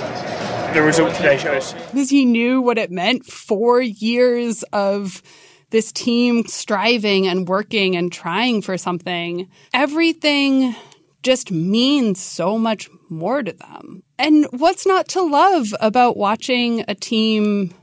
the 0.74 0.83
result 0.83 1.14
today 1.14 1.38
shows. 1.38 1.72
because 1.72 2.11
he 2.11 2.24
knew 2.24 2.61
what 2.61 2.78
it 2.78 2.90
meant 2.90 3.24
four 3.26 3.81
years 3.81 4.62
of 4.72 5.22
this 5.70 5.92
team 5.92 6.46
striving 6.46 7.26
and 7.26 7.48
working 7.48 7.96
and 7.96 8.12
trying 8.12 8.62
for 8.62 8.78
something. 8.78 9.48
Everything 9.74 10.74
just 11.22 11.50
means 11.50 12.20
so 12.20 12.59
much 12.59 12.88
more 13.11 13.42
to 13.42 13.52
them. 13.52 14.02
And 14.18 14.46
what's 14.50 14.87
not 14.87 15.09
to 15.09 15.22
love 15.22 15.74
about 15.81 16.16
watching 16.16 16.85
a 16.88 16.94
team 16.94 17.74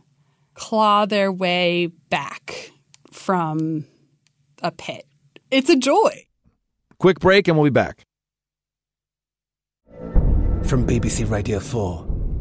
claw 0.53 1.05
their 1.05 1.31
way 1.31 1.87
back 2.09 2.71
from 3.11 3.85
a 4.63 4.71
pit? 4.71 5.05
It's 5.51 5.69
a 5.69 5.75
joy. 5.75 6.25
Quick 6.97 7.19
break 7.19 7.47
and 7.47 7.57
we'll 7.57 7.65
be 7.65 7.71
back. 7.71 8.03
From 10.63 10.87
BBC 10.87 11.29
Radio 11.29 11.59
4, 11.59 12.04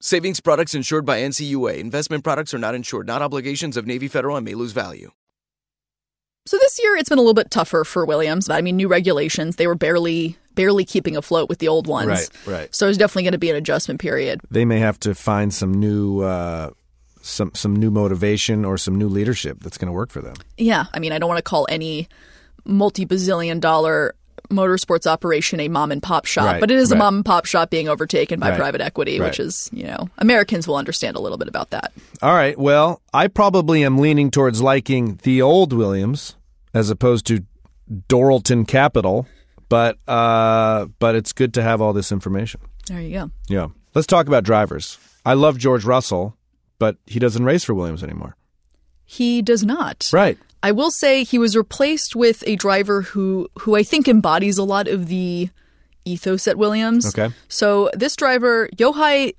Savings 0.00 0.40
products 0.40 0.74
insured 0.74 1.06
by 1.06 1.20
NCUA. 1.20 1.78
Investment 1.78 2.22
products 2.22 2.52
are 2.52 2.58
not 2.58 2.74
insured, 2.74 3.06
not 3.06 3.22
obligations 3.22 3.76
of 3.76 3.86
Navy 3.86 4.08
Federal 4.08 4.36
and 4.36 4.44
may 4.44 4.54
lose 4.54 4.72
value. 4.72 5.10
So 6.44 6.58
this 6.58 6.78
year 6.80 6.96
it's 6.96 7.08
been 7.08 7.18
a 7.18 7.22
little 7.22 7.34
bit 7.34 7.50
tougher 7.50 7.82
for 7.82 8.04
Williams. 8.04 8.48
I 8.48 8.60
mean, 8.60 8.76
new 8.76 8.88
regulations, 8.88 9.56
they 9.56 9.66
were 9.66 9.74
barely 9.74 10.36
barely 10.54 10.84
keeping 10.84 11.16
afloat 11.16 11.48
with 11.48 11.58
the 11.58 11.68
old 11.68 11.86
ones. 11.86 12.08
Right, 12.08 12.28
right. 12.46 12.74
So 12.74 12.86
there's 12.86 12.98
definitely 12.98 13.24
going 13.24 13.32
to 13.32 13.38
be 13.38 13.50
an 13.50 13.56
adjustment 13.56 14.00
period. 14.00 14.40
They 14.50 14.64
may 14.64 14.78
have 14.78 14.98
to 15.00 15.14
find 15.14 15.52
some 15.52 15.72
new 15.74 16.20
uh, 16.20 16.70
some 17.20 17.50
some 17.54 17.74
new 17.74 17.90
motivation 17.90 18.64
or 18.64 18.78
some 18.78 18.96
new 18.96 19.08
leadership 19.08 19.58
that's 19.60 19.78
going 19.78 19.86
to 19.86 19.92
work 19.92 20.10
for 20.10 20.20
them. 20.20 20.36
Yeah, 20.56 20.86
I 20.94 21.00
mean, 21.00 21.12
I 21.12 21.18
don't 21.18 21.28
want 21.28 21.38
to 21.38 21.42
call 21.48 21.66
any 21.68 22.08
multi-bazillion 22.64 23.60
dollar 23.60 24.14
motorsports 24.48 25.06
operation 25.06 25.60
a 25.60 25.68
mom 25.68 25.92
and 25.92 26.02
pop 26.02 26.24
shop, 26.26 26.46
Right, 26.46 26.60
but 26.60 26.70
it 26.70 26.78
is 26.78 26.92
a 26.92 26.96
mom 26.96 27.16
and 27.16 27.24
pop 27.24 27.44
shop 27.46 27.70
being 27.70 27.88
overtaken 27.88 28.40
by 28.40 28.50
Right, 28.50 28.58
private 28.58 28.80
equity, 28.80 29.18
right. 29.18 29.28
which 29.28 29.40
is, 29.40 29.70
you 29.72 29.84
know, 29.84 30.08
Americans 30.18 30.66
will 30.68 30.76
understand 30.76 31.16
a 31.16 31.20
little 31.20 31.38
bit 31.38 31.48
about 31.48 31.70
that. 31.70 31.92
All 32.22 32.34
right. 32.34 32.58
Well, 32.58 33.00
I 33.12 33.28
probably 33.28 33.84
am 33.84 33.98
leaning 33.98 34.30
towards 34.30 34.60
liking 34.62 35.18
the 35.22 35.42
old 35.42 35.72
Williams 35.72 36.36
as 36.74 36.90
opposed 36.90 37.26
to 37.26 37.44
Dorilton 38.08 38.66
Capital, 38.66 39.26
but 39.68 39.98
uh, 40.08 40.86
but 40.98 41.14
it's 41.14 41.32
good 41.32 41.54
to 41.54 41.62
have 41.62 41.80
all 41.80 41.92
this 41.92 42.12
information. 42.12 42.60
There 42.86 43.00
you 43.00 43.12
go. 43.18 43.30
Yeah. 43.48 43.68
Let's 43.94 44.06
talk 44.06 44.26
about 44.26 44.44
drivers. 44.44 44.98
I 45.24 45.34
love 45.34 45.58
George 45.58 45.84
Russell, 45.84 46.36
but 46.78 46.96
he 47.06 47.18
doesn't 47.18 47.44
race 47.44 47.64
for 47.64 47.74
Williams 47.74 48.02
anymore. 48.02 48.36
He 49.04 49.40
does 49.42 49.64
not. 49.64 50.08
Right. 50.12 50.38
I 50.66 50.72
will 50.72 50.90
say 50.90 51.22
he 51.22 51.38
was 51.38 51.56
replaced 51.56 52.16
with 52.16 52.42
a 52.46 52.56
driver 52.56 53.02
who 53.02 53.48
who 53.60 53.76
I 53.76 53.84
think 53.84 54.08
embodies 54.08 54.58
a 54.58 54.64
lot 54.64 54.88
of 54.88 55.06
the 55.06 55.48
ethos 56.04 56.48
at 56.48 56.56
Williams. 56.58 57.06
Okay. 57.16 57.32
So 57.48 57.88
this 57.94 58.16
driver, 58.16 58.68
Yochai 58.76 59.34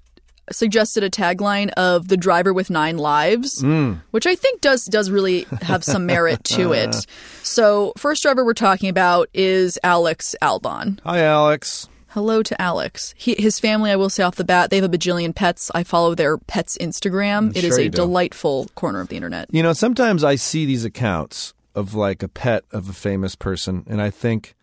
suggested 0.51 1.03
a 1.03 1.09
tagline 1.09 1.69
of 1.71 2.07
the 2.07 2.15
driver 2.15 2.53
with 2.53 2.69
nine 2.69 2.97
lives, 2.97 3.61
Mm. 3.61 3.99
which 4.11 4.25
I 4.25 4.35
think 4.35 4.61
does 4.61 4.85
does 4.85 5.09
really 5.11 5.45
have 5.61 5.83
some 5.83 6.05
merit 6.05 6.43
to 6.55 6.71
it. 6.83 6.95
So 7.43 7.91
first 7.97 8.23
driver 8.23 8.45
we're 8.45 8.53
talking 8.53 8.87
about 8.89 9.27
is 9.33 9.77
Alex 9.83 10.33
Albon. 10.41 10.99
Hi, 11.03 11.19
Alex. 11.23 11.89
Hello 12.17 12.41
to 12.41 12.59
Alex. 12.59 13.13
He, 13.15 13.35
his 13.37 13.59
family, 13.59 13.91
I 13.91 13.95
will 13.95 14.09
say 14.09 14.23
off 14.23 14.37
the 14.37 14.43
bat, 14.43 14.71
they 14.71 14.77
have 14.77 14.91
a 14.91 14.97
bajillion 14.97 15.35
pets. 15.35 15.69
I 15.75 15.83
follow 15.83 16.15
their 16.15 16.39
pets 16.39 16.75
Instagram. 16.81 17.55
It 17.55 17.63
is 17.63 17.75
Sure 17.75 17.79
a 17.81 17.89
do. 17.89 17.89
delightful 17.91 18.67
corner 18.73 19.01
of 19.01 19.09
the 19.09 19.15
internet. 19.17 19.47
You 19.51 19.61
know, 19.61 19.71
sometimes 19.73 20.23
I 20.23 20.33
see 20.33 20.65
these 20.65 20.83
accounts 20.83 21.53
of 21.75 21.93
like 21.93 22.23
a 22.23 22.27
pet 22.27 22.63
of 22.71 22.89
a 22.89 22.93
famous 22.93 23.35
person, 23.35 23.83
and 23.87 24.01
I 24.01 24.09
think, 24.09 24.55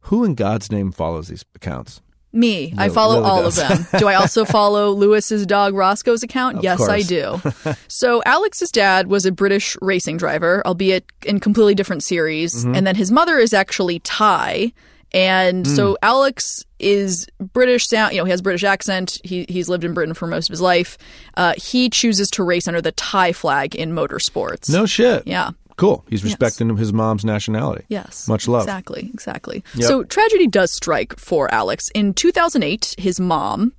who 0.00 0.22
in 0.22 0.34
God's 0.34 0.70
name 0.70 0.92
follows 0.92 1.28
these 1.28 1.46
accounts? 1.54 2.02
Me. 2.30 2.74
I 2.76 2.90
follow 2.90 3.20
really 3.20 3.30
all 3.30 3.42
does. 3.44 3.58
of 3.58 3.68
them. 3.90 4.00
do 4.00 4.06
I 4.06 4.14
also 4.16 4.44
follow 4.58 4.90
Lewis's 4.90 5.46
dog 5.46 5.72
Roscoe's 5.74 6.22
account? 6.22 6.58
Of 6.58 6.64
yes, 6.64 6.86
I 6.86 7.00
do. 7.00 7.40
so 7.88 8.22
Alex's 8.26 8.70
dad 8.70 9.06
was 9.06 9.24
a 9.24 9.32
British 9.32 9.78
racing 9.80 10.18
driver, 10.18 10.62
albeit 10.66 11.06
in 11.24 11.40
completely 11.40 11.74
different 11.74 12.02
series, 12.02 12.66
Mhm. 12.66 12.76
and 12.76 12.86
then 12.86 12.96
his 12.96 13.10
mother 13.10 13.38
is 13.38 13.54
actually 13.54 13.98
Thai. 14.00 14.74
And 15.14 15.66
Hmm. 15.66 15.74
so 15.76 15.98
Alex 16.02 16.64
is 16.78 17.26
British 17.52 17.86
sound, 17.86 18.12
you 18.12 18.18
know, 18.18 18.24
he 18.24 18.30
has 18.30 18.40
a 18.40 18.42
British 18.42 18.64
accent. 18.64 19.18
He 19.24 19.44
he's 19.48 19.68
lived 19.68 19.84
in 19.84 19.92
Britain 19.94 20.14
for 20.14 20.26
most 20.26 20.48
of 20.48 20.52
his 20.52 20.60
life. 20.60 20.96
Uh, 21.36 21.54
he 21.56 21.90
chooses 21.90 22.30
to 22.30 22.42
race 22.42 22.66
under 22.66 22.80
the 22.80 22.92
Thai 22.92 23.32
flag 23.32 23.74
in 23.74 23.92
motorsports. 23.92 24.70
No 24.70 24.86
shit. 24.86 25.26
Yeah. 25.26 25.50
Cool. 25.76 26.04
He's 26.08 26.20
Yes. 26.20 26.32
respecting 26.32 26.76
his 26.76 26.92
mom's 26.92 27.24
nationality. 27.24 27.84
Yes. 27.88 28.28
Much 28.28 28.46
love. 28.46 28.62
Exactly, 28.62 29.10
exactly. 29.12 29.64
Yep. 29.74 29.88
So 29.88 30.04
tragedy 30.04 30.46
does 30.46 30.72
strike 30.72 31.18
for 31.18 31.52
Alex. 31.52 31.88
In 31.94 32.14
2008, 32.14 32.94
his 32.98 33.18
mom 33.18 33.72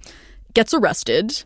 gets 0.54 0.74
arrested 0.74 1.44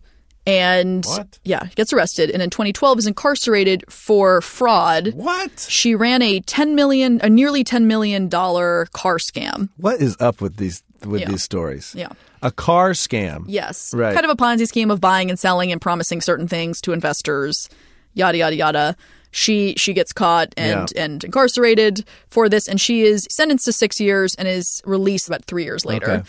and 0.47 1.05
yeah, 1.43 1.67
gets 1.75 1.91
arrested 1.93 2.31
and 2.31 2.41
in 2.41 2.49
2012 2.49 2.99
is 2.99 3.05
incarcerated 3.07 3.83
for 3.91 4.41
fraud. 4.41 5.09
What? 5.13 5.67
She 5.69 5.93
ran 5.93 6.21
a 6.21 6.39
10 6.39 6.73
million 6.73 7.19
a 7.21 7.29
nearly 7.29 7.63
10 7.63 7.85
million 7.85 8.29
dollar 8.29 8.87
car 8.93 9.17
scam. 9.17 9.69
What 9.77 10.01
is 10.01 10.15
up 10.19 10.39
with 10.41 10.55
these 10.57 10.81
with 11.05 11.21
Yeah. 11.21 11.29
these 11.29 11.43
stories? 11.43 11.93
Yeah. 11.95 12.09
A 12.41 12.51
car 12.51 12.91
scam. 12.91 13.43
Yes. 13.47 13.93
Right. 13.93 14.13
Kind 14.13 14.25
of 14.25 14.31
a 14.31 14.35
Ponzi 14.35 14.67
scheme 14.67 14.89
of 14.89 15.01
buying 15.01 15.29
and 15.29 15.37
selling 15.37 15.71
and 15.71 15.81
promising 15.81 16.21
certain 16.21 16.47
things 16.47 16.79
to 16.81 16.93
investors, 16.93 17.67
yada 18.13 18.37
yada 18.37 18.55
yada. 18.55 18.95
She 19.31 19.73
she 19.77 19.93
gets 19.93 20.13
caught 20.13 20.53
and 20.55 20.89
Yeah. 20.95 21.03
and 21.03 21.23
incarcerated 21.23 22.05
for 22.29 22.47
this, 22.47 22.67
and 22.69 22.79
she 22.79 23.01
is 23.03 23.27
sentenced 23.29 23.65
to 23.65 23.73
six 23.73 23.99
years 23.99 24.33
and 24.35 24.47
is 24.47 24.81
released 24.85 25.27
about 25.27 25.43
three 25.45 25.65
years 25.65 25.83
later. 25.85 26.09
Okay. 26.09 26.23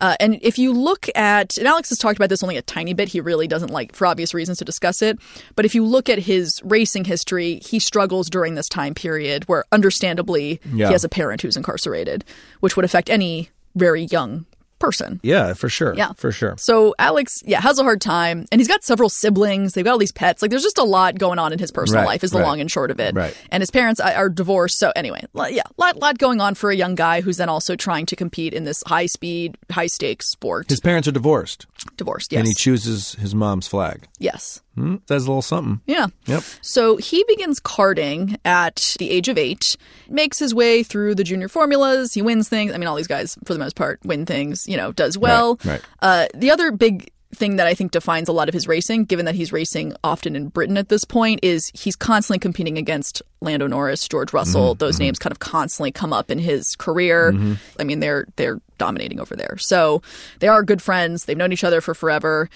Uh, 0.00 0.16
and 0.20 0.38
if 0.42 0.58
you 0.58 0.72
look 0.72 1.08
at, 1.14 1.56
and 1.58 1.66
Alex 1.66 1.88
has 1.90 1.98
talked 1.98 2.16
about 2.18 2.28
this 2.28 2.42
only 2.42 2.56
a 2.56 2.62
tiny 2.62 2.94
bit, 2.94 3.08
he 3.08 3.20
really 3.20 3.46
doesn't 3.46 3.70
like, 3.70 3.94
for 3.94 4.06
obvious 4.06 4.34
reasons, 4.34 4.58
to 4.58 4.64
discuss 4.64 5.02
it. 5.02 5.18
But 5.56 5.64
if 5.64 5.74
you 5.74 5.84
look 5.84 6.08
at 6.08 6.18
his 6.18 6.60
racing 6.64 7.04
history, 7.04 7.60
he 7.64 7.78
struggles 7.78 8.28
during 8.30 8.54
this 8.54 8.68
time 8.68 8.94
period 8.94 9.44
where, 9.48 9.64
understandably, 9.72 10.60
Yeah. 10.72 10.86
he 10.88 10.92
has 10.92 11.04
a 11.04 11.08
parent 11.08 11.42
who's 11.42 11.56
incarcerated, 11.56 12.24
which 12.60 12.76
would 12.76 12.84
affect 12.84 13.08
any 13.10 13.50
very 13.76 14.04
young 14.04 14.46
person. 14.78 15.20
Yeah, 15.22 15.54
for 15.54 15.68
sure. 15.68 15.94
Yeah. 15.94 16.12
For 16.16 16.32
sure. 16.32 16.54
So 16.58 16.94
Alex, 16.98 17.42
yeah, 17.46 17.60
has 17.60 17.78
a 17.78 17.82
hard 17.82 18.00
time, 18.00 18.46
and 18.52 18.60
he's 18.60 18.68
got 18.68 18.84
several 18.84 19.08
siblings. 19.08 19.72
They've 19.74 19.84
got 19.84 19.92
all 19.92 19.98
these 19.98 20.12
pets. 20.12 20.42
Like, 20.42 20.50
there's 20.50 20.62
just 20.62 20.78
a 20.78 20.84
lot 20.84 21.18
going 21.18 21.38
on 21.38 21.52
in 21.52 21.58
his 21.58 21.70
personal 21.70 22.02
Right, 22.02 22.08
life. 22.08 22.24
Is 22.24 22.30
the 22.32 22.38
right, 22.38 22.46
long 22.46 22.60
and 22.60 22.70
short 22.70 22.90
of 22.90 23.00
it. 23.00 23.14
right. 23.14 23.36
And 23.50 23.60
his 23.62 23.70
parents 23.70 24.00
are 24.00 24.12
are 24.12 24.28
divorced. 24.28 24.78
So 24.78 24.92
anyway, 24.96 25.24
yeah, 25.50 25.62
lot 25.78 25.96
lot 25.96 26.18
going 26.18 26.40
on 26.40 26.54
for 26.54 26.70
a 26.70 26.76
young 26.76 26.94
guy 26.94 27.20
who's 27.20 27.36
then 27.36 27.48
also 27.48 27.76
trying 27.76 28.06
to 28.06 28.16
compete 28.16 28.52
in 28.54 28.64
this 28.64 28.82
high 28.86 29.06
speed, 29.06 29.56
high 29.70 29.86
stakes 29.86 30.30
sport. 30.30 30.68
His 30.68 30.80
parents 30.80 31.08
are 31.08 31.12
divorced. 31.12 31.66
Divorced. 31.96 32.32
Yes. 32.32 32.38
And 32.40 32.48
he 32.48 32.54
chooses 32.54 33.12
his 33.14 33.34
mom's 33.34 33.66
flag. 33.68 34.08
yes. 34.18 34.60
Hmm, 34.74 34.96
says 35.08 35.24
a 35.24 35.28
little 35.28 35.42
something. 35.42 35.80
Yeah. 35.86 36.06
Yep. 36.26 36.42
So 36.62 36.96
he 36.96 37.24
begins 37.28 37.60
karting 37.60 38.36
at 38.44 38.94
the 38.98 39.10
age 39.10 39.28
of 39.28 39.38
eight, 39.38 39.76
makes 40.08 40.38
his 40.38 40.54
way 40.54 40.82
through 40.82 41.14
the 41.14 41.24
junior 41.24 41.48
formulas. 41.48 42.12
He 42.14 42.22
wins 42.22 42.48
things. 42.48 42.72
I 42.72 42.78
mean, 42.78 42.88
all 42.88 42.96
these 42.96 43.06
guys, 43.06 43.36
for 43.44 43.52
the 43.52 43.58
most 43.60 43.76
part, 43.76 44.00
win 44.04 44.26
things, 44.26 44.66
you 44.66 44.76
know, 44.76 44.92
does 44.92 45.16
well. 45.16 45.58
Right, 45.64 45.72
right. 45.72 45.82
Uh, 46.00 46.26
the 46.34 46.50
other 46.50 46.72
big 46.72 47.10
thing 47.34 47.56
that 47.56 47.66
I 47.66 47.74
think 47.74 47.90
defines 47.90 48.28
a 48.28 48.32
lot 48.32 48.48
of 48.48 48.54
his 48.54 48.68
racing, 48.68 49.06
given 49.06 49.24
that 49.26 49.34
he's 49.34 49.52
racing 49.52 49.94
often 50.04 50.36
in 50.36 50.48
Britain 50.48 50.76
at 50.76 50.88
this 50.88 51.04
point, 51.04 51.40
is 51.42 51.68
he's 51.74 51.96
constantly 51.96 52.38
competing 52.38 52.78
against 52.78 53.22
Lando 53.40 53.66
Norris, 53.66 54.06
George 54.06 54.32
Russell. 54.32 54.76
Mhm, 54.76 54.78
Those 54.78 54.96
mhm. 54.96 55.00
names 55.00 55.18
kind 55.18 55.32
of 55.32 55.40
constantly 55.40 55.90
come 55.90 56.12
up 56.12 56.30
in 56.30 56.38
his 56.38 56.76
career. 56.76 57.32
Mhm. 57.32 57.58
I 57.78 57.84
mean, 57.84 57.98
they're 57.98 58.26
they're 58.36 58.60
dominating 58.78 59.18
over 59.20 59.34
there. 59.34 59.56
So 59.58 60.00
they 60.40 60.46
are 60.48 60.62
good 60.62 60.80
friends. 60.82 61.24
They've 61.24 61.36
known 61.36 61.52
each 61.52 61.64
other 61.64 61.80
for 61.80 61.92
forever. 61.94 62.48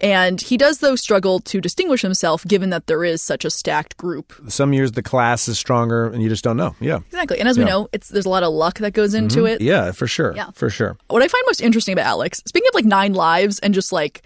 And 0.00 0.40
he 0.40 0.56
does, 0.56 0.78
though, 0.78 0.96
struggle 0.96 1.38
to 1.40 1.60
distinguish 1.60 2.02
himself 2.02 2.44
given 2.46 2.70
that 2.70 2.88
there 2.88 3.04
is 3.04 3.22
such 3.22 3.44
a 3.44 3.50
stacked 3.50 3.96
group. 3.96 4.32
Some 4.48 4.72
years 4.72 4.92
the 4.92 5.02
class 5.02 5.46
is 5.48 5.58
stronger 5.58 6.06
and 6.10 6.22
you 6.22 6.28
just 6.28 6.42
don't 6.44 6.56
know. 6.56 6.74
Yeah. 6.80 6.98
Exactly. 7.06 7.38
And 7.38 7.48
as 7.48 7.56
we 7.56 7.64
know, 7.64 7.88
it's 7.92 8.08
there's 8.08 8.26
a 8.26 8.28
lot 8.30 8.42
of 8.42 8.52
luck 8.52 8.78
that 8.80 8.92
goes 8.92 9.14
into 9.14 9.42
Mhm. 9.42 9.50
it. 9.54 9.60
Yeah, 9.60 9.92
for 9.92 10.06
sure. 10.06 10.34
Yeah. 10.34 10.50
For 10.54 10.68
sure. 10.68 10.96
What 11.08 11.22
I 11.22 11.28
find 11.28 11.42
most 11.46 11.60
interesting 11.60 11.92
about 11.92 12.06
Alex, 12.06 12.42
speaking 12.46 12.68
of 12.68 12.74
like 12.74 12.84
nine 12.84 13.14
lives 13.14 13.58
and 13.60 13.72
just 13.72 13.92
like 13.92 14.22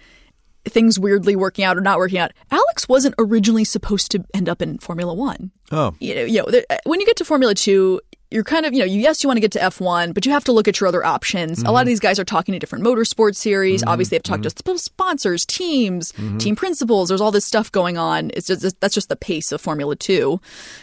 things 0.65 0.99
weirdly 0.99 1.35
working 1.35 1.63
out 1.63 1.77
or 1.77 1.81
not 1.81 1.97
working 1.99 2.17
out, 2.19 2.31
Alex 2.51 2.89
wasn't 2.89 3.15
originally 3.17 3.63
supposed 3.63 4.11
to 4.11 4.23
end 4.33 4.49
up 4.49 4.61
in 4.61 4.77
Formula 4.79 5.13
One. 5.13 5.51
Oh. 5.71 5.93
You 5.99 6.15
know, 6.15 6.23
you 6.23 6.41
know 6.43 6.61
when 6.85 6.99
you 6.99 7.05
get 7.05 7.15
to 7.17 7.25
Formula 7.25 7.53
Two, 7.55 8.01
you're 8.31 8.43
kind 8.43 8.65
of, 8.65 8.73
you 8.73 8.79
know, 8.79 8.85
you, 8.85 8.99
yes, 8.99 9.23
you 9.23 9.27
want 9.27 9.37
to 9.37 9.41
get 9.41 9.51
to 9.53 9.59
F1, 9.59 10.13
but 10.13 10.25
you 10.25 10.31
have 10.31 10.43
to 10.43 10.51
look 10.51 10.67
at 10.67 10.79
your 10.79 10.87
other 10.87 11.03
options. 11.03 11.61
A 11.61 11.65
lot 11.65 11.69
of 11.71 11.75
mm-hmm. 11.81 11.87
these 11.87 11.99
guys 11.99 12.19
are 12.19 12.25
talking 12.25 12.53
to 12.53 12.59
different 12.59 12.85
motorsports 12.85 13.37
series. 13.37 13.81
Mm-hmm. 13.81 13.89
Obviously, 13.89 14.17
they've 14.17 14.23
talked 14.23 14.43
mm-hmm. 14.43 14.73
to 14.73 14.77
sp- 14.77 14.83
sponsors, 14.83 15.45
teams, 15.45 16.13
team 16.37 16.55
principals. 16.55 17.09
There's 17.09 17.21
all 17.21 17.31
this 17.31 17.45
stuff 17.45 17.71
going 17.71 17.97
on. 17.97 18.29
It's 18.35 18.47
just 18.47 18.79
that's 18.79 18.93
just 18.93 19.09
the 19.09 19.15
pace 19.15 19.51
of 19.51 19.61
Formula 19.61 19.95
Two. 19.95 20.39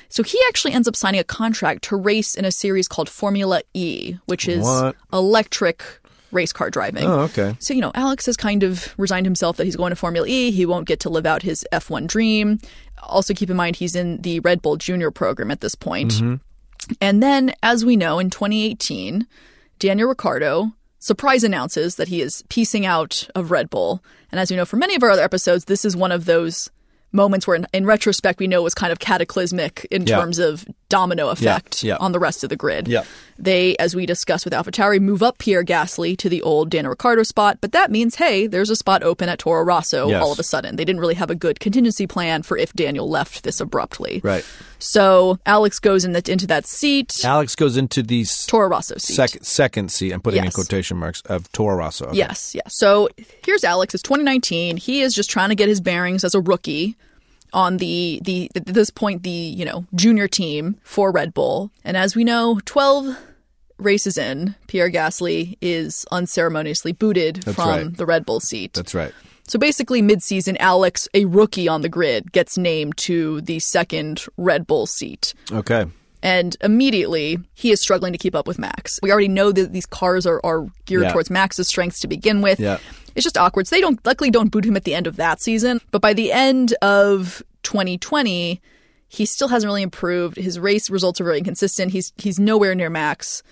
So 0.08 0.22
he 0.22 0.40
actually 0.48 0.72
ends 0.72 0.88
up 0.88 0.96
signing 0.96 1.20
a 1.20 1.24
contract 1.24 1.84
to 1.84 1.96
race 1.96 2.34
in 2.34 2.44
a 2.44 2.52
series 2.52 2.88
called 2.88 3.08
Formula 3.08 3.62
E, 3.74 4.16
which 4.26 4.48
is 4.48 4.64
What? 4.64 4.96
electric 5.12 5.84
race 6.32 6.52
car 6.52 6.70
driving. 6.70 7.04
Oh, 7.04 7.20
okay. 7.20 7.56
So, 7.60 7.74
you 7.74 7.80
know, 7.80 7.92
Alex 7.94 8.26
has 8.26 8.36
kind 8.36 8.62
of 8.62 8.94
resigned 8.98 9.26
himself 9.26 9.56
that 9.56 9.64
he's 9.64 9.76
going 9.76 9.90
to 9.90 9.96
Formula 9.96 10.26
E. 10.26 10.50
He 10.50 10.66
won't 10.66 10.86
get 10.86 11.00
to 11.00 11.08
live 11.08 11.26
out 11.26 11.42
his 11.42 11.64
F1 11.72 12.06
dream. 12.06 12.58
Also, 13.02 13.34
keep 13.34 13.50
in 13.50 13.56
mind 13.56 13.76
he's 13.76 13.94
in 13.94 14.20
the 14.22 14.40
Red 14.40 14.62
Bull 14.62 14.76
Junior 14.76 15.10
program 15.10 15.50
at 15.50 15.60
this 15.60 15.74
point. 15.74 16.14
Mhm. 16.14 16.40
And 17.00 17.22
then, 17.22 17.52
as 17.62 17.84
we 17.84 17.96
know, 17.96 18.18
in 18.18 18.30
2018, 18.30 19.26
Daniel 19.78 20.08
Ricciardo 20.08 20.72
surprise 20.98 21.44
announces 21.44 21.96
that 21.96 22.08
he 22.08 22.20
is 22.20 22.42
piecing 22.48 22.86
out 22.86 23.28
of 23.34 23.50
Red 23.50 23.70
Bull. 23.70 24.02
And 24.32 24.40
as 24.40 24.50
we 24.50 24.56
know 24.56 24.64
from 24.64 24.80
many 24.80 24.94
of 24.96 25.02
our 25.02 25.10
other 25.10 25.22
episodes, 25.22 25.66
this 25.66 25.84
is 25.84 25.96
one 25.96 26.12
of 26.12 26.24
those 26.24 26.68
moments 27.12 27.46
where, 27.46 27.56
in, 27.56 27.66
in 27.72 27.86
retrospect, 27.86 28.40
we 28.40 28.46
know 28.46 28.60
it 28.60 28.64
was 28.64 28.74
kind 28.74 28.92
of 28.92 28.98
cataclysmic 28.98 29.86
in 29.90 30.06
Yeah. 30.06 30.16
terms 30.18 30.38
of 30.38 30.66
domino 30.88 31.28
effect 31.28 31.82
yeah. 31.82 31.96
on 31.96 32.12
the 32.12 32.18
rest 32.18 32.42
of 32.44 32.50
the 32.50 32.56
grid. 32.56 32.88
They, 33.38 33.76
as 33.76 33.94
we 33.94 34.06
discussed 34.06 34.44
with 34.44 34.54
AlphaTauri, 34.54 35.00
move 35.00 35.22
up 35.22 35.38
Pierre 35.38 35.62
Gasly 35.64 36.16
to 36.18 36.28
the 36.28 36.40
old 36.42 36.70
Daniel 36.70 36.90
Ricciardo 36.90 37.22
spot, 37.22 37.58
but 37.60 37.72
that 37.72 37.90
means, 37.90 38.14
hey, 38.14 38.46
there's 38.46 38.70
a 38.70 38.76
spot 38.76 39.02
open 39.02 39.28
at 39.28 39.38
Toro 39.38 39.62
Rosso 39.62 40.08
Yes. 40.08 40.22
all 40.22 40.32
of 40.32 40.38
a 40.38 40.42
sudden. 40.42 40.76
They 40.76 40.84
didn't 40.84 41.00
really 41.00 41.14
have 41.14 41.30
a 41.30 41.34
good 41.34 41.60
contingency 41.60 42.06
plan 42.06 42.42
for 42.42 42.56
if 42.56 42.72
Daniel 42.72 43.08
left 43.08 43.42
this 43.44 43.60
abruptly. 43.60 44.20
Right. 44.24 44.44
So 44.78 45.38
Alex 45.46 45.78
goes 45.78 46.04
in 46.04 46.12
the, 46.12 46.22
into 46.30 46.46
that 46.46 46.66
seat. 46.66 47.24
Alex 47.24 47.54
goes 47.54 47.76
into 47.76 48.02
the 48.02 48.22
s- 48.22 48.46
Toro 48.46 48.68
Rosso 48.68 48.96
seat. 48.98 49.14
Second, 49.14 49.44
second 49.44 49.92
seat. 49.92 50.12
I'm 50.12 50.20
putting 50.20 50.44
in 50.44 50.50
quotation 50.50 50.96
marks 50.96 51.20
of 51.22 51.50
Toro 51.52 51.76
Rosso. 51.76 52.06
Okay. 52.06 52.18
Yes, 52.18 52.54
yes. 52.54 52.76
So 52.78 53.08
here's 53.44 53.64
Alex. 53.64 53.94
It's 53.94 54.02
2019. 54.02 54.76
He 54.78 55.02
is 55.02 55.12
just 55.14 55.30
trying 55.30 55.50
to 55.50 55.54
get 55.54 55.68
his 55.68 55.80
bearings 55.80 56.24
as 56.24 56.34
a 56.34 56.40
rookie 56.40 56.96
on 57.52 57.78
the 57.78 58.20
the 58.24 58.50
at 58.54 58.66
this 58.66 58.90
point 58.90 59.22
the 59.22 59.30
you 59.30 59.64
know 59.64 59.84
junior 59.94 60.28
team 60.28 60.76
for 60.82 61.10
Red 61.10 61.34
Bull. 61.34 61.70
And 61.84 61.96
as 61.96 62.16
we 62.16 62.24
know, 62.24 62.60
12 62.64 63.16
races 63.78 64.16
in, 64.16 64.54
Pierre 64.66 64.90
Gasly 64.90 65.56
is 65.60 66.06
unceremoniously 66.10 66.92
booted 66.92 67.36
That's 67.42 67.56
from 67.56 67.68
right. 67.68 67.96
the 67.96 68.06
Red 68.06 68.24
Bull 68.24 68.40
seat. 68.40 68.72
That's 68.72 68.94
right. 68.94 69.12
So 69.48 69.60
basically, 69.60 70.02
mid-season, 70.02 70.56
Alex, 70.56 71.08
a 71.14 71.24
rookie 71.24 71.68
on 71.68 71.82
the 71.82 71.88
grid, 71.88 72.32
gets 72.32 72.58
named 72.58 72.96
to 72.98 73.40
the 73.42 73.60
second 73.60 74.24
Red 74.36 74.66
Bull 74.66 74.86
seat. 74.86 75.34
Okay. 75.52 75.86
And 76.26 76.56
immediately, 76.60 77.38
he 77.54 77.70
is 77.70 77.80
struggling 77.80 78.12
to 78.12 78.18
keep 78.18 78.34
up 78.34 78.46
with 78.48 78.58
Max. 78.58 78.98
We 79.02 79.12
already 79.12 79.28
know 79.28 79.52
that 79.52 79.72
these 79.72 79.86
cars 79.86 80.26
are, 80.26 80.40
are 80.44 80.66
geared 80.84 81.04
Yeah. 81.04 81.12
towards 81.12 81.30
Max's 81.30 81.68
strengths 81.68 82.00
to 82.00 82.08
begin 82.08 82.42
with. 82.42 82.58
Yeah. 82.58 82.78
It's 83.14 83.22
just 83.24 83.38
awkward. 83.38 83.66
So 83.68 83.76
they 83.76 83.80
don't 83.80 84.04
luckily 84.04 84.30
don't 84.30 84.50
boot 84.50 84.64
him 84.64 84.76
at 84.76 84.84
the 84.84 84.94
end 84.94 85.06
of 85.06 85.16
that 85.16 85.40
season. 85.40 85.80
But 85.92 86.02
by 86.02 86.12
the 86.14 86.32
end 86.32 86.74
of 86.82 87.42
2020, 87.62 88.60
he 89.08 89.24
still 89.24 89.48
hasn't 89.48 89.68
really 89.68 89.82
improved. 89.82 90.36
His 90.36 90.58
race 90.58 90.90
results 90.90 91.20
are 91.20 91.24
very 91.24 91.38
inconsistent. 91.38 91.92
He's 91.92 92.12
he's 92.18 92.38
nowhere 92.40 92.74
near 92.74 92.90
Max. 92.90 93.42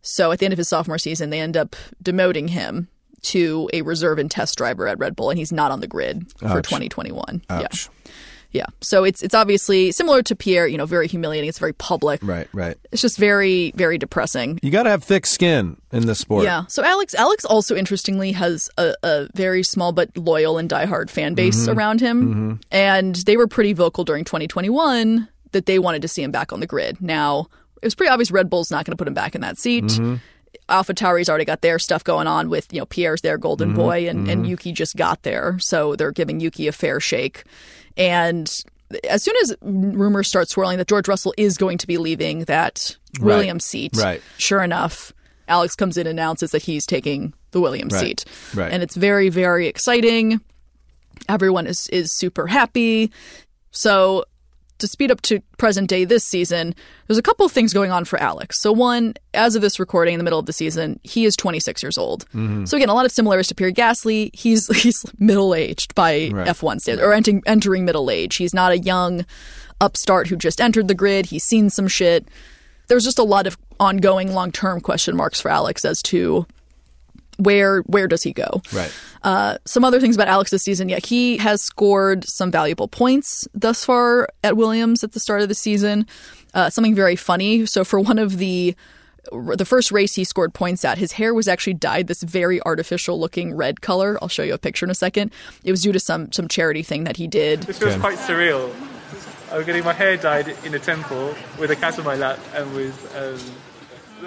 So 0.00 0.32
at 0.32 0.38
the 0.38 0.46
end 0.46 0.52
of 0.52 0.58
his 0.58 0.68
sophomore 0.68 0.98
season, 0.98 1.30
they 1.30 1.40
end 1.40 1.56
up 1.56 1.76
demoting 2.02 2.48
him 2.50 2.88
to 3.24 3.68
a 3.72 3.82
reserve 3.82 4.18
and 4.18 4.30
test 4.30 4.56
driver 4.58 4.88
at 4.88 4.98
Red 4.98 5.14
Bull, 5.14 5.30
and 5.30 5.38
he's 5.38 5.52
not 5.52 5.70
on 5.70 5.80
the 5.80 5.86
grid 5.86 6.32
for 6.38 6.60
2021. 6.62 7.42
Ouch. 7.50 7.88
Yeah. 8.06 8.12
Yeah. 8.52 8.66
So 8.82 9.04
it's 9.04 9.22
it's 9.22 9.34
obviously 9.34 9.92
similar 9.92 10.22
to 10.22 10.36
Pierre, 10.36 10.66
you 10.66 10.76
know, 10.78 10.86
very 10.86 11.08
humiliating. 11.08 11.48
It's 11.48 11.58
very 11.58 11.72
public. 11.72 12.20
Right, 12.22 12.48
right. 12.52 12.76
It's 12.92 13.00
just 13.02 13.16
very, 13.18 13.72
very 13.76 13.96
depressing. 13.98 14.58
You 14.62 14.70
got 14.70 14.82
to 14.84 14.90
have 14.90 15.02
thick 15.02 15.24
skin 15.26 15.76
in 15.90 16.06
this 16.06 16.18
sport. 16.18 16.44
Yeah. 16.44 16.64
So 16.68 16.84
Alex, 16.84 17.14
Alex 17.14 17.44
also 17.44 17.74
interestingly 17.74 18.32
has 18.32 18.68
a, 18.78 18.94
a 19.02 19.28
very 19.34 19.62
small 19.62 19.92
but 19.92 20.14
loyal 20.16 20.58
and 20.58 20.68
diehard 20.68 21.08
fan 21.10 21.34
base 21.34 21.66
Mhm. 21.66 21.76
around 21.76 22.00
him, 22.00 22.34
Mhm. 22.58 22.62
and 22.70 23.16
they 23.16 23.36
were 23.36 23.46
pretty 23.48 23.72
vocal 23.72 24.04
during 24.04 24.24
2021 24.24 25.28
that 25.52 25.66
they 25.66 25.78
wanted 25.78 26.02
to 26.02 26.08
see 26.08 26.22
him 26.22 26.30
back 26.30 26.52
on 26.52 26.60
the 26.60 26.66
grid. 26.66 27.00
Now 27.00 27.46
it 27.82 27.86
was 27.86 27.94
pretty 27.94 28.10
obvious 28.10 28.30
Red 28.30 28.48
Bull's 28.50 28.70
not 28.70 28.84
going 28.84 28.92
to 28.92 28.96
put 28.96 29.08
him 29.08 29.14
back 29.14 29.34
in 29.34 29.40
that 29.40 29.58
seat. 29.58 29.84
Mhm. 29.84 30.20
AlphaTauri's 30.68 31.28
already 31.28 31.44
got 31.44 31.60
their 31.60 31.78
stuff 31.78 32.04
going 32.04 32.26
on 32.26 32.48
with 32.48 32.72
you 32.72 32.78
know 32.80 32.86
Pierre's 32.86 33.20
their 33.22 33.36
golden 33.38 33.72
Mhm, 33.72 33.76
boy, 33.76 34.08
and, 34.08 34.28
and 34.28 34.44
mhm. 34.44 34.48
Yuki 34.48 34.72
just 34.72 34.96
got 34.96 35.22
there, 35.22 35.58
so 35.60 35.96
they're 35.96 36.12
giving 36.12 36.40
Yuki 36.40 36.68
a 36.68 36.72
fair 36.72 37.00
shake. 37.00 37.44
And 37.96 38.50
as 39.08 39.22
soon 39.22 39.34
as 39.42 39.54
rumors 39.62 40.28
start 40.28 40.48
swirling 40.48 40.78
that 40.78 40.88
George 40.88 41.08
Russell 41.08 41.34
is 41.36 41.56
going 41.58 41.78
to 41.78 41.86
be 41.86 41.98
leaving 41.98 42.40
that 42.44 42.96
Right. 43.20 43.26
Williams 43.36 43.64
seat, 43.64 43.92
Right. 43.96 44.22
sure 44.38 44.62
enough, 44.62 45.12
Alex 45.48 45.74
comes 45.74 45.96
in 45.98 46.06
and 46.06 46.18
announces 46.18 46.52
that 46.52 46.62
he's 46.62 46.86
taking 46.86 47.34
the 47.50 47.60
Williams 47.60 47.92
Right. 47.92 48.00
seat. 48.20 48.24
Right. 48.54 48.72
And 48.72 48.82
it's 48.82 48.96
very, 48.96 49.28
very 49.28 49.66
exciting. 49.66 50.40
Everyone 51.28 51.66
is, 51.66 51.88
is 51.88 52.16
super 52.16 52.46
happy. 52.46 53.12
So, 53.70 54.24
to 54.82 54.86
speed 54.88 55.10
up 55.10 55.20
to 55.22 55.40
present 55.56 55.88
day 55.88 56.04
this 56.04 56.22
season, 56.22 56.74
there's 57.08 57.16
a 57.18 57.22
couple 57.22 57.46
of 57.46 57.50
things 57.50 57.72
going 57.72 57.90
on 57.90 58.04
for 58.04 58.20
Alex. 58.20 58.60
So, 58.60 58.70
one, 58.70 59.14
as 59.34 59.56
of 59.56 59.62
this 59.62 59.80
recording 59.80 60.12
in 60.14 60.18
the 60.18 60.24
middle 60.24 60.38
of 60.38 60.44
the 60.46 60.52
season, 60.52 61.00
he 61.02 61.24
is 61.24 61.34
26 61.34 61.82
years 61.82 61.96
old. 61.96 62.26
Mhm. 62.34 62.68
So, 62.68 62.76
again, 62.76 62.90
a 62.90 62.94
lot 62.94 63.06
of 63.06 63.12
similarities 63.12 63.48
to 63.48 63.54
Pierre 63.54 63.72
Gasly. 63.72 64.30
He's 64.34 64.66
he's 64.82 65.04
middle 65.18 65.54
aged 65.54 65.94
by 65.94 66.28
Right. 66.32 66.46
F1 66.46 66.80
standards, 66.80 67.04
or 67.06 67.12
entering, 67.14 67.42
entering 67.46 67.84
middle 67.86 68.10
age. 68.10 68.36
He's 68.36 68.52
not 68.54 68.70
a 68.72 68.78
young 68.78 69.24
upstart 69.80 70.28
who 70.28 70.36
just 70.36 70.60
entered 70.60 70.86
the 70.88 70.94
grid. 70.94 71.26
He's 71.26 71.44
seen 71.44 71.70
some 71.70 71.88
shit. 71.88 72.26
There's 72.88 73.04
just 73.04 73.18
a 73.18 73.22
lot 73.24 73.46
of 73.46 73.56
ongoing 73.80 74.32
long 74.34 74.52
term 74.52 74.80
question 74.80 75.16
marks 75.16 75.40
for 75.40 75.50
Alex 75.50 75.84
as 75.84 76.02
to 76.02 76.46
where 77.42 77.80
where 77.82 78.08
does 78.08 78.22
he 78.22 78.32
go? 78.32 78.62
Right. 78.72 78.92
Uh, 79.22 79.58
some 79.64 79.84
other 79.84 80.00
things 80.00 80.14
about 80.14 80.28
Alex 80.28 80.50
this 80.50 80.62
season. 80.62 80.88
Yeah, 80.88 80.98
he 81.02 81.36
has 81.38 81.62
scored 81.62 82.24
some 82.24 82.50
valuable 82.50 82.88
points 82.88 83.46
thus 83.54 83.84
far 83.84 84.28
at 84.42 84.56
Williams 84.56 85.04
at 85.04 85.12
the 85.12 85.20
start 85.20 85.42
of 85.42 85.48
the 85.48 85.54
season. 85.54 86.06
Uh, 86.54 86.70
something 86.70 86.94
very 86.94 87.16
funny. 87.16 87.66
So 87.66 87.84
for 87.84 88.00
one 88.00 88.18
of 88.18 88.38
the 88.38 88.76
the 89.30 89.64
first 89.64 89.92
race 89.92 90.14
he 90.14 90.24
scored 90.24 90.52
points 90.52 90.84
at, 90.84 90.98
his 90.98 91.12
hair 91.12 91.32
was 91.32 91.46
actually 91.46 91.74
dyed 91.74 92.08
this 92.08 92.22
very 92.22 92.60
artificial 92.62 93.20
looking 93.20 93.54
red 93.54 93.80
color. 93.80 94.18
I'll 94.20 94.28
show 94.28 94.42
you 94.42 94.54
a 94.54 94.58
picture 94.58 94.84
in 94.84 94.90
a 94.90 94.96
second. 94.96 95.32
It 95.64 95.70
was 95.70 95.82
due 95.82 95.92
to 95.92 96.00
some 96.00 96.32
some 96.32 96.48
charity 96.48 96.82
thing 96.82 97.04
that 97.04 97.16
he 97.16 97.26
did. 97.26 97.62
This 97.62 97.78
feels 97.78 97.96
quite 97.96 98.18
surreal. 98.18 98.74
I'm 99.52 99.64
getting 99.64 99.84
my 99.84 99.92
hair 99.92 100.16
dyed 100.16 100.48
in 100.64 100.74
a 100.74 100.78
temple 100.78 101.34
with 101.58 101.70
a 101.70 101.76
cat 101.76 101.98
on 101.98 102.06
my 102.06 102.16
lap 102.16 102.38
and 102.54 102.74
with 102.74 103.14
um, 103.14 103.38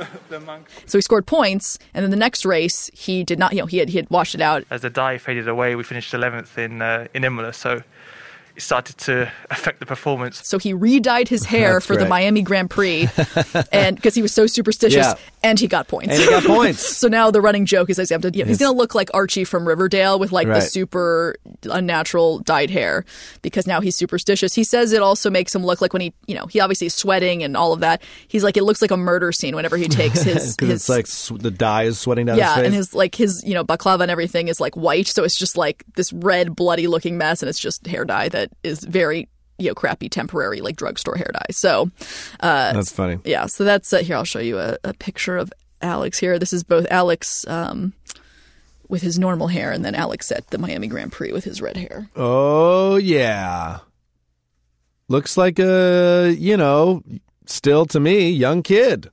the 0.29 0.39
monk. 0.39 0.67
So 0.86 0.97
he 0.97 1.01
scored 1.01 1.25
points, 1.25 1.77
and 1.93 2.03
then 2.03 2.12
the 2.12 2.17
next 2.17 2.45
race 2.45 2.89
he 2.93 3.23
did 3.23 3.39
not. 3.39 3.53
You 3.53 3.60
know, 3.60 3.65
he 3.65 3.77
had 3.77 3.89
he 3.89 3.97
had 3.97 4.10
washed 4.10 4.36
it 4.36 4.41
out. 4.41 4.63
As 4.69 4.81
the 4.81 4.89
dye 4.89 5.17
faded 5.17 5.47
away, 5.47 5.75
we 5.75 5.84
finished 5.84 6.13
11th 6.13 6.58
in 6.58 6.81
uh, 6.81 7.08
in 7.13 7.23
Imola, 7.23 7.53
so 7.53 7.81
it 8.55 8.61
started 8.61 8.97
to 8.99 9.31
affect 9.49 9.79
the 9.79 9.85
performance. 9.85 10.47
So 10.47 10.57
he 10.59 10.73
re-dyed 10.73 11.27
his 11.27 11.43
hair 11.45 11.73
That's 11.73 11.85
for 11.85 11.97
the. 11.97 12.05
Miami 12.05 12.41
Grand 12.43 12.69
Prix, 12.69 13.09
and 13.71 13.95
because 13.95 14.15
he 14.15 14.21
was 14.21 14.31
so 14.33 14.47
superstitious, 14.47 15.05
Yeah. 15.05 15.15
and 15.43 15.59
he 15.59 15.67
got 15.67 15.87
points. 15.87 16.13
And 16.13 16.19
he 16.23 16.29
got 16.29 16.43
points. 16.43 16.81
so 16.97 17.07
now 17.07 17.31
the 17.31 17.41
running 17.41 17.65
joke 17.65 17.89
is, 17.89 17.97
he's, 17.97 18.09
he's 18.09 18.21
Yes. 18.33 18.57
going 18.57 18.71
to 18.71 18.77
look 18.77 18.93
like 18.95 19.09
Archie 19.13 19.43
from 19.43 19.67
Riverdale 19.67 20.19
with 20.19 20.31
like 20.31 20.47
the 20.47 20.61
super 20.61 21.35
unnatural 21.63 22.39
dyed 22.39 22.69
hair 22.69 23.05
because 23.41 23.67
now 23.67 23.81
he's 23.81 23.95
superstitious. 23.95 24.53
He 24.53 24.63
says 24.63 24.93
it 24.93 25.01
also 25.01 25.29
makes 25.29 25.53
him 25.53 25.65
look 25.65 25.81
like 25.81 25.93
when 25.93 26.01
he, 26.01 26.13
you 26.27 26.35
know, 26.35 26.45
he 26.45 26.59
obviously 26.59 26.87
is 26.87 26.93
sweating 26.93 27.43
and 27.43 27.57
all 27.57 27.73
of 27.73 27.79
that. 27.81 28.01
He's 28.27 28.43
like 28.43 28.57
it 28.57 28.63
looks 28.63 28.81
like 28.81 28.91
a 28.91 28.97
murder 28.97 29.31
scene 29.31 29.55
whenever 29.55 29.77
he 29.77 29.87
takes 29.87 30.21
his 30.23 30.55
Because 30.55 30.69
his 30.87 30.89
it's 30.89 31.31
like 31.31 31.41
the 31.41 31.51
dye 31.51 31.83
is 31.83 31.99
sweating 31.99 32.27
down 32.27 32.37
yeah, 32.37 32.47
his 32.49 32.55
face. 32.55 32.65
and 32.65 32.73
his 32.75 32.93
like 32.93 33.15
his 33.15 33.43
you 33.43 33.53
know 33.53 33.63
baklava 33.63 34.01
and 34.01 34.11
everything 34.11 34.47
is 34.47 34.59
like 34.61 34.75
white, 34.77 35.07
so 35.07 35.23
it's 35.23 35.37
just 35.37 35.57
like 35.57 35.83
this 35.95 36.13
red 36.13 36.55
bloody 36.55 36.87
looking 36.87 37.17
mess, 37.17 37.41
and 37.41 37.49
it's 37.49 37.59
just 37.59 37.85
hair 37.87 38.05
dye 38.05 38.29
that 38.29 38.44
is 38.63 38.84
very 38.84 39.29
you 39.58 39.67
know 39.67 39.75
crappy 39.75 40.10
temporary 40.10 40.62
like 40.62 40.75
drugstore 40.75 41.15
hair 41.15 41.31
dye. 41.34 41.51
So 41.51 41.89
uh, 42.39 42.73
That's 42.73 42.91
funny. 42.91 43.19
Yeah, 43.23 43.45
so 43.45 43.63
that's 43.63 43.91
uh, 43.93 43.99
here. 43.99 44.15
I'll 44.15 44.23
show 44.23 44.39
you 44.39 44.60
a, 44.60 44.77
a 44.84 44.93
picture 44.93 45.38
of 45.38 45.51
Alex 45.81 46.19
here. 46.19 46.39
This 46.39 46.53
is 46.53 46.63
both 46.63 46.88
Alex 46.89 47.47
um, 47.47 47.93
with 48.89 49.01
his 49.01 49.17
normal 49.19 49.47
hair, 49.47 49.71
and 49.71 49.84
then 49.84 49.95
Alex 49.95 50.31
at 50.31 50.47
the 50.47 50.58
Miami 50.58 50.88
Grand 50.88 51.12
Prix 51.12 51.31
with 51.31 51.43
his 51.43 51.62
red 51.62 51.77
hair. 51.77 52.10
Oh 52.15 52.95
yeah. 52.97 53.79
Looks 55.08 55.38
like 55.38 55.60
a, 55.60 56.36
you 56.36 56.58
know, 56.58 57.03
still 57.45 57.86
to 57.88 57.99
me, 57.99 58.29
young 58.29 58.63
kid. 58.63 59.12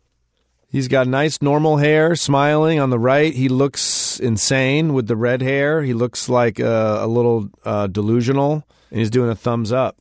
He's 0.71 0.89
got 0.89 1.07
nice 1.07 1.43
normal 1.43 1.77
hair, 1.77 2.17
smiling 2.17 2.81
on 2.81 2.89
the 2.89 2.99
right. 2.99 3.35
He 3.35 3.51
looks 3.51 4.19
insane 4.19 4.95
with 4.95 5.07
the 5.07 5.17
red 5.17 5.43
hair. 5.43 5.83
He 5.83 5.93
looks 5.93 6.31
like 6.31 6.59
a, 6.59 7.01
a 7.03 7.07
little 7.07 7.51
uh, 7.63 7.89
delusional, 7.89 8.67
and 8.93 9.01
he's 9.01 9.11
doing 9.11 9.31
a 9.31 9.35
thumbs 9.35 9.73
up. 9.73 9.97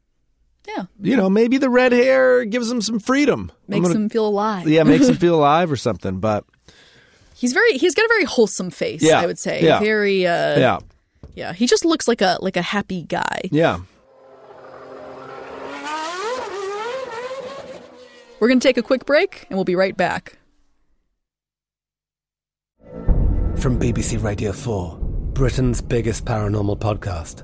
Yeah, 0.67 0.83
You 0.99 1.17
know, 1.17 1.27
maybe 1.29 1.57
the 1.57 1.69
red 1.71 1.91
hair 1.91 2.45
gives 2.45 2.69
him 2.69 2.81
some 2.81 2.99
freedom. 2.99 3.51
Makes 3.67 3.87
gonna- 3.87 3.95
him 4.01 4.09
feel 4.09 4.27
alive. 4.27 4.67
Yeah, 4.67 4.83
makes 4.83 5.07
him 5.07 5.15
feel 5.25 5.35
alive 5.35 5.71
or 5.71 5.75
something. 5.77 6.19
But 6.19 6.43
he's 7.35 7.53
very 7.53 7.77
he's 7.79 7.95
got 7.95 8.05
a 8.05 8.09
very 8.09 8.25
wholesome 8.25 8.69
face. 8.69 9.01
Yeah, 9.01 9.19
I 9.21 9.25
would 9.25 9.39
say 9.39 9.63
yeah. 9.63 9.79
very 9.79 10.27
uh, 10.27 10.59
yeah, 10.59 10.79
yeah. 11.33 11.53
He 11.53 11.65
just 11.65 11.83
looks 11.83 12.07
like 12.07 12.21
a 12.21 12.37
like 12.41 12.57
a 12.57 12.61
happy 12.61 13.03
guy. 13.03 13.41
yeah. 13.51 13.79
We're 18.39 18.47
going 18.47 18.59
to 18.59 18.67
take 18.67 18.77
a 18.77 18.81
quick 18.81 19.05
break 19.05 19.45
and 19.49 19.57
we'll 19.57 19.65
be 19.65 19.75
right 19.75 19.95
back. 19.95 20.39
From 23.57 23.79
BBC 23.79 24.23
Radio 24.23 24.51
4, 24.51 24.97
Britain's 25.33 25.79
biggest 25.79 26.25
paranormal 26.25 26.79
podcast 26.79 27.43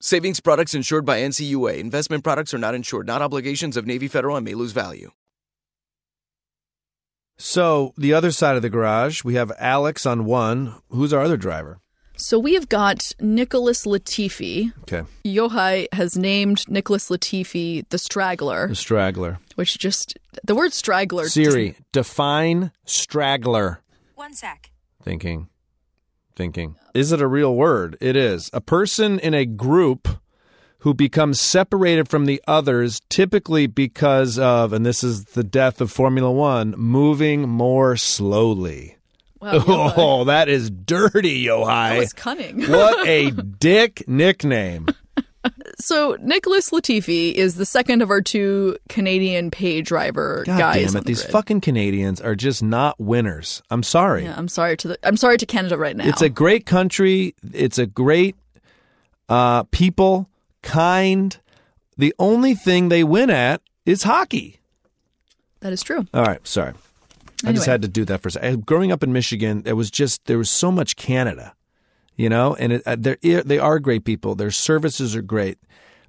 Savings 0.00 0.40
products 0.40 0.74
insured 0.74 1.04
by 1.06 1.20
NCUA. 1.20 1.78
Investment 1.78 2.22
products 2.22 2.52
are 2.52 2.58
not 2.58 2.74
insured, 2.74 3.06
not 3.06 3.22
obligations 3.22 3.76
of 3.76 3.86
Navy 3.86 4.08
Federal 4.08 4.36
and 4.36 4.44
may 4.44 4.54
lose 4.54 4.72
value. 4.72 5.10
So, 7.38 7.92
the 7.98 8.14
other 8.14 8.30
side 8.30 8.56
of 8.56 8.62
the 8.62 8.70
garage, 8.70 9.22
we 9.22 9.34
have 9.34 9.52
Alex 9.58 10.06
on 10.06 10.24
one. 10.24 10.74
Who's 10.88 11.12
our 11.12 11.22
other 11.22 11.36
driver? 11.36 11.80
So 12.18 12.38
we 12.38 12.54
have 12.54 12.70
got 12.70 13.12
Nicholas 13.20 13.84
Latifi. 13.84 14.72
Okay. 14.80 15.02
Yochai 15.22 15.86
has 15.92 16.16
named 16.16 16.66
Nicholas 16.66 17.10
Latifi 17.10 17.86
the 17.90 17.98
straggler, 17.98 18.68
The 18.68 18.74
straggler. 18.74 19.38
which 19.56 19.76
just 19.78 20.16
the 20.42 20.54
word 20.54 20.72
straggler. 20.72 21.28
Siri, 21.28 21.74
define 21.92 22.72
straggler. 22.86 23.82
One 24.14 24.32
sec. 24.32 24.70
Thinking. 25.02 25.48
Thinking. 26.36 26.76
Is 26.94 27.12
it 27.12 27.20
a 27.22 27.26
real 27.26 27.54
word? 27.54 27.96
It 28.00 28.14
is. 28.14 28.50
A 28.52 28.60
person 28.60 29.18
in 29.18 29.32
a 29.32 29.46
group 29.46 30.06
who 30.80 30.92
becomes 30.92 31.40
separated 31.40 32.08
from 32.08 32.26
the 32.26 32.42
others, 32.46 33.00
typically 33.08 33.66
because 33.66 34.38
of, 34.38 34.72
and 34.74 34.84
this 34.84 35.02
is 35.02 35.24
the 35.24 35.42
death 35.42 35.80
of 35.80 35.90
Formula 35.90 36.30
One, 36.30 36.74
moving 36.76 37.48
more 37.48 37.96
slowly. 37.96 38.96
Wow, 39.40 39.62
oh, 39.96 40.24
that 40.24 40.48
is 40.48 40.70
dirty, 40.70 41.44
Yochai. 41.46 41.90
That 41.90 41.98
was 41.98 42.12
cunning. 42.12 42.70
what 42.70 43.06
a 43.08 43.30
dick 43.58 44.06
nickname. 44.06 44.86
So 45.78 46.16
Nicholas 46.20 46.70
Latifi 46.70 47.32
is 47.34 47.56
the 47.56 47.66
second 47.66 48.02
of 48.02 48.10
our 48.10 48.20
two 48.20 48.76
Canadian 48.88 49.50
pay 49.50 49.82
driver 49.82 50.42
God 50.46 50.58
guys. 50.58 50.92
damn 50.92 50.96
it. 50.96 51.00
the 51.04 51.06
These 51.08 51.22
grid. 51.22 51.32
fucking 51.32 51.60
Canadians 51.60 52.20
are 52.20 52.34
just 52.34 52.62
not 52.62 52.98
winners. 53.00 53.62
I'm 53.70 53.82
sorry. 53.82 54.24
Yeah, 54.24 54.34
I'm 54.36 54.48
sorry 54.48 54.76
to 54.78 54.88
the. 54.88 54.98
I'm 55.02 55.16
sorry 55.16 55.36
to 55.38 55.46
Canada 55.46 55.76
right 55.76 55.96
now. 55.96 56.06
It's 56.08 56.22
a 56.22 56.28
great 56.28 56.66
country. 56.66 57.34
It's 57.52 57.78
a 57.78 57.86
great 57.86 58.36
uh, 59.28 59.64
people, 59.64 60.28
kind. 60.62 61.36
The 61.98 62.14
only 62.18 62.54
thing 62.54 62.88
they 62.88 63.04
win 63.04 63.30
at 63.30 63.60
is 63.84 64.02
hockey. 64.02 64.60
that 65.60 65.72
is 65.72 65.82
true. 65.82 66.06
All 66.12 66.24
right, 66.24 66.44
sorry. 66.46 66.72
I 67.44 67.52
just 67.52 67.66
had 67.66 67.82
to 67.82 67.88
do 67.88 68.04
that 68.06 68.22
for 68.22 68.28
a 68.28 68.30
second. 68.32 68.64
Growing 68.66 68.90
up 68.90 69.02
in 69.02 69.12
Michigan, 69.12 69.62
there 69.62 69.76
was 69.76 69.90
just 69.90 70.24
there 70.24 70.38
was 70.38 70.50
so 70.50 70.72
much 70.72 70.96
Canada, 70.96 71.54
you 72.16 72.28
know, 72.28 72.54
and 72.54 72.72
it, 72.72 72.82
uh, 72.86 72.96
they're 72.98 73.18
they 73.42 73.58
are 73.58 73.78
great 73.78 74.04
people. 74.04 74.34
Their 74.34 74.50
services 74.50 75.14
are 75.14 75.22
great, 75.22 75.58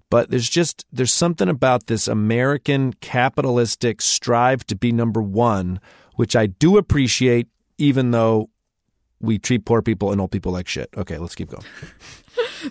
but 0.10 0.30
there's 0.30 0.50
just 0.50 0.86
there's 0.92 1.14
something 1.14 1.50
about 1.50 1.88
this 1.88 2.08
American 2.08 2.94
capitalistic 2.94 4.02
strive 4.02 4.66
to 4.68 4.76
be 4.76 4.92
number 4.92 5.22
one, 5.22 5.80
which 6.16 6.36
I 6.36 6.48
do 6.48 6.78
appreciate, 6.78 7.48
even 7.78 8.12
though 8.12 8.50
we 9.20 9.40
treat 9.40 9.66
poor 9.66 9.82
people 9.82 10.12
and 10.12 10.22
old 10.22 10.32
people 10.32 10.52
like 10.52 10.68
shit. 10.68 10.90
Okay, 10.96 11.18
let's 11.18 11.36
keep 11.36 11.50
going. 11.50 11.66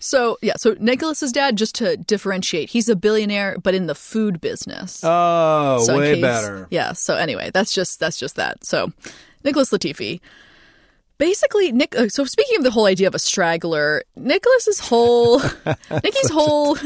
So 0.01 0.37
yeah, 0.43 0.55
so 0.57 0.77
Nicholas's 0.79 1.33
dad, 1.33 1.57
just 1.57 1.75
to 1.77 1.97
differentiate, 1.97 2.71
he's 2.71 2.89
a 2.89 2.97
billionaire, 2.97 3.57
but 3.63 3.75
in 3.75 3.87
the 3.87 3.95
food 3.95 4.41
business. 4.41 5.01
Oh, 5.05 5.83
So 5.85 5.99
way 5.99 6.15
case- 6.15 6.23
better. 6.23 6.67
Yeah. 6.71 6.93
So 6.93 7.17
anyway, 7.17 7.51
that's 7.53 7.73
just 7.73 7.99
that's 8.01 8.17
just 8.19 8.37
that. 8.37 8.65
So 8.65 8.93
Nicholas 9.45 9.71
Latifi. 9.71 10.21
Basically, 11.19 11.73
Nick. 11.73 11.97
uh, 11.97 12.09
So 12.09 12.25
speaking 12.25 12.59
of 12.59 12.63
the 12.65 12.71
whole 12.71 12.87
idea 12.87 13.07
of 13.09 13.15
a 13.15 13.19
straggler, 13.19 14.03
Nicholas's 14.17 14.79
whole, 14.81 15.41
Nicky's 15.91 16.31
whole 16.31 16.77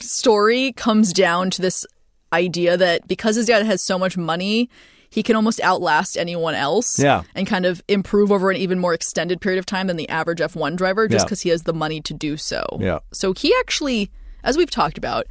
story 0.00 0.72
comes 0.72 1.12
down 1.12 1.50
to 1.50 1.62
this 1.62 1.86
idea 2.32 2.76
that 2.76 3.06
because 3.08 3.36
his 3.36 3.46
dad 3.46 3.64
has 3.66 3.82
so 3.82 3.98
much 3.98 4.16
money, 4.16 4.68
he 5.10 5.22
can 5.22 5.34
almost 5.34 5.60
outlast 5.62 6.16
anyone 6.16 6.54
else. 6.54 6.98
Yeah. 6.98 7.22
And 7.34 7.46
kind 7.46 7.66
of 7.66 7.82
improve 7.88 8.30
over 8.30 8.50
an 8.50 8.56
even 8.56 8.78
more 8.78 8.94
extended 8.94 9.40
period 9.40 9.58
of 9.58 9.66
time 9.66 9.86
than 9.88 9.96
the 9.96 10.08
average 10.08 10.38
F1 10.40 10.76
driver, 10.76 11.08
just 11.08 11.22
Yeah. 11.22 11.24
because 11.26 11.40
he 11.40 11.48
has 11.48 11.62
the 11.64 11.72
money 11.72 12.00
to 12.02 12.14
do 12.14 12.36
so. 12.36 12.64
Yeah. 12.80 13.00
So 13.12 13.32
he 13.32 13.54
actually, 13.58 14.10
as 14.44 14.56
we've 14.56 14.70
talked 14.70 14.98
about, 14.98 15.26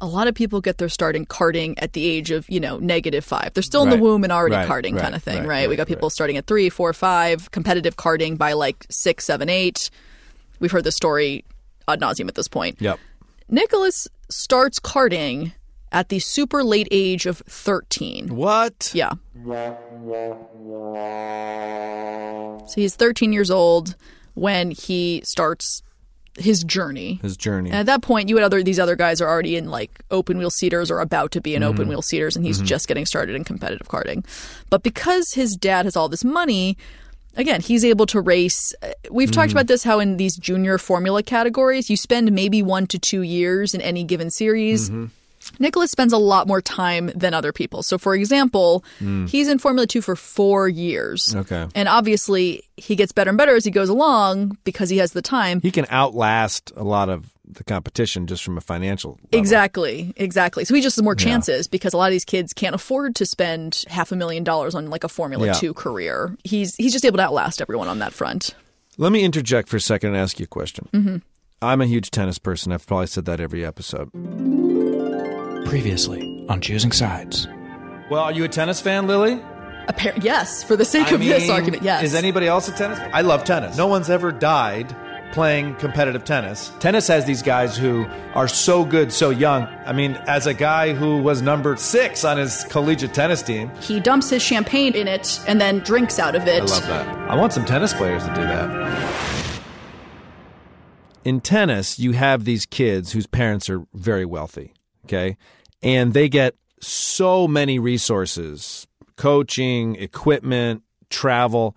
a 0.00 0.06
lot 0.06 0.28
of 0.28 0.34
people 0.34 0.60
get 0.60 0.78
their 0.78 0.88
start 0.88 1.16
in 1.16 1.26
karting 1.26 1.74
at 1.78 1.92
the 1.92 2.04
age 2.06 2.30
of, 2.30 2.48
you 2.48 2.60
know, 2.60 2.78
negative 2.78 3.24
five. 3.24 3.52
They're 3.54 3.62
still 3.64 3.82
in 3.82 3.88
Right. 3.88 3.96
the 3.96 4.02
womb 4.02 4.22
and 4.24 4.32
already 4.32 4.54
Right, 4.54 4.68
karting 4.68 4.92
right, 4.94 5.02
kind 5.02 5.14
of 5.14 5.22
thing, 5.22 5.38
right, 5.40 5.48
right? 5.48 5.68
we 5.68 5.74
got 5.76 5.88
people 5.88 6.08
starting 6.08 6.36
at 6.36 6.46
three, 6.46 6.70
four, 6.70 6.92
five, 6.92 7.50
competitive 7.50 7.96
karting 7.96 8.38
by 8.38 8.52
like 8.52 8.86
six, 8.90 9.24
seven, 9.24 9.48
eight. 9.48 9.90
We've 10.60 10.70
heard 10.70 10.84
the 10.84 10.92
story 10.92 11.44
ad 11.88 12.00
nauseum 12.00 12.28
at 12.28 12.34
this 12.36 12.46
point. 12.48 12.76
Yep. 12.80 12.98
Nicholas 13.48 14.06
starts 14.28 14.78
karting 14.78 15.52
at 15.90 16.10
the 16.10 16.18
super 16.18 16.62
late 16.62 16.86
age 16.90 17.24
of 17.26 17.38
13. 17.48 18.28
What? 18.36 18.90
Yeah. 18.94 19.12
So 22.66 22.74
he's 22.74 22.94
13 22.94 23.32
years 23.32 23.50
old 23.50 23.96
when 24.34 24.70
he 24.70 25.22
starts 25.24 25.82
his 26.38 26.62
journey. 26.64 27.18
His 27.22 27.36
journey. 27.36 27.70
And 27.70 27.78
at 27.80 27.86
that 27.86 28.02
point, 28.02 28.28
you 28.28 28.36
had 28.36 28.44
other 28.44 28.62
these 28.62 28.78
other 28.78 28.96
guys 28.96 29.20
are 29.20 29.28
already 29.28 29.56
in 29.56 29.70
like 29.70 29.90
open 30.10 30.38
wheel 30.38 30.50
seaters 30.50 30.90
or 30.90 31.00
about 31.00 31.32
to 31.32 31.40
be 31.40 31.54
in 31.54 31.62
open 31.62 31.86
Mhm. 31.86 31.88
wheel 31.90 32.02
seaters, 32.02 32.36
and 32.36 32.44
he's 32.46 32.60
Mhm. 32.62 32.66
just 32.66 32.88
getting 32.88 33.06
started 33.06 33.34
in 33.34 33.44
competitive 33.44 33.88
karting. 33.88 34.24
But 34.70 34.82
because 34.82 35.32
his 35.32 35.56
dad 35.56 35.84
has 35.84 35.96
all 35.96 36.08
this 36.08 36.24
money, 36.24 36.76
again, 37.36 37.60
he's 37.60 37.84
able 37.84 38.06
to 38.06 38.20
race. 38.20 38.74
uh, 38.82 38.88
We've 39.10 39.30
talked 39.30 39.50
Mhm. 39.50 39.52
about 39.52 39.66
this 39.68 39.84
how 39.84 40.00
in 40.00 40.16
these 40.16 40.36
junior 40.36 40.78
formula 40.78 41.22
categories, 41.22 41.88
you 41.90 41.96
spend 41.96 42.30
maybe 42.32 42.62
one 42.62 42.86
to 42.88 42.98
two 42.98 43.22
years 43.22 43.74
in 43.74 43.80
any 43.80 44.04
given 44.04 44.30
series. 44.30 44.90
Mhm. 44.90 45.10
Nicholas 45.58 45.90
spends 45.90 46.12
a 46.12 46.18
lot 46.18 46.46
more 46.46 46.60
time 46.60 47.10
than 47.14 47.34
other 47.34 47.52
people. 47.52 47.82
So, 47.82 47.98
for 47.98 48.14
example, 48.14 48.84
Mm. 49.00 49.28
he's 49.28 49.48
in 49.48 49.58
Formula 49.58 49.86
Two 49.86 50.00
for 50.02 50.16
four 50.16 50.68
years. 50.68 51.34
Okay. 51.34 51.66
And 51.74 51.88
obviously, 51.88 52.62
he 52.76 52.94
gets 52.96 53.12
better 53.12 53.28
and 53.30 53.38
better 53.38 53.54
as 53.56 53.64
he 53.64 53.70
goes 53.70 53.88
along 53.88 54.56
because 54.64 54.90
he 54.90 54.98
has 54.98 55.12
the 55.12 55.22
time. 55.22 55.60
He 55.60 55.70
can 55.70 55.86
outlast 55.90 56.72
a 56.76 56.84
lot 56.84 57.08
of 57.08 57.26
the 57.50 57.64
competition 57.64 58.26
just 58.26 58.44
from 58.44 58.58
a 58.58 58.60
financial. 58.60 59.12
Level. 59.12 59.28
Exactly, 59.32 60.12
exactly. 60.16 60.66
So 60.66 60.74
he 60.74 60.82
just 60.82 60.96
has 60.96 61.02
more 61.02 61.16
Yeah. 61.18 61.24
chances 61.24 61.66
because 61.66 61.94
a 61.94 61.96
lot 61.96 62.06
of 62.08 62.12
these 62.12 62.26
kids 62.26 62.52
can't 62.52 62.74
afford 62.74 63.14
to 63.16 63.24
spend 63.26 63.84
half 63.88 64.12
a 64.12 64.16
million 64.16 64.44
dollars 64.44 64.74
on 64.74 64.90
like 64.90 65.02
a 65.02 65.08
Formula 65.08 65.46
Yeah. 65.46 65.52
Two 65.54 65.72
career. 65.72 66.36
He's 66.44 66.76
he's 66.76 66.92
just 66.92 67.06
able 67.06 67.16
to 67.16 67.22
outlast 67.24 67.62
everyone 67.62 67.88
on 67.88 68.00
that 68.00 68.12
front. 68.12 68.54
Let 68.98 69.12
me 69.12 69.22
interject 69.24 69.68
for 69.68 69.76
a 69.76 69.80
second 69.80 70.10
and 70.10 70.18
ask 70.18 70.38
you 70.38 70.44
a 70.44 70.46
question. 70.46 70.88
hmm 70.92 71.16
I'm 71.62 71.80
a 71.80 71.86
huge 71.86 72.10
tennis 72.12 72.38
person. 72.38 72.70
I've 72.70 72.86
probably 72.86 73.06
said 73.08 73.24
that 73.24 73.40
every 73.40 73.64
episode. 73.64 74.10
Previously 75.66 76.44
on 76.48 76.60
Choosing 76.60 76.92
Sides. 76.92 77.46
Well, 78.10 78.22
are 78.22 78.32
you 78.32 78.44
a 78.44 78.48
tennis 78.48 78.80
fan, 78.80 79.06
Lily? 79.06 79.40
Appar- 79.88 80.22
yes, 80.22 80.62
for 80.62 80.76
the 80.76 80.84
sake 80.84 81.08
I 81.08 81.14
of 81.14 81.20
this 81.20 81.48
argument, 81.50 81.82
yes. 81.82 82.04
Is 82.04 82.14
anybody 82.14 82.46
else 82.46 82.68
a 82.68 82.72
tennis? 82.72 82.98
I 83.12 83.22
love 83.22 83.44
tennis. 83.44 83.76
No 83.76 83.86
one's 83.86 84.10
ever 84.10 84.32
died 84.32 84.94
playing 85.32 85.74
competitive 85.76 86.24
tennis. 86.24 86.72
Tennis 86.80 87.06
has 87.08 87.24
these 87.26 87.42
guys 87.42 87.76
who 87.76 88.06
are 88.34 88.48
so 88.48 88.84
good 88.84 89.12
so 89.12 89.30
young. 89.30 89.64
I 89.84 89.92
mean, 89.92 90.12
as 90.26 90.46
a 90.46 90.54
guy 90.54 90.94
who 90.94 91.18
was 91.22 91.42
number 91.42 91.76
six 91.76 92.24
on 92.24 92.38
his 92.38 92.64
collegiate 92.64 93.14
tennis 93.14 93.42
team, 93.42 93.70
he 93.80 94.00
dumps 94.00 94.30
his 94.30 94.42
champagne 94.42 94.94
in 94.94 95.06
it 95.06 95.40
and 95.46 95.60
then 95.60 95.80
drinks 95.80 96.18
out 96.18 96.34
of 96.34 96.46
it. 96.48 96.62
I 96.62 96.64
love 96.64 96.86
that. 96.86 97.30
I 97.30 97.36
want 97.36 97.52
some 97.52 97.64
tennis 97.64 97.92
players 97.92 98.24
to 98.24 98.34
do 98.34 98.42
that. 98.42 99.58
In 101.24 101.40
tennis, 101.40 101.98
you 101.98 102.12
have 102.12 102.44
these 102.44 102.64
kids 102.64 103.12
whose 103.12 103.26
parents 103.26 103.68
are 103.68 103.84
very 103.92 104.24
wealthy, 104.24 104.72
okay? 105.08 105.36
And 105.82 106.12
they 106.14 106.28
get 106.28 106.54
so 106.80 107.48
many 107.48 107.78
resources 107.78 108.86
coaching, 109.16 109.96
equipment, 109.96 110.82
travel. 111.10 111.76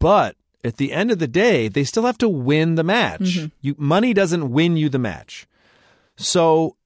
But 0.00 0.36
at 0.64 0.76
the 0.76 0.92
end 0.92 1.10
of 1.12 1.18
the 1.20 1.28
day, 1.28 1.68
they 1.68 1.84
still 1.84 2.04
have 2.04 2.18
to 2.18 2.28
win 2.28 2.74
the 2.74 2.82
match. 2.82 3.20
Mhm. 3.38 3.52
You, 3.60 3.74
money 3.78 4.12
doesn't 4.12 4.50
win 4.50 4.76
you 4.76 4.88
the 4.88 4.98
match. 4.98 5.46
So, 6.16 6.76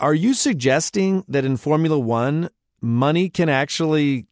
are 0.00 0.14
you 0.14 0.34
suggesting 0.34 1.24
that 1.28 1.44
in 1.44 1.56
Formula 1.56 1.98
One, 1.98 2.50
money 2.80 3.28
can 3.28 3.48
actually 3.48 4.26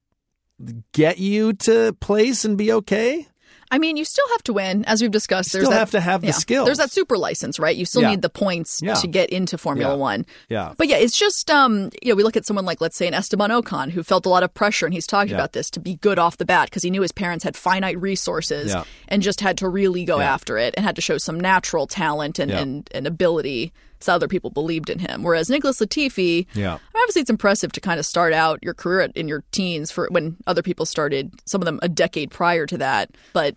get 0.93 1.19
you 1.19 1.53
to 1.53 1.93
place 2.01 2.45
and 2.45 2.59
be 2.59 2.73
okay? 2.73 3.29
I 3.71 3.79
mean, 3.79 3.97
you 3.97 4.05
still 4.05 4.27
have 4.31 4.43
to 4.45 4.53
win, 4.53 4.85
as 4.87 5.03
we've 5.03 5.11
discussed. 5.11 5.53
You 5.53 5.59
there's 5.59 5.67
still 5.67 5.71
that, 5.73 5.79
have 5.79 5.91
to 5.93 6.01
have 6.01 6.21
the 6.23 6.29
yeah, 6.29 6.33
skills. 6.33 6.67
There's 6.67 6.79
that 6.79 6.91
super 6.91 7.19
license, 7.19 7.59
right? 7.59 7.77
You 7.77 7.85
still 7.85 8.03
Yeah. 8.03 8.11
need 8.11 8.23
the 8.23 8.31
points 8.31 8.81
Yeah. 8.83 8.95
to 8.95 9.07
get 9.07 9.31
into 9.31 9.59
Formula. 9.59 9.97
One. 9.97 10.25
Yeah. 10.49 10.73
But 10.77 10.89
yeah, 10.89 10.97
it's 10.97 11.19
just 11.19 11.51
um, 11.51 11.91
you 12.03 12.13
know, 12.13 12.17
we 12.17 12.23
look 12.23 12.37
at 12.37 12.47
someone 12.47 12.65
like 12.65 12.81
let's 12.81 12.97
say 12.97 13.07
an 13.09 13.15
Esteban 13.15 13.51
Ocon 13.51 13.91
who 13.91 14.03
felt 14.03 14.27
a 14.27 14.29
lot 14.29 14.43
of 14.43 14.53
pressure 14.55 14.87
and 14.87 14.95
he's 14.95 15.07
talking 15.07 15.35
about 15.35 15.53
this 15.53 15.71
to 15.71 15.81
be 15.81 15.97
good 15.97 16.19
off 16.19 16.37
the 16.39 16.45
bat 16.45 16.69
because 16.69 16.83
he 16.83 16.91
knew 16.91 17.03
his 17.03 17.13
parents 17.13 17.45
had 17.45 17.57
finite 17.57 18.01
resources 18.01 18.75
and 19.09 19.23
just 19.23 19.41
had 19.41 19.59
to 19.59 19.69
really 19.69 20.05
go 20.05 20.21
after 20.21 20.57
it 20.59 20.75
and 20.77 20.85
had 20.87 20.97
to 20.97 21.03
show 21.03 21.19
some 21.19 21.39
natural 21.39 21.87
talent 21.87 22.39
and, 22.39 22.51
and, 22.51 22.89
and 22.93 23.07
ability 23.07 23.73
so 24.01 24.15
other 24.15 24.29
people 24.29 24.51
believed 24.51 24.91
in 24.91 24.99
him. 24.99 25.23
Whereas 25.23 25.51
Nicholas 25.51 25.79
Latifi, 25.81 26.47
Yeah. 26.55 26.79
obviously 26.95 27.23
it's 27.23 27.31
impressive 27.31 27.73
to 27.73 27.81
kind 27.81 27.99
of 27.99 28.07
start 28.07 28.33
out 28.33 28.59
your 28.63 28.75
career 28.75 29.09
in 29.15 29.29
your 29.29 29.43
teens 29.51 29.91
for 29.91 30.09
when 30.11 30.37
other 30.47 30.63
people 30.63 30.87
started, 30.87 31.33
some 31.47 31.61
of 31.61 31.67
them 31.67 31.79
a 31.83 31.89
decade 31.89 32.31
prior 32.31 32.67
to 32.67 32.79
that. 32.79 33.11
But 33.33 33.57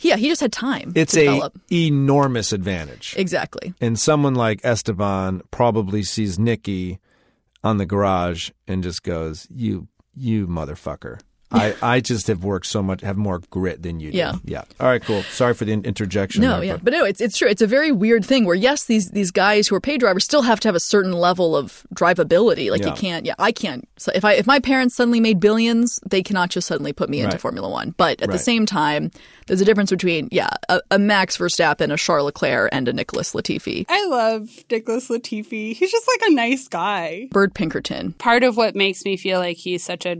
yeah, 0.00 0.16
he 0.16 0.28
just 0.28 0.40
had 0.40 0.52
time 0.52 0.92
It's 0.94 1.12
to 1.14 1.20
a 1.20 1.24
develop. 1.24 1.60
enormous 1.72 2.52
advantage. 2.52 3.14
Exactly. 3.16 3.74
And 3.80 3.98
someone 3.98 4.34
like 4.34 4.60
Esteban 4.64 5.42
probably 5.50 6.02
sees 6.02 6.38
Nikki 6.38 6.98
on 7.64 7.78
the 7.78 7.86
garage 7.86 8.50
and 8.68 8.82
just 8.82 9.02
goes, 9.02 9.46
"You, 9.50 9.88
you 10.14 10.46
motherfucker." 10.46 11.18
I, 11.52 11.74
I 11.80 12.00
just 12.00 12.26
have 12.26 12.42
worked 12.42 12.66
so 12.66 12.82
much, 12.82 13.02
have 13.02 13.16
more 13.16 13.40
grit 13.50 13.82
than 13.82 14.00
you 14.00 14.10
do. 14.10 14.18
Yeah. 14.18 14.32
Yeah. 14.44 14.64
All 14.80 14.88
right, 14.88 15.02
cool. 15.02 15.22
Sorry 15.24 15.54
for 15.54 15.64
the 15.64 15.72
interjection. 15.72 16.42
No, 16.42 16.56
there, 16.56 16.64
yeah, 16.64 16.72
but- 16.74 16.84
but 16.86 16.92
no, 16.92 17.04
it's 17.04 17.20
it's 17.20 17.38
true. 17.38 17.48
It's 17.48 17.62
a 17.62 17.66
very 17.68 17.92
weird 17.92 18.24
thing 18.24 18.44
where 18.44 18.56
yes, 18.56 18.84
these 18.86 19.10
these 19.12 19.30
guys 19.30 19.68
who 19.68 19.74
are 19.76 19.80
paid 19.80 20.00
drivers 20.00 20.24
still 20.24 20.42
have 20.42 20.58
to 20.60 20.68
have 20.68 20.74
a 20.74 20.80
certain 20.80 21.12
level 21.12 21.56
of 21.56 21.86
drivability. 21.94 22.70
Like 22.70 22.80
Yeah. 22.82 22.88
you 22.88 22.94
can't, 22.94 23.24
yeah, 23.26 23.34
I 23.38 23.52
can't. 23.52 23.88
So 23.96 24.10
if 24.14 24.24
I 24.24 24.32
if 24.34 24.46
my 24.46 24.58
parents 24.58 24.96
suddenly 24.96 25.20
made 25.20 25.38
billions, 25.40 26.00
they 26.08 26.22
cannot 26.22 26.50
just 26.50 26.66
suddenly 26.66 26.92
put 26.92 27.08
me 27.08 27.20
into 27.20 27.38
Formula 27.38 27.68
One. 27.68 27.94
But 27.96 28.20
at 28.22 28.30
the 28.30 28.38
same 28.38 28.66
time, 28.66 29.10
there's 29.46 29.60
a 29.60 29.64
difference 29.64 29.90
between 29.90 30.28
yeah, 30.32 30.50
a, 30.68 30.80
a 30.90 30.98
Max 30.98 31.36
Verstappen, 31.36 31.92
a 31.92 31.96
Charles 31.96 32.26
Leclerc, 32.26 32.70
and 32.72 32.88
a 32.88 32.92
Nicholas 32.92 33.32
Latifi. 33.34 33.86
I 33.88 34.04
love 34.06 34.48
Nicholas 34.70 35.08
Latifi. 35.08 35.74
He's 35.74 35.90
just 35.92 36.08
like 36.08 36.28
a 36.30 36.34
nice 36.34 36.66
guy. 36.68 37.28
Byrd 37.30 37.54
Pinkerton. 37.54 38.14
Part 38.14 38.42
of 38.42 38.56
what 38.56 38.74
makes 38.74 39.04
me 39.04 39.16
feel 39.16 39.38
like 39.38 39.56
he's 39.56 39.84
such 39.84 40.06
a 40.06 40.16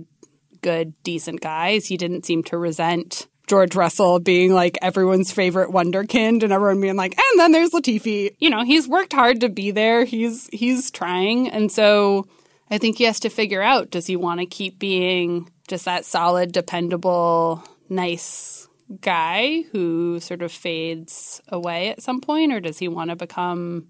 good, 0.67 1.01
decent 1.05 1.41
guys. 1.41 1.87
he 1.87 1.97
didn't 1.97 2.27
seem 2.27 2.43
to 2.43 2.59
resent 2.59 3.29
George 3.47 3.77
Russell 3.77 4.19
being 4.19 4.53
like 4.53 4.77
everyone's 4.83 5.31
favorite 5.31 5.71
wonderkind 5.71 6.43
and 6.43 6.53
everyone 6.53 6.81
being 6.81 6.97
like, 6.97 7.17
and 7.17 7.39
then 7.39 7.53
there's 7.53 7.71
Latifi. 7.71 8.35
You 8.41 8.51
know, 8.51 8.65
he's 8.65 8.89
worked 8.89 9.13
hard 9.13 9.43
to 9.43 9.49
be 9.49 9.71
there. 9.71 10.05
He's 10.05 10.49
he's 10.53 10.91
trying. 10.91 11.49
And 11.51 11.71
so 11.71 12.27
I 12.69 12.79
think 12.79 12.99
he 12.99 13.05
has 13.05 13.21
to 13.21 13.29
figure 13.29 13.63
out 13.63 13.91
does 13.91 14.09
he 14.09 14.17
want 14.17 14.41
to 14.41 14.47
keep 14.47 14.81
being 14.81 15.49
just 15.69 15.85
that 15.85 16.05
solid, 16.05 16.51
dependable, 16.51 17.63
nice 17.89 18.67
guy 19.01 19.63
who 19.71 20.19
sort 20.19 20.43
of 20.43 20.51
fades 20.51 21.41
away 21.47 21.91
at 21.91 22.03
some 22.03 22.21
point, 22.21 22.53
or 22.53 22.59
does 22.59 22.79
he 22.79 22.89
want 22.89 23.11
to 23.11 23.17
become 23.17 23.87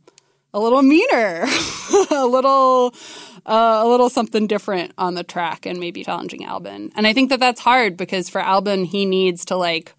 a 0.52 0.60
little 0.60 0.82
meaner, 0.82 1.46
a 2.10 2.26
little 2.26 2.94
uh, 3.46 3.80
a 3.82 3.88
little 3.88 4.10
something 4.10 4.46
different 4.46 4.92
on 4.98 5.14
the 5.14 5.24
track, 5.24 5.66
and 5.66 5.80
maybe 5.80 6.04
challenging 6.04 6.42
Albon? 6.42 6.90
And 6.94 7.06
I 7.06 7.12
think 7.12 7.30
that 7.30 7.40
that's 7.40 7.60
hard 7.60 7.96
because 7.96 8.28
for 8.28 8.40
Albon, 8.40 8.84
he 8.84 9.06
needs 9.06 9.44
to 9.46 9.56
like 9.56 9.94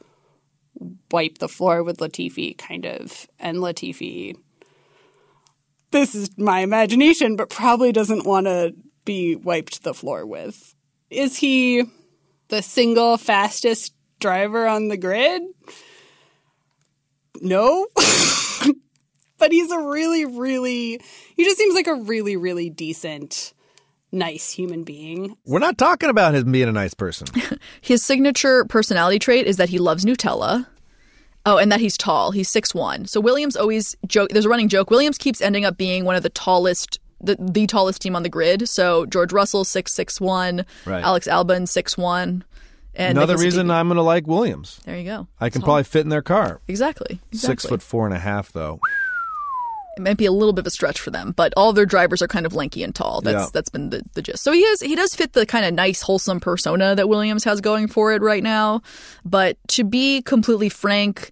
wipe 1.12 1.38
the 1.39 1.48
floor 1.48 1.84
with 1.84 1.98
Latifi, 1.98 2.58
kind 2.58 2.86
of, 2.86 3.28
and 3.39 3.58
Latifi. 3.58 4.36
This 5.91 6.14
is 6.14 6.30
my 6.38 6.60
imagination, 6.60 7.36
but 7.36 7.50
probably 7.50 7.91
doesn't 7.91 8.26
want 8.26 8.45
to 8.48 8.76
be 9.06 9.36
wiped 9.36 9.84
the 9.84 9.93
floor 9.93 10.26
with. 10.26 10.76
Is 11.10 11.38
he 11.38 11.86
the 12.50 12.62
single 12.62 13.18
fastest 13.18 13.93
driver 14.20 14.68
on 14.68 14.89
the 14.89 14.98
grid? 14.98 15.41
No. 17.41 17.88
but 19.38 19.52
he's 19.52 19.72
a 19.72 19.80
really, 19.80 20.26
really, 20.26 21.00
he 21.36 21.44
just 21.44 21.58
seems 21.58 21.76
like 21.76 21.88
a 21.88 21.96
really, 21.96 22.36
really 22.36 22.70
decent, 22.70 23.54
nice 24.12 24.52
human 24.52 24.84
being. 24.84 25.36
We're 25.46 25.60
not 25.60 25.78
talking 25.78 26.10
about 26.10 26.36
him 26.36 26.52
being 26.52 26.70
a 26.70 26.72
nice 26.72 26.94
person. 26.94 27.28
His 27.82 28.06
signature 28.06 28.66
personality 28.66 29.20
trait 29.20 29.48
is 29.48 29.58
that 29.58 29.70
he 29.70 29.80
loves 29.80 30.06
Nutella. 30.06 30.66
Oh, 31.46 31.58
and 31.58 31.72
that 31.72 31.80
he's 31.80 31.98
tall. 31.98 32.32
He's 32.32 32.50
six 32.50 32.76
one. 32.76 33.06
So 33.06 33.22
Williams 33.22 33.56
always 33.56 33.96
joke. 34.06 34.30
There's 34.32 34.44
a 34.46 34.50
running 34.50 34.68
joke. 34.68 34.90
Williams 34.92 35.18
keeps 35.18 35.40
ending 35.40 35.64
up 35.64 35.78
being 35.78 36.04
one 36.04 36.16
of 36.18 36.24
the 36.24 36.30
tallest, 36.30 37.00
the, 37.22 37.38
the 37.40 37.66
tallest 37.68 38.02
team 38.02 38.18
on 38.18 38.24
the 38.24 38.30
grid. 38.30 38.68
So 38.68 39.06
George 39.06 39.32
Russell 39.32 39.64
six 39.64 39.94
six 39.94 40.20
one, 40.20 40.66
Right. 40.86 41.02
Alex 41.02 41.26
Albon 41.26 41.66
six 41.66 41.98
one, 41.98 42.44
and 42.94 43.18
Another 43.18 43.38
reason 43.38 43.68
Latifi. 43.68 43.72
I'm 43.76 43.88
going 43.88 43.96
to 43.96 44.02
like 44.02 44.28
Williams. 44.28 44.82
There 44.84 44.98
you 44.98 45.06
go. 45.06 45.28
I 45.40 45.50
can 45.50 45.62
Tall. 45.62 45.68
probably 45.68 45.84
fit 45.86 46.02
in 46.02 46.10
their 46.10 46.22
car. 46.22 46.60
exactly, 46.68 47.22
exactly. 47.32 47.38
Six 47.38 47.66
foot 47.66 47.82
four 47.82 48.06
and 48.06 48.14
a 48.16 48.20
half, 48.20 48.52
though. 48.52 48.80
It 49.98 50.02
might 50.04 50.16
be 50.18 50.26
a 50.28 50.32
little 50.32 50.54
bit 50.54 50.62
of 50.62 50.68
a 50.68 50.70
stretch 50.72 51.00
for 51.02 51.10
them, 51.12 51.34
but 51.36 51.54
all 51.58 51.74
their 51.74 51.86
drivers 51.86 52.22
are 52.22 52.28
kind 52.28 52.45
of 52.45 52.54
lanky 52.54 52.84
and 52.84 52.93
tall. 52.93 53.20
That's 53.22 53.45
Yeah. 53.45 53.50
that's 53.52 53.70
been 53.70 53.89
the, 53.89 54.04
the 54.14 54.22
gist. 54.22 54.43
So 54.43 54.52
he 54.52 54.62
is 54.62 54.80
he 54.80 54.95
does 54.95 55.16
fit 55.16 55.34
the 55.34 55.45
kind 55.45 55.66
of 55.66 55.74
nice, 55.74 56.02
wholesome 56.02 56.39
persona 56.39 56.95
that 56.95 57.10
Williams 57.10 57.43
has 57.43 57.60
going 57.62 57.88
for 57.88 58.14
it 58.14 58.22
right 58.22 58.43
now. 58.43 58.82
But 59.26 59.58
to 59.70 59.84
be 59.84 60.22
completely 60.22 60.70
frank, 60.70 61.32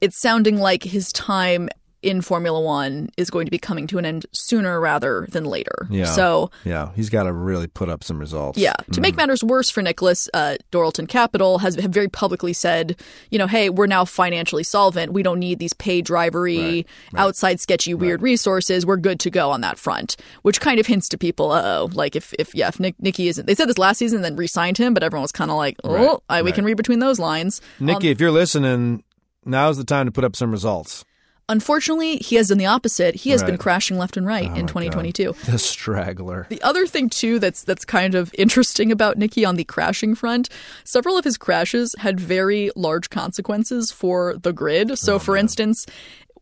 it's 0.00 0.16
sounding 0.16 0.58
like 0.58 0.84
his 0.84 1.12
time 1.12 1.68
in 2.04 2.20
Formula 2.20 2.60
One 2.60 3.08
is 3.16 3.30
going 3.30 3.46
to 3.46 3.50
be 3.50 3.58
coming 3.58 3.86
to 3.88 3.98
an 3.98 4.04
end 4.06 4.26
sooner 4.32 4.78
rather 4.80 5.26
than 5.30 5.44
later. 5.44 5.86
Yeah. 5.90 6.04
So 6.04 6.50
yeah, 6.64 6.90
he's 6.94 7.10
got 7.10 7.24
to 7.24 7.32
really 7.32 7.66
put 7.66 7.88
up 7.88 8.04
some 8.04 8.18
results. 8.18 8.58
yeah, 8.58 8.74
to 8.92 9.00
make 9.00 9.16
matters 9.16 9.42
worse 9.42 9.70
for 9.70 9.82
Nicholas, 9.82 10.28
uh, 10.34 10.56
Dorilton 10.70 11.08
Capital 11.08 11.58
has 11.58 11.74
have 11.76 11.90
very 11.90 12.08
publicly 12.08 12.52
said, 12.52 13.00
you 13.30 13.38
know, 13.38 13.46
hey, 13.46 13.70
we're 13.70 13.86
now 13.86 14.04
financially 14.04 14.62
solvent. 14.62 15.12
We 15.12 15.22
don't 15.22 15.38
need 15.38 15.58
these 15.58 15.72
pay 15.72 16.02
drivery, 16.02 16.86
outside 17.16 17.60
sketchy, 17.60 17.94
weird 17.94 18.22
resources. 18.22 18.84
We're 18.86 18.96
good 18.98 19.18
to 19.20 19.30
go 19.30 19.50
on 19.50 19.60
that 19.62 19.78
front, 19.78 20.16
which 20.42 20.60
kind 20.60 20.78
of 20.78 20.86
hints 20.86 21.08
to 21.08 21.18
people, 21.18 21.50
uh 21.52 21.62
oh, 21.64 21.90
like 21.92 22.14
if 22.16 22.32
if 22.38 22.54
yeah, 22.54 22.68
if 22.68 22.78
Nick, 22.78 22.94
Nicky 23.00 23.28
isn't, 23.28 23.46
they 23.46 23.54
said 23.54 23.68
this 23.68 23.78
last 23.78 23.98
season, 23.98 24.22
then 24.22 24.36
re-signed 24.36 24.78
him, 24.78 24.92
but 24.94 25.02
everyone 25.02 25.22
was 25.22 25.32
kind 25.32 25.50
of 25.50 25.56
like, 25.56 25.76
oh, 25.84 25.94
Right, 25.94 26.18
I, 26.28 26.42
we 26.42 26.46
right. 26.50 26.54
can 26.54 26.64
read 26.64 26.76
between 26.76 26.98
those 26.98 27.18
lines. 27.18 27.60
Nikki, 27.80 28.08
Um, 28.08 28.12
if 28.12 28.20
you're 28.20 28.30
listening, 28.30 29.02
now's 29.44 29.76
the 29.76 29.84
time 29.84 30.06
to 30.06 30.12
put 30.12 30.24
up 30.24 30.36
some 30.36 30.50
results. 30.50 31.04
Unfortunately, 31.48 32.16
he 32.18 32.36
has 32.36 32.48
done 32.48 32.58
the 32.58 32.66
opposite. 32.66 33.14
He 33.14 33.30
has 33.30 33.42
been 33.42 33.58
crashing 33.58 33.98
left 33.98 34.16
and 34.16 34.26
right 34.26 34.48
Oh 34.50 34.54
in 34.56 34.66
2022. 34.66 35.32
God. 35.32 35.36
The 35.54 35.58
straggler. 35.58 36.46
The 36.48 36.62
other 36.62 36.86
thing 36.86 37.08
too 37.10 37.38
that's 37.38 37.62
that's 37.64 37.84
kind 37.84 38.14
of 38.14 38.34
interesting 38.36 38.90
about 38.90 39.18
Nicky 39.18 39.44
on 39.44 39.56
the 39.56 39.64
crashing 39.64 40.14
front, 40.14 40.48
several 40.84 41.16
of 41.16 41.24
his 41.24 41.36
crashes 41.36 41.94
had 41.98 42.18
very 42.18 42.70
large 42.74 43.10
consequences 43.10 43.92
for 43.92 44.36
the 44.36 44.52
grid. 44.52 44.98
So 44.98 45.14
oh, 45.14 45.18
for 45.18 45.36
instance, 45.36 45.86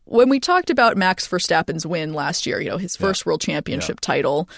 when 0.05 0.29
we 0.29 0.39
talked 0.39 0.69
about 0.69 0.97
Max 0.97 1.27
Verstappen's 1.27 1.85
win 1.85 2.13
last 2.13 2.45
year, 2.45 2.59
you 2.59 2.69
know, 2.69 2.77
his 2.77 2.95
first 2.95 3.25
world 3.25 3.41
championship 3.41 3.99
title, 3.99 4.49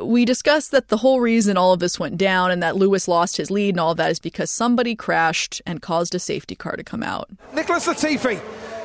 we 0.00 0.24
discussed 0.24 0.72
that 0.72 0.88
the 0.88 0.96
whole 0.96 1.20
reason 1.20 1.56
all 1.56 1.72
of 1.72 1.78
this 1.80 2.00
went 2.00 2.18
down 2.18 2.50
and 2.50 2.62
that 2.62 2.74
Lewis 2.76 3.06
lost 3.06 3.36
his 3.36 3.50
lead 3.50 3.70
and 3.74 3.80
all 3.80 3.92
of 3.92 3.96
that 3.98 4.10
is 4.10 4.18
because 4.18 4.50
somebody 4.50 4.96
crashed 4.96 5.62
and 5.66 5.80
caused 5.80 6.14
a 6.14 6.18
safety 6.18 6.56
car 6.56 6.74
to 6.76 6.82
come 6.82 7.02
out. 7.02 7.28
Nicholas 7.52 7.86
Latifi 7.86 8.40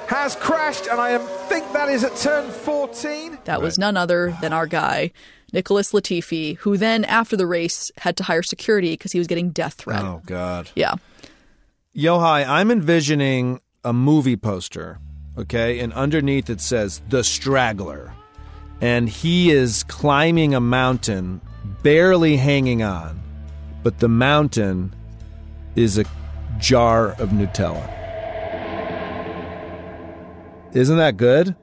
has 0.09 0.35
crashed, 0.35 0.87
and 0.87 0.99
I 0.99 1.19
think 1.19 1.71
that 1.73 1.87
is 1.87 2.03
at 2.03 2.15
turn 2.15 2.49
14. 2.49 3.37
That 3.45 3.61
was 3.61 3.77
none 3.77 3.95
other 3.95 4.35
than 4.41 4.53
our 4.53 4.65
guy, 4.65 5.11
Nicholas 5.53 5.91
Latifi, 5.91 6.57
who 6.57 6.77
then, 6.77 7.05
after 7.05 7.37
the 7.37 7.45
race, 7.45 7.91
had 7.97 8.17
to 8.17 8.23
hire 8.23 8.41
security 8.41 8.93
because 8.93 9.11
he 9.11 9.19
was 9.19 9.27
getting 9.27 9.51
death 9.51 9.75
threat. 9.75 10.03
Oh 10.03 10.23
God. 10.25 10.71
Yeah. 10.75 10.95
Yochai, 11.95 12.47
I'm 12.47 12.71
envisioning 12.71 13.61
a 13.83 13.93
movie 13.93 14.35
poster, 14.35 14.99
okay, 15.37 15.79
and 15.79 15.93
underneath 15.93 16.49
it 16.49 16.61
says 16.61 17.01
"The 17.09 17.23
Straggler," 17.23 18.11
and 18.81 19.07
he 19.07 19.51
is 19.51 19.83
climbing 19.83 20.55
a 20.55 20.59
mountain, 20.59 21.39
barely 21.83 22.37
hanging 22.37 22.81
on, 22.81 23.21
but 23.83 23.99
the 23.99 24.09
mountain 24.09 24.95
is 25.75 25.99
a 25.99 26.05
jar 26.57 27.11
of 27.19 27.29
Nutella. 27.29 27.98
Isn't 30.73 30.97
that 30.97 31.17
good? 31.17 31.55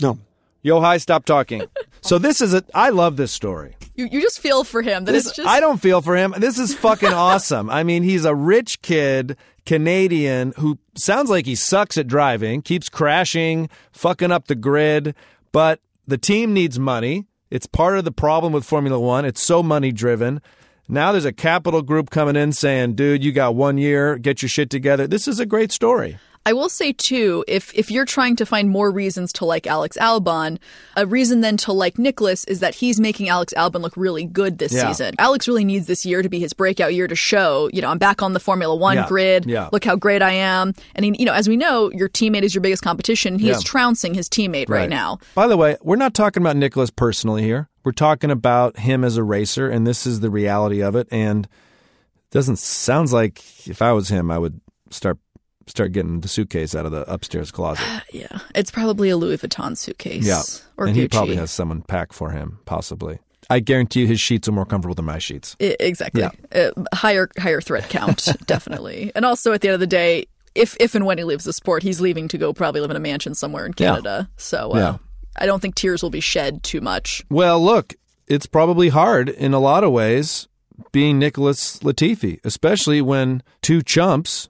No. 0.00 0.18
Yochai, 0.64 1.00
stop 1.00 1.24
talking. 1.24 1.62
so 2.00 2.18
this 2.18 2.40
is 2.40 2.54
a. 2.54 2.62
I 2.74 2.90
love 2.90 3.16
this 3.16 3.32
story. 3.32 3.76
You, 3.94 4.06
you 4.10 4.20
just 4.20 4.40
feel 4.40 4.64
for 4.64 4.82
him 4.82 5.04
that 5.04 5.12
This- 5.12 5.26
it's 5.26 5.36
just. 5.36 5.48
I 5.48 5.60
don't 5.60 5.80
feel 5.80 6.00
for 6.00 6.16
him. 6.16 6.34
This 6.38 6.58
is 6.58 6.74
fucking 6.74 7.12
awesome. 7.12 7.68
I 7.70 7.82
mean, 7.82 8.02
he's 8.02 8.24
a 8.24 8.34
rich 8.34 8.80
kid, 8.82 9.36
Canadian, 9.66 10.52
who 10.58 10.78
sounds 10.96 11.30
like 11.30 11.46
he 11.46 11.54
sucks 11.54 11.96
at 11.98 12.06
driving, 12.06 12.62
keeps 12.62 12.88
crashing, 12.88 13.68
fucking 13.92 14.30
up 14.32 14.46
the 14.46 14.54
grid, 14.54 15.14
but 15.52 15.80
the 16.06 16.18
team 16.18 16.52
needs 16.54 16.78
money. 16.78 17.26
It's 17.50 17.66
part 17.66 17.98
of 17.98 18.04
the 18.04 18.12
problem 18.12 18.52
with 18.52 18.64
Formula 18.64 18.98
One. 19.00 19.24
It's 19.24 19.42
so 19.42 19.62
money 19.62 19.90
driven. 19.92 20.40
Now 20.88 21.12
there's 21.12 21.24
a 21.24 21.32
capital 21.32 21.82
group 21.82 22.10
coming 22.10 22.36
in 22.36 22.52
saying, 22.52 22.94
dude, 22.94 23.24
you 23.24 23.32
got 23.32 23.54
one 23.54 23.78
year, 23.78 24.18
get 24.18 24.42
your 24.42 24.48
shit 24.48 24.70
together. 24.70 25.06
This 25.06 25.26
is 25.28 25.40
a 25.40 25.46
great 25.46 25.72
story. 25.72 26.18
I 26.46 26.54
will 26.54 26.70
say 26.70 26.92
too, 26.92 27.44
if 27.46 27.72
if 27.74 27.90
you're 27.90 28.06
trying 28.06 28.34
to 28.36 28.46
find 28.46 28.70
more 28.70 28.90
reasons 28.90 29.30
to 29.34 29.44
like 29.44 29.66
Alex 29.66 29.98
Albon, 30.00 30.58
a 30.96 31.06
reason 31.06 31.42
then 31.42 31.58
to 31.58 31.72
like 31.72 31.98
Nicholas 31.98 32.44
is 32.44 32.60
that 32.60 32.74
he's 32.74 32.98
making 32.98 33.28
Alex 33.28 33.52
Albon 33.56 33.82
look 33.82 33.94
really 33.96 34.24
good 34.24 34.56
this 34.58 34.72
Yeah. 34.72 34.88
season. 34.88 35.14
Alex 35.18 35.46
really 35.46 35.66
needs 35.66 35.86
this 35.86 36.06
year 36.06 36.22
to 36.22 36.28
be 36.30 36.38
his 36.40 36.54
breakout 36.54 36.94
year 36.94 37.06
to 37.06 37.14
show, 37.14 37.68
you 37.74 37.82
know, 37.82 37.88
I'm 37.90 37.98
back 37.98 38.22
on 38.22 38.32
the 38.32 38.40
Formula 38.40 38.74
One 38.74 38.96
Yeah. 38.96 39.06
grid. 39.06 39.44
Yeah. 39.46 39.68
Look 39.70 39.84
how 39.84 39.96
great 39.96 40.22
I 40.22 40.32
am. 40.32 40.72
And 40.94 41.04
he, 41.04 41.14
you 41.18 41.26
know, 41.26 41.34
as 41.34 41.46
we 41.46 41.58
know, 41.58 41.90
your 41.92 42.08
teammate 42.08 42.42
is 42.42 42.54
your 42.54 42.62
biggest 42.62 42.82
competition. 42.82 43.38
He's 43.38 43.56
Yeah. 43.56 43.60
trouncing 43.62 44.14
his 44.14 44.28
teammate 44.28 44.70
right, 44.70 44.88
now. 44.88 45.18
By 45.34 45.46
the 45.46 45.58
way, 45.58 45.76
we're 45.82 45.96
not 45.96 46.14
talking 46.14 46.42
about 46.42 46.56
Nicholas 46.56 46.90
personally 46.90 47.42
here. 47.42 47.68
We're 47.84 47.92
talking 47.92 48.30
about 48.30 48.78
him 48.78 49.04
as 49.04 49.18
a 49.18 49.22
racer, 49.22 49.68
and 49.68 49.86
this 49.86 50.06
is 50.06 50.20
the 50.20 50.30
reality 50.30 50.82
of 50.82 50.96
it. 50.96 51.06
And 51.10 51.44
it 51.44 52.30
doesn't 52.30 52.58
sounds 52.58 53.12
like 53.12 53.42
if 53.68 53.82
I 53.82 53.92
was 53.92 54.08
him, 54.08 54.30
I 54.30 54.38
would 54.38 54.60
start 54.90 55.18
start 55.66 55.92
getting 55.92 56.20
the 56.20 56.28
suitcase 56.28 56.74
out 56.74 56.86
of 56.86 56.92
the 56.92 57.10
upstairs 57.12 57.50
closet. 57.50 57.84
Yeah. 58.12 58.38
It's 58.54 58.70
probably 58.70 59.08
a 59.10 59.16
Louis 59.16 59.36
Vuitton 59.38 59.76
suitcase. 59.76 60.26
yeah, 60.26 60.42
Or 60.76 60.86
and 60.86 60.96
Gucci. 60.96 61.00
he 61.00 61.08
probably 61.08 61.36
has 61.36 61.50
someone 61.50 61.82
pack 61.82 62.12
for 62.12 62.30
him, 62.30 62.58
possibly. 62.64 63.18
I 63.48 63.60
guarantee 63.60 64.00
you, 64.02 64.06
his 64.06 64.20
sheets 64.20 64.48
are 64.48 64.52
more 64.52 64.66
comfortable 64.66 64.94
than 64.94 65.04
my 65.06 65.18
sheets. 65.18 65.56
I- 65.60 65.76
exactly. 65.80 66.22
Yeah. 66.22 66.70
Uh, 66.76 66.84
higher 66.94 67.28
higher 67.38 67.60
threat 67.60 67.88
count, 67.88 68.28
definitely. 68.46 69.10
And 69.14 69.24
also 69.24 69.52
at 69.52 69.60
the 69.60 69.68
end 69.68 69.74
of 69.74 69.80
the 69.80 69.86
day, 69.86 70.26
if 70.54 70.76
if 70.80 70.94
and 70.94 71.06
when 71.06 71.18
he 71.18 71.24
leaves 71.24 71.44
the 71.44 71.52
sport, 71.52 71.82
he's 71.82 72.00
leaving 72.00 72.28
to 72.28 72.38
go 72.38 72.52
probably 72.52 72.80
live 72.80 72.90
in 72.90 72.96
a 72.96 73.00
mansion 73.00 73.34
somewhere 73.34 73.64
in 73.66 73.72
Canada. 73.72 74.28
Yeah. 74.28 74.34
So 74.36 74.72
uh, 74.72 74.76
Yeah. 74.78 74.96
I 75.36 75.46
don't 75.46 75.60
think 75.60 75.74
tears 75.76 76.02
will 76.02 76.10
be 76.10 76.20
shed 76.20 76.62
too 76.64 76.80
much. 76.80 77.24
Well, 77.30 77.62
look, 77.62 77.94
it's 78.26 78.46
probably 78.46 78.88
hard 78.90 79.28
in 79.28 79.54
a 79.54 79.60
lot 79.60 79.84
of 79.84 79.92
ways 79.92 80.46
being 80.92 81.18
Nicholas 81.18 81.78
Latifi, 81.80 82.38
especially 82.44 83.00
when 83.00 83.42
two 83.62 83.80
chumps 83.82 84.48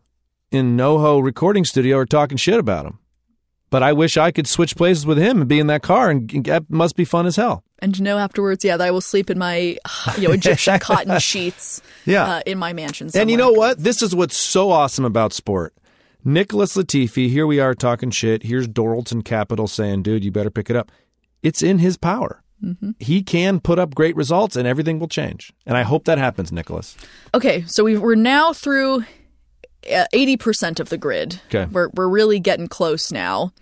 in 0.50 0.76
NoHo 0.76 1.22
recording 1.22 1.64
studio 1.64 1.96
are 1.98 2.06
talking 2.06 2.36
shit 2.36 2.58
about 2.58 2.86
him. 2.86 2.98
But 3.70 3.84
I 3.84 3.92
wish 3.92 4.16
I 4.16 4.32
could 4.32 4.48
switch 4.48 4.74
places 4.74 5.06
with 5.06 5.16
him 5.16 5.40
and 5.40 5.48
be 5.48 5.60
in 5.60 5.68
that 5.68 5.82
car, 5.82 6.10
and 6.10 6.28
that 6.46 6.68
must 6.68 6.96
be 6.96 7.04
fun 7.04 7.26
as 7.26 7.36
hell. 7.36 7.62
And 7.78 7.94
to 7.94 8.02
know 8.02 8.18
afterwards, 8.18 8.64
yeah, 8.64 8.76
that 8.76 8.84
I 8.86 8.90
will 8.90 9.00
sleep 9.00 9.30
in 9.30 9.38
my 9.38 9.78
you 10.18 10.28
know 10.28 10.34
Egyptian 10.34 10.78
cotton 10.80 11.18
sheets. 11.20 11.80
Yeah. 12.04 12.24
uh, 12.24 12.40
in 12.46 12.58
my 12.58 12.72
mansion. 12.72 13.10
And 13.14 13.30
you 13.30 13.36
know 13.36 13.52
what? 13.52 13.78
This 13.78 14.02
is 14.02 14.14
what's 14.14 14.36
so 14.36 14.70
awesome 14.70 15.04
about 15.04 15.32
sport. 15.32 15.74
Nicholas 16.24 16.76
Latifi, 16.76 17.28
here 17.30 17.46
we 17.46 17.60
are 17.60 17.74
talking 17.74 18.10
shit. 18.10 18.42
Here's 18.42 18.68
Dorilton 18.68 19.24
Capital 19.24 19.66
saying, 19.68 20.02
dude, 20.02 20.22
you 20.24 20.30
better 20.30 20.50
pick 20.50 20.68
it 20.68 20.76
up. 20.76 20.90
It's 21.42 21.62
in 21.62 21.78
his 21.78 21.96
power. 21.96 22.42
Mhm. 22.62 22.94
He 22.98 23.22
can 23.22 23.58
put 23.60 23.78
up 23.78 23.94
great 23.94 24.14
results 24.16 24.54
and 24.54 24.66
everything 24.68 24.98
will 24.98 25.08
change. 25.08 25.50
And 25.64 25.78
I 25.78 25.82
hope 25.82 26.04
that 26.04 26.18
happens, 26.18 26.52
Nicholas. 26.52 26.94
Okay, 27.32 27.64
so 27.66 27.84
we 27.84 27.96
we're 27.96 28.16
now 28.16 28.52
through 28.52 29.04
eighty 29.84 30.36
percent 30.36 30.80
of 30.80 30.88
the 30.88 30.98
grid. 30.98 31.40
Okay. 31.46 31.66
we're 31.70 31.88
we're 31.94 32.08
really 32.08 32.40
getting 32.40 32.68
close 32.68 33.10
now. 33.12 33.52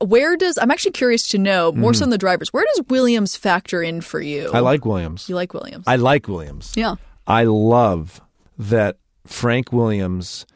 Where 0.00 0.36
does 0.36 0.56
I'm 0.56 0.70
actually 0.70 0.92
curious 0.92 1.28
to 1.28 1.38
know 1.38 1.70
more 1.72 1.92
so 1.92 1.98
Mhm. 1.98 2.00
than 2.00 2.10
the 2.10 2.18
drivers? 2.18 2.52
Where 2.52 2.64
does 2.74 2.86
Williams 2.88 3.36
factor 3.36 3.82
in 3.82 4.00
for 4.00 4.18
you? 4.20 4.50
I 4.52 4.60
like 4.60 4.86
Williams. 4.86 5.28
You 5.28 5.34
like 5.34 5.52
Williams? 5.52 5.84
I 5.86 5.96
like 5.96 6.26
Williams. 6.26 6.72
Yeah. 6.74 6.94
I 7.26 7.44
love 7.44 8.20
that 8.58 8.96
Frank 9.26 9.72
Williams 9.72 10.46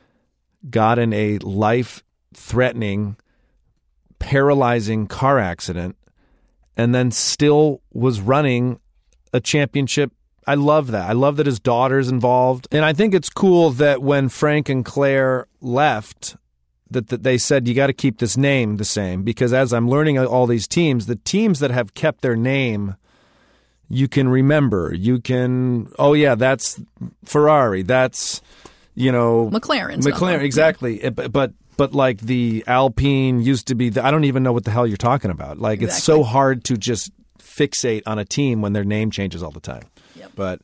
got 0.70 0.98
in 0.98 1.12
a 1.12 1.36
life 1.38 2.02
threatening, 2.34 3.16
paralyzing 4.18 5.06
car 5.06 5.38
accident 5.38 5.96
and 6.76 6.94
then 6.94 7.10
still 7.10 7.82
was 7.92 8.20
running 8.20 8.80
a 9.32 9.40
championship. 9.40 10.12
I 10.48 10.54
love 10.54 10.90
that. 10.92 11.08
I 11.08 11.12
love 11.12 11.36
that 11.36 11.46
his 11.46 11.60
daughter's 11.60 12.08
involved. 12.08 12.66
And 12.72 12.84
I 12.84 12.92
think 12.92 13.14
it's 13.14 13.28
cool 13.28 13.70
that 13.72 14.02
when 14.02 14.28
Frank 14.28 14.68
and 14.68 14.84
Claire 14.84 15.46
left, 15.60 16.36
that, 16.90 17.08
that 17.08 17.22
they 17.22 17.36
said 17.38 17.68
you 17.68 17.74
got 17.74 17.88
to 17.88 17.92
keep 17.92 18.18
this 18.18 18.36
name 18.36 18.76
the 18.78 18.84
same 18.84 19.22
because 19.22 19.52
as 19.52 19.72
I'm 19.72 19.88
learning 19.88 20.18
all 20.18 20.46
these 20.46 20.66
teams, 20.66 21.06
the 21.06 21.16
teams 21.16 21.58
that 21.60 21.70
have 21.70 21.94
kept 21.94 22.22
their 22.22 22.36
name 22.36 22.96
you 23.90 24.06
can 24.06 24.28
remember. 24.28 24.92
You 24.94 25.18
can, 25.20 25.90
oh 25.98 26.12
yeah, 26.12 26.34
that's 26.34 26.78
Ferrari. 27.24 27.82
That's 27.82 28.42
you 28.94 29.10
know 29.12 29.48
McLaren, 30.04 30.36
one. 30.38 30.44
exactly. 30.44 31.02
It- 31.02 31.14
But, 31.14 31.32
but 31.32 31.52
but 31.78 31.94
like 31.94 32.20
the 32.20 32.64
Alpine 32.66 33.40
used 33.40 33.68
to 33.68 33.74
be. 33.74 33.88
The, 33.88 34.04
I 34.04 34.10
don't 34.10 34.24
even 34.24 34.42
know 34.42 34.52
what 34.52 34.64
the 34.64 34.70
hell 34.72 34.86
you're 34.86 34.96
talking 34.98 35.30
about. 35.30 35.58
Like 35.58 35.80
it's 35.80 36.02
so 36.02 36.22
hard 36.22 36.64
to 36.64 36.76
just 36.76 37.10
fixate 37.38 38.02
on 38.04 38.18
a 38.18 38.24
team 38.24 38.60
when 38.62 38.72
their 38.74 38.84
name 38.84 39.10
changes 39.10 39.42
all 39.42 39.52
the 39.52 39.60
time. 39.60 39.84
But 40.34 40.60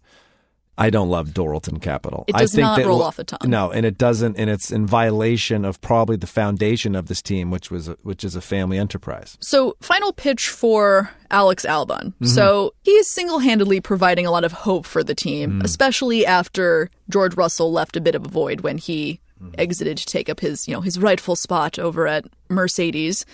I 0.76 0.90
don't 0.90 1.09
love 1.09 1.28
Dorilton 1.28 1.80
Capital. 1.80 2.24
It 2.26 2.34
I 2.34 2.40
does 2.40 2.52
think 2.52 2.62
not 2.62 2.78
that- 2.78 2.86
roll 2.86 3.02
off 3.02 3.16
the 3.16 3.22
tongue. 3.24 3.38
No, 3.48 3.70
and 3.70 3.86
it 3.86 3.96
doesn't, 3.96 4.36
and 4.36 4.50
it's 4.50 4.72
in 4.72 4.86
violation 4.88 5.64
of 5.64 5.80
probably 5.80 6.16
the 6.16 6.26
foundation 6.26 6.96
of 6.96 7.07
this 7.07 7.22
team, 7.22 7.50
which 7.52 7.70
was 7.70 7.86
a, 7.88 7.96
which 8.02 8.24
is 8.24 8.34
a 8.34 8.40
family 8.40 8.76
enterprise. 8.76 9.36
So, 9.40 9.76
final 9.80 10.12
pitch 10.12 10.48
for 10.48 11.11
Alex 11.30 11.64
Albon. 11.64 12.12
Mhm. 12.20 12.26
So, 12.26 12.74
he 12.82 12.90
is 12.92 13.07
single 13.09 13.38
handedly 13.38 13.80
providing 13.80 14.26
a 14.26 14.32
lot 14.32 14.42
of 14.42 14.50
hope 14.52 14.84
for 14.84 15.05
the 15.05 15.14
team, 15.14 15.61
Mm. 15.61 15.64
especially 15.64 16.26
after 16.26 16.90
George 17.09 17.36
Russell 17.36 17.70
left 17.70 17.96
a 17.96 18.00
bit 18.00 18.16
of 18.16 18.24
a 18.26 18.28
void 18.28 18.62
when 18.62 18.78
he 18.78 19.20
Mm-hmm. 19.42 19.55
exited 19.59 19.96
to 19.98 20.07
take 20.07 20.28
up 20.30 20.40
his, 20.40 20.66
you 20.66 20.74
know, 20.74 20.80
his 20.80 20.98
rightful 20.98 21.36
spot 21.36 21.78
over 21.78 22.07
at 22.07 22.24
Mercedes. 22.48 23.26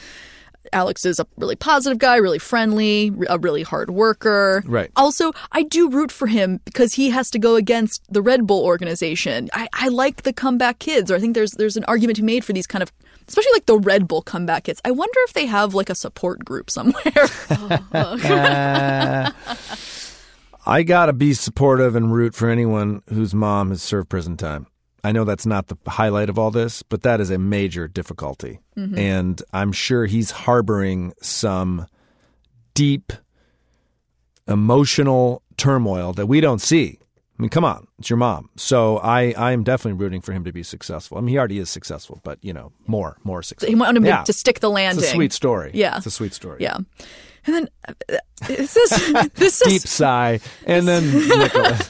Alex 0.73 1.05
is 1.05 1.19
a 1.19 1.27
really 1.37 1.57
positive 1.57 1.99
guy, 1.99 2.17
really 2.17 2.39
friendly, 2.39 3.13
a 3.29 3.39
really 3.39 3.63
hard 3.63 3.91
worker. 3.91 4.63
Right. 4.67 4.91
Also, 4.97 5.33
I 5.53 5.63
do 5.63 5.89
root 5.91 6.13
for 6.13 6.27
him 6.27 6.61
because 6.65 6.95
he 6.95 7.11
has 7.11 7.31
to 7.31 7.39
go 7.39 7.57
against 7.57 8.03
the 8.13 8.23
Red 8.23 8.47
Bull 8.47 8.65
organization. 8.65 9.49
I, 9.53 9.69
I 9.73 9.89
like 9.89 10.23
the 10.23 10.33
comeback 10.33 10.79
kids, 10.79 11.11
or 11.11 11.17
I 11.17 11.19
think 11.19 11.35
there's 11.35 11.53
there's 11.53 11.77
an 11.77 11.85
argument 11.85 12.17
to 12.17 12.23
be 12.23 12.27
made 12.27 12.45
for 12.45 12.53
these 12.53 12.67
kind 12.67 12.83
of, 12.83 12.93
especially 13.27 13.53
like 13.53 13.67
the 13.67 13.79
Red 13.79 14.07
Bull 14.07 14.23
comeback 14.23 14.65
kids. 14.65 14.81
I 14.85 14.91
wonder 14.91 15.19
if 15.27 15.33
they 15.33 15.47
have 15.47 15.75
like 15.75 15.91
a 15.91 15.95
support 15.95 16.45
group 16.45 16.71
somewhere. 16.71 17.01
Uh, 17.93 19.31
I 20.67 20.83
gotta 20.83 21.13
be 21.13 21.35
supportive 21.35 21.97
and 21.97 22.13
root 22.13 22.35
for 22.35 22.49
anyone 22.49 23.03
whose 23.09 23.35
mom 23.35 23.71
has 23.71 23.83
served 23.83 24.09
prison 24.09 24.37
time. 24.37 24.67
I 25.03 25.13
know 25.13 25.25
that's 25.25 25.47
not 25.47 25.69
the 25.69 25.77
highlight 25.91 26.29
of 26.29 26.39
all 26.39 26.51
this, 26.51 26.83
but 26.83 27.03
that 27.03 27.21
is 27.21 27.31
a 27.31 27.39
major 27.39 27.89
difficulty. 27.89 28.61
Mhm. 28.77 28.99
And 28.99 29.43
I'm 29.53 29.73
sure 29.73 30.07
he's 30.07 30.31
harboring 30.31 31.13
some 31.23 31.87
deep 32.75 33.13
emotional 34.49 35.43
turmoil 35.57 36.13
that 36.15 36.27
we 36.27 36.41
don't 36.41 36.61
see. 36.61 36.99
I 37.39 37.43
mean, 37.43 37.49
come 37.51 37.65
on, 37.65 37.87
it's 37.99 38.11
your 38.11 38.19
mom. 38.19 38.51
So 38.57 38.99
I, 38.99 39.33
I 39.33 39.53
am 39.53 39.63
definitely 39.65 39.99
rooting 40.03 40.21
for 40.21 40.33
him 40.33 40.45
to 40.45 40.53
be 40.53 40.63
successful. 40.63 41.17
I 41.17 41.21
mean, 41.23 41.29
he 41.29 41.39
already 41.39 41.59
is 41.59 41.71
successful, 41.71 42.21
but 42.23 42.39
you 42.43 42.53
know, 42.53 42.73
more, 42.87 43.17
more 43.25 43.43
successful. 43.43 43.75
he 43.75 43.81
wanted 43.81 43.99
him 43.99 44.03
to- 44.03 44.09
Yeah. 44.09 44.23
to 44.25 44.33
stick 44.33 44.61
the 44.61 44.69
landing. 44.69 45.03
It's 45.03 45.13
a 45.13 45.15
sweet 45.15 45.33
story. 45.33 45.71
Yeah. 45.73 45.97
it's 45.97 46.07
a 46.07 46.11
sweet 46.11 46.35
story. 46.35 46.59
Yeah. 46.61 46.79
And 47.47 47.55
then 47.55 47.69
uh, 47.89 47.93
it 48.49 48.69
says 48.69 49.31
this 49.35 49.61
Deep 49.61 49.85
is 49.85 49.91
sigh, 49.91 50.41
and 50.67 50.87
then 50.87 51.11
Nicholas. 51.29 51.89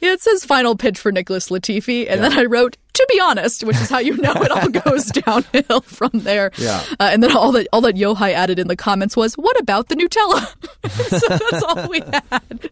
yeah, 0.00 0.12
it 0.12 0.20
says 0.20 0.44
final 0.44 0.76
pitch 0.76 0.98
for 0.98 1.12
Nicholas 1.12 1.48
Latifi, 1.48 2.06
and 2.08 2.22
then 2.22 2.32
I 2.32 2.44
wrote 2.44 2.76
to 2.96 3.06
be 3.10 3.20
honest, 3.20 3.62
which 3.64 3.76
is 3.76 3.90
how 3.90 3.98
you 3.98 4.16
know 4.16 4.32
it 4.32 4.50
all 4.50 4.68
goes 4.84 5.06
downhill 5.06 5.80
from 5.82 6.10
there. 6.14 6.50
Yeah. 6.56 6.82
Uh, 6.98 7.10
and 7.12 7.22
then 7.22 7.36
all 7.36 7.52
that 7.52 7.68
all 7.72 7.80
that 7.82 7.94
Yochai 7.94 8.32
added 8.32 8.58
in 8.58 8.68
the 8.68 8.76
comments 8.76 9.16
was, 9.16 9.34
"What 9.34 9.58
about 9.60 9.88
the 9.88 9.94
Nutella?" 9.94 10.46
so 11.20 11.28
that's 11.28 11.62
all 11.62 11.88
we 11.88 12.00
had. 12.30 12.70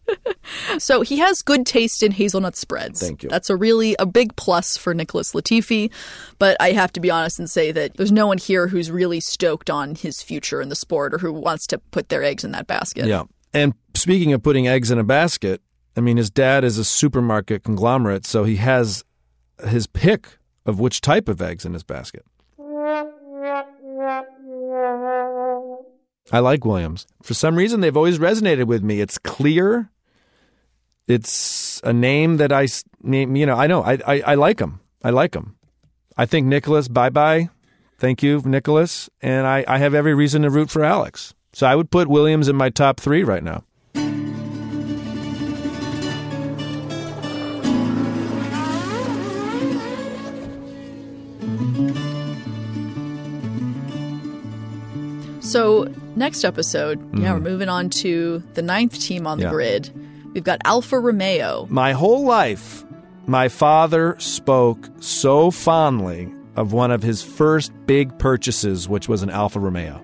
so 0.83 1.03
he 1.03 1.19
has 1.19 1.43
good 1.43 1.67
taste 1.67 2.03
in 2.03 2.13
hazelnut 2.13 2.57
spreads. 2.57 3.01
Thank 3.01 3.23
you. 3.23 3.29
That's 3.29 3.51
a 3.51 3.57
really 3.57 3.95
a 3.99 4.07
big 4.07 4.35
plus 4.37 4.77
for 4.77 4.95
Nicholas 4.95 5.33
Latifi, 5.33 5.91
but 6.39 6.57
I 6.61 6.73
have 6.73 6.93
to 6.95 7.01
be 7.01 7.11
honest 7.11 7.39
and 7.39 7.51
say 7.51 7.73
that 7.73 7.97
there's 7.97 8.13
no 8.13 8.27
one 8.27 8.39
here 8.39 8.69
who's 8.69 8.91
really 8.91 9.21
stoked 9.21 9.71
on 9.71 9.95
his 9.95 10.23
future 10.23 10.61
in 10.61 10.69
the 10.69 10.77
sport 10.77 11.15
or 11.15 11.19
who 11.19 11.33
wants 11.33 11.67
to 11.69 11.79
put 11.79 12.09
their 12.09 12.23
eggs 12.23 12.45
in 12.45 12.53
that 12.53 12.67
basket. 12.67 13.07
Yeah. 13.07 13.25
And 13.53 13.75
speaking 13.95 14.33
of 14.33 14.43
putting 14.43 14.67
eggs 14.67 14.91
in 14.91 14.99
a 14.99 15.05
basket, 15.05 15.61
I 15.97 16.01
mean, 16.01 16.17
his 16.17 16.31
dad 16.31 16.65
is 16.65 16.79
a 16.79 16.85
supermarket 16.85 17.63
conglomerate, 17.63 18.27
so 18.27 18.45
he 18.45 18.57
has 18.57 19.05
his 19.67 19.87
pick 19.87 20.39
of 20.67 20.81
which 20.81 21.01
type 21.01 21.29
of 21.29 21.43
eggs 21.43 21.65
in 21.65 21.73
his 21.73 21.83
basket. 21.83 22.25
I 26.33 26.39
like 26.39 26.65
Williams. 26.65 27.07
For 27.23 27.35
some 27.35 27.57
reason, 27.57 27.81
they've 27.81 27.97
always 27.97 28.19
resonated 28.19 28.65
with 28.65 28.83
me. 28.83 29.01
It's 29.01 29.19
clear. 29.19 29.91
It's 31.07 31.81
a 31.85 31.93
name 31.93 32.39
that 32.39 32.51
I, 32.51 32.67
you 33.03 33.47
know, 33.47 33.57
I 33.57 33.67
know. 33.67 33.83
I, 33.83 33.99
I, 34.07 34.21
I 34.21 34.35
like 34.35 34.59
him. 34.59 34.81
I 35.03 35.11
like 35.11 35.35
him. 35.35 35.57
I 36.17 36.25
think 36.27 36.47
Nicholas, 36.47 36.89
bye 36.89 37.11
bye. 37.11 37.51
Thank 37.99 38.23
you, 38.23 38.41
Nicholas. 38.45 39.11
And 39.21 39.47
I, 39.47 39.65
I 39.69 39.79
have 39.79 39.95
every 39.95 40.15
reason 40.15 40.43
to 40.43 40.51
root 40.51 40.71
for 40.71 40.83
Alex. 40.83 41.35
So 41.53 41.67
I 41.67 41.75
would 41.75 41.91
put 41.91 42.09
Williams 42.09 42.49
in 42.49 42.57
my 42.57 42.71
top 42.71 43.01
three 43.01 43.23
right 43.23 43.43
now. 43.43 43.65
So, 55.55 55.87
next 56.17 56.45
episode, 56.45 56.99
yeah, 57.17 57.29
Mhm. 57.31 57.35
we're 57.35 57.51
moving 57.51 57.69
on 57.69 57.89
to 57.91 58.43
the 58.55 58.63
ninth 58.63 58.99
team 58.99 59.25
on 59.25 59.39
the 59.39 59.45
Yeah. 59.45 59.51
grid. 59.51 59.91
We've 60.35 60.43
got 60.43 60.61
Alfa 60.65 60.99
Romeo. 60.99 61.69
My 61.71 61.93
whole 61.93 62.25
life, 62.25 62.85
my 63.29 63.47
father 63.47 64.17
spoke 64.19 64.91
so 64.99 65.53
fondly 65.53 66.29
of 66.57 66.73
one 66.73 66.91
of 66.91 67.05
his 67.05 67.23
first 67.23 67.71
big 67.87 68.19
purchases, 68.19 68.89
which 68.89 69.09
was 69.09 69.23
an 69.23 69.31
Alfa 69.31 69.61
Romeo. 69.61 70.01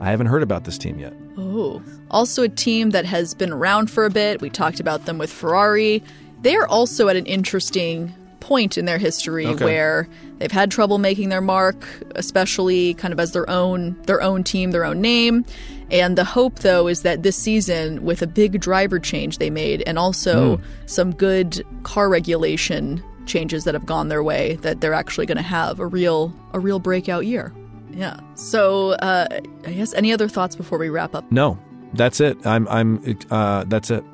I 0.00 0.10
haven't 0.10 0.28
heard 0.28 0.42
about 0.42 0.64
this 0.64 0.78
team 0.78 0.98
yet. 0.98 1.12
Oh, 1.36 1.82
also 2.10 2.42
a 2.42 2.48
team 2.48 2.88
that 2.92 3.04
has 3.04 3.34
been 3.34 3.52
around 3.52 3.90
for 3.90 4.06
a 4.06 4.10
bit. 4.10 4.40
We 4.40 4.48
talked 4.48 4.80
about 4.80 5.04
them 5.04 5.18
with 5.18 5.30
Ferrari. 5.30 6.02
They're 6.40 6.66
also 6.66 7.08
at 7.08 7.16
an 7.16 7.26
interesting 7.26 8.14
point 8.48 8.78
in 8.78 8.84
their 8.86 8.98
history 8.98 9.46
Okay. 9.46 9.64
where 9.64 10.08
they've 10.38 10.50
had 10.60 10.70
trouble 10.70 10.98
making 10.98 11.28
their 11.28 11.40
mark, 11.42 11.76
especially 12.16 12.94
kind 12.94 13.12
of 13.12 13.20
as 13.20 13.32
their 13.32 13.48
own 13.50 13.94
their 14.06 14.22
own 14.22 14.42
team, 14.42 14.70
their 14.70 14.84
own 14.84 15.00
name. 15.00 15.44
And 15.90 16.16
the 16.16 16.24
hope 16.24 16.60
though 16.60 16.88
is 16.88 17.02
that 17.02 17.22
this 17.22 17.36
season 17.36 18.04
with 18.04 18.22
a 18.22 18.26
big 18.26 18.60
driver 18.60 18.98
change 18.98 19.38
they 19.38 19.50
made 19.50 19.82
and 19.86 19.98
also 19.98 20.34
Mm. 20.56 20.60
some 20.86 21.10
good 21.12 21.62
car 21.82 22.08
regulation 22.08 23.02
changes 23.26 23.64
that 23.64 23.74
have 23.74 23.84
gone 23.86 24.08
their 24.08 24.22
way 24.22 24.56
that 24.62 24.80
they're 24.80 24.94
actually 25.02 25.26
going 25.26 25.36
to 25.36 25.42
have 25.60 25.78
a 25.80 25.86
real 25.86 26.32
a 26.54 26.58
real 26.58 26.78
breakout 26.78 27.26
year. 27.26 27.52
Yeah. 27.92 28.16
So, 28.34 28.92
uh, 28.92 29.26
I 29.66 29.70
guess 29.72 29.92
any 29.94 30.12
other 30.12 30.28
thoughts 30.28 30.54
before 30.56 30.78
we 30.78 30.88
wrap 30.88 31.14
up? 31.14 31.24
No, 31.30 31.58
that's 31.94 32.20
it. 32.20 32.36
I'm. 32.46 32.66
I'm. 32.68 32.88
Uh, 33.30 33.64
that's 33.66 33.90
it. 33.90 34.04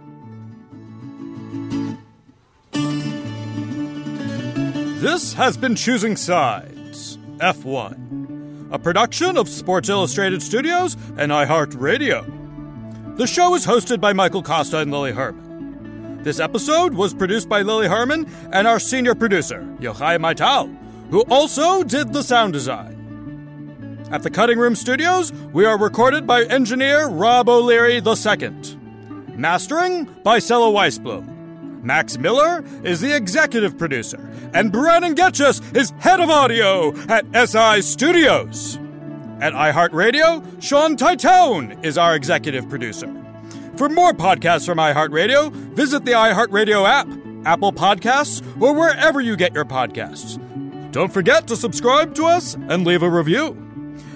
This 5.05 5.35
has 5.35 5.59
been 5.59 5.75
Choosing 5.75 6.17
Sides, 6.17 7.19
F1, 7.37 8.73
a 8.73 8.79
production 8.79 9.37
of 9.37 9.51
Sports 9.51 9.91
Illustrated 9.91 10.41
Studios 10.43 10.97
and 11.19 11.31
iHeartRadio. 11.31 13.19
The 13.19 13.27
show 13.27 13.55
is 13.55 13.67
hosted 13.67 14.01
by 14.01 14.15
Michael 14.15 14.43
Costa 14.43 14.79
and 14.79 14.91
Lily 14.91 15.13
Herman. 15.13 16.23
This 16.23 16.41
episode 16.41 16.95
was 16.95 17.13
produced 17.13 17.51
by 17.51 17.61
Lily 17.61 17.87
Herman 17.87 18.27
and 18.51 18.67
our 18.67 18.81
senior 18.81 19.15
producer, 19.15 19.61
Yochai 19.79 20.17
Maital, 20.19 20.75
who 21.11 21.21
also 21.25 21.83
did 21.83 22.15
the 22.15 22.23
sound 22.23 22.55
design. 22.55 24.07
At 24.11 24.23
the 24.23 24.31
Cutting 24.31 24.59
Room 24.59 24.75
Studios, 24.75 25.35
we 25.53 25.67
are 25.67 25.79
recorded 25.79 26.27
by 26.27 26.45
engineer 26.45 27.09
Rob 27.09 27.51
O'Leary 27.51 27.97
II. 27.97 28.79
Mastering 29.37 30.05
by 30.23 30.39
Sela 30.39 30.73
Waisblum. 30.73 31.34
Max 31.85 32.16
Miller 32.16 32.64
is 32.82 33.01
the 33.01 33.14
executive 33.14 33.76
producer, 33.76 34.30
and 34.55 34.72
Brannan 34.72 35.14
Goetschius 35.14 35.76
is 35.76 35.91
head 35.99 36.20
of 36.20 36.30
audio 36.30 36.97
at 37.09 37.26
SI 37.49 37.82
Studios. 37.82 38.78
At 39.41 39.53
iHeartRadio, 39.53 40.62
Sean 40.62 40.97
Titone 40.97 41.85
is 41.85 41.99
our 41.99 42.16
executive 42.16 42.68
producer. 42.70 43.12
For 43.76 43.89
more 43.89 44.12
podcasts 44.12 44.64
from 44.64 44.78
iHeartRadio, 44.78 45.53
visit 45.74 46.05
the 46.05 46.12
iHeartRadio 46.12 46.89
app, 46.89 47.09
Apple 47.47 47.72
Podcasts, 47.72 48.43
or 48.62 48.72
wherever 48.72 49.20
you 49.20 49.37
get 49.37 49.53
your 49.53 49.66
podcasts. 49.66 50.41
Don't 50.93 51.12
forget 51.12 51.47
to 51.49 51.57
subscribe 51.57 52.14
to 52.14 52.24
us 52.24 52.55
and 52.55 52.87
leave 52.87 53.03
a 53.03 53.11
review. 53.11 53.61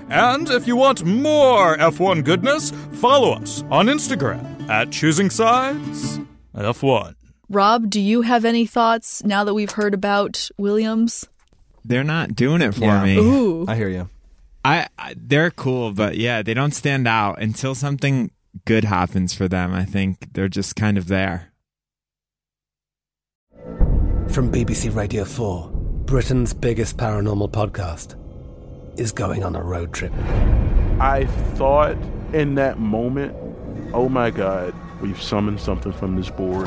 And 0.08 0.48
if 0.48 0.66
you 0.66 0.76
want 0.76 1.04
more 1.04 1.76
F1 1.76 2.24
goodness, 2.24 2.70
follow 2.92 3.32
us 3.32 3.62
on 3.70 3.88
Instagram 3.88 4.70
at 4.70 4.90
Choosing 4.90 5.28
Sides 5.28 6.20
F1. 6.54 7.17
Rob, 7.48 7.88
do 7.88 8.00
you 8.00 8.22
have 8.22 8.44
any 8.44 8.66
thoughts 8.66 9.24
now 9.24 9.44
that 9.44 9.54
we've 9.54 9.70
heard 9.72 9.94
about 9.94 10.50
Williams? 10.58 11.26
They're 11.84 12.04
not 12.04 12.34
doing 12.36 12.60
it 12.60 12.74
for 12.74 12.84
Yeah. 12.84 13.02
me. 13.04 13.16
Ooh. 13.16 13.64
I 13.66 13.74
hear 13.76 13.88
you. 13.88 14.08
I, 14.64 14.88
I 14.98 15.14
they're 15.16 15.50
cool, 15.50 15.92
but 15.92 16.16
yeah, 16.18 16.42
they 16.42 16.52
don't 16.52 16.74
stand 16.74 17.08
out 17.08 17.40
until 17.40 17.74
something 17.74 18.30
good 18.66 18.84
happens 18.84 19.32
for 19.34 19.48
them. 19.48 19.72
I 19.72 19.84
think 19.84 20.32
they're 20.34 20.48
just 20.48 20.76
kind 20.76 20.98
of 20.98 21.06
there. 21.08 21.52
From 24.28 24.52
BBC 24.52 24.94
Radio 24.94 25.24
4, 25.24 25.70
Britain's 26.04 26.52
biggest 26.52 26.98
paranormal 26.98 27.50
podcast 27.50 28.14
is 29.00 29.10
going 29.12 29.42
on 29.42 29.56
a 29.56 29.62
road 29.62 29.94
trip. 29.94 30.12
I 31.00 31.24
thought 31.54 31.96
in 32.34 32.56
that 32.56 32.78
moment, 32.78 33.34
oh 33.94 34.08
my 34.10 34.30
God, 34.30 34.74
we've 35.00 35.20
summoned 35.22 35.60
something 35.60 35.92
from 35.92 36.16
this 36.16 36.28
board. 36.28 36.66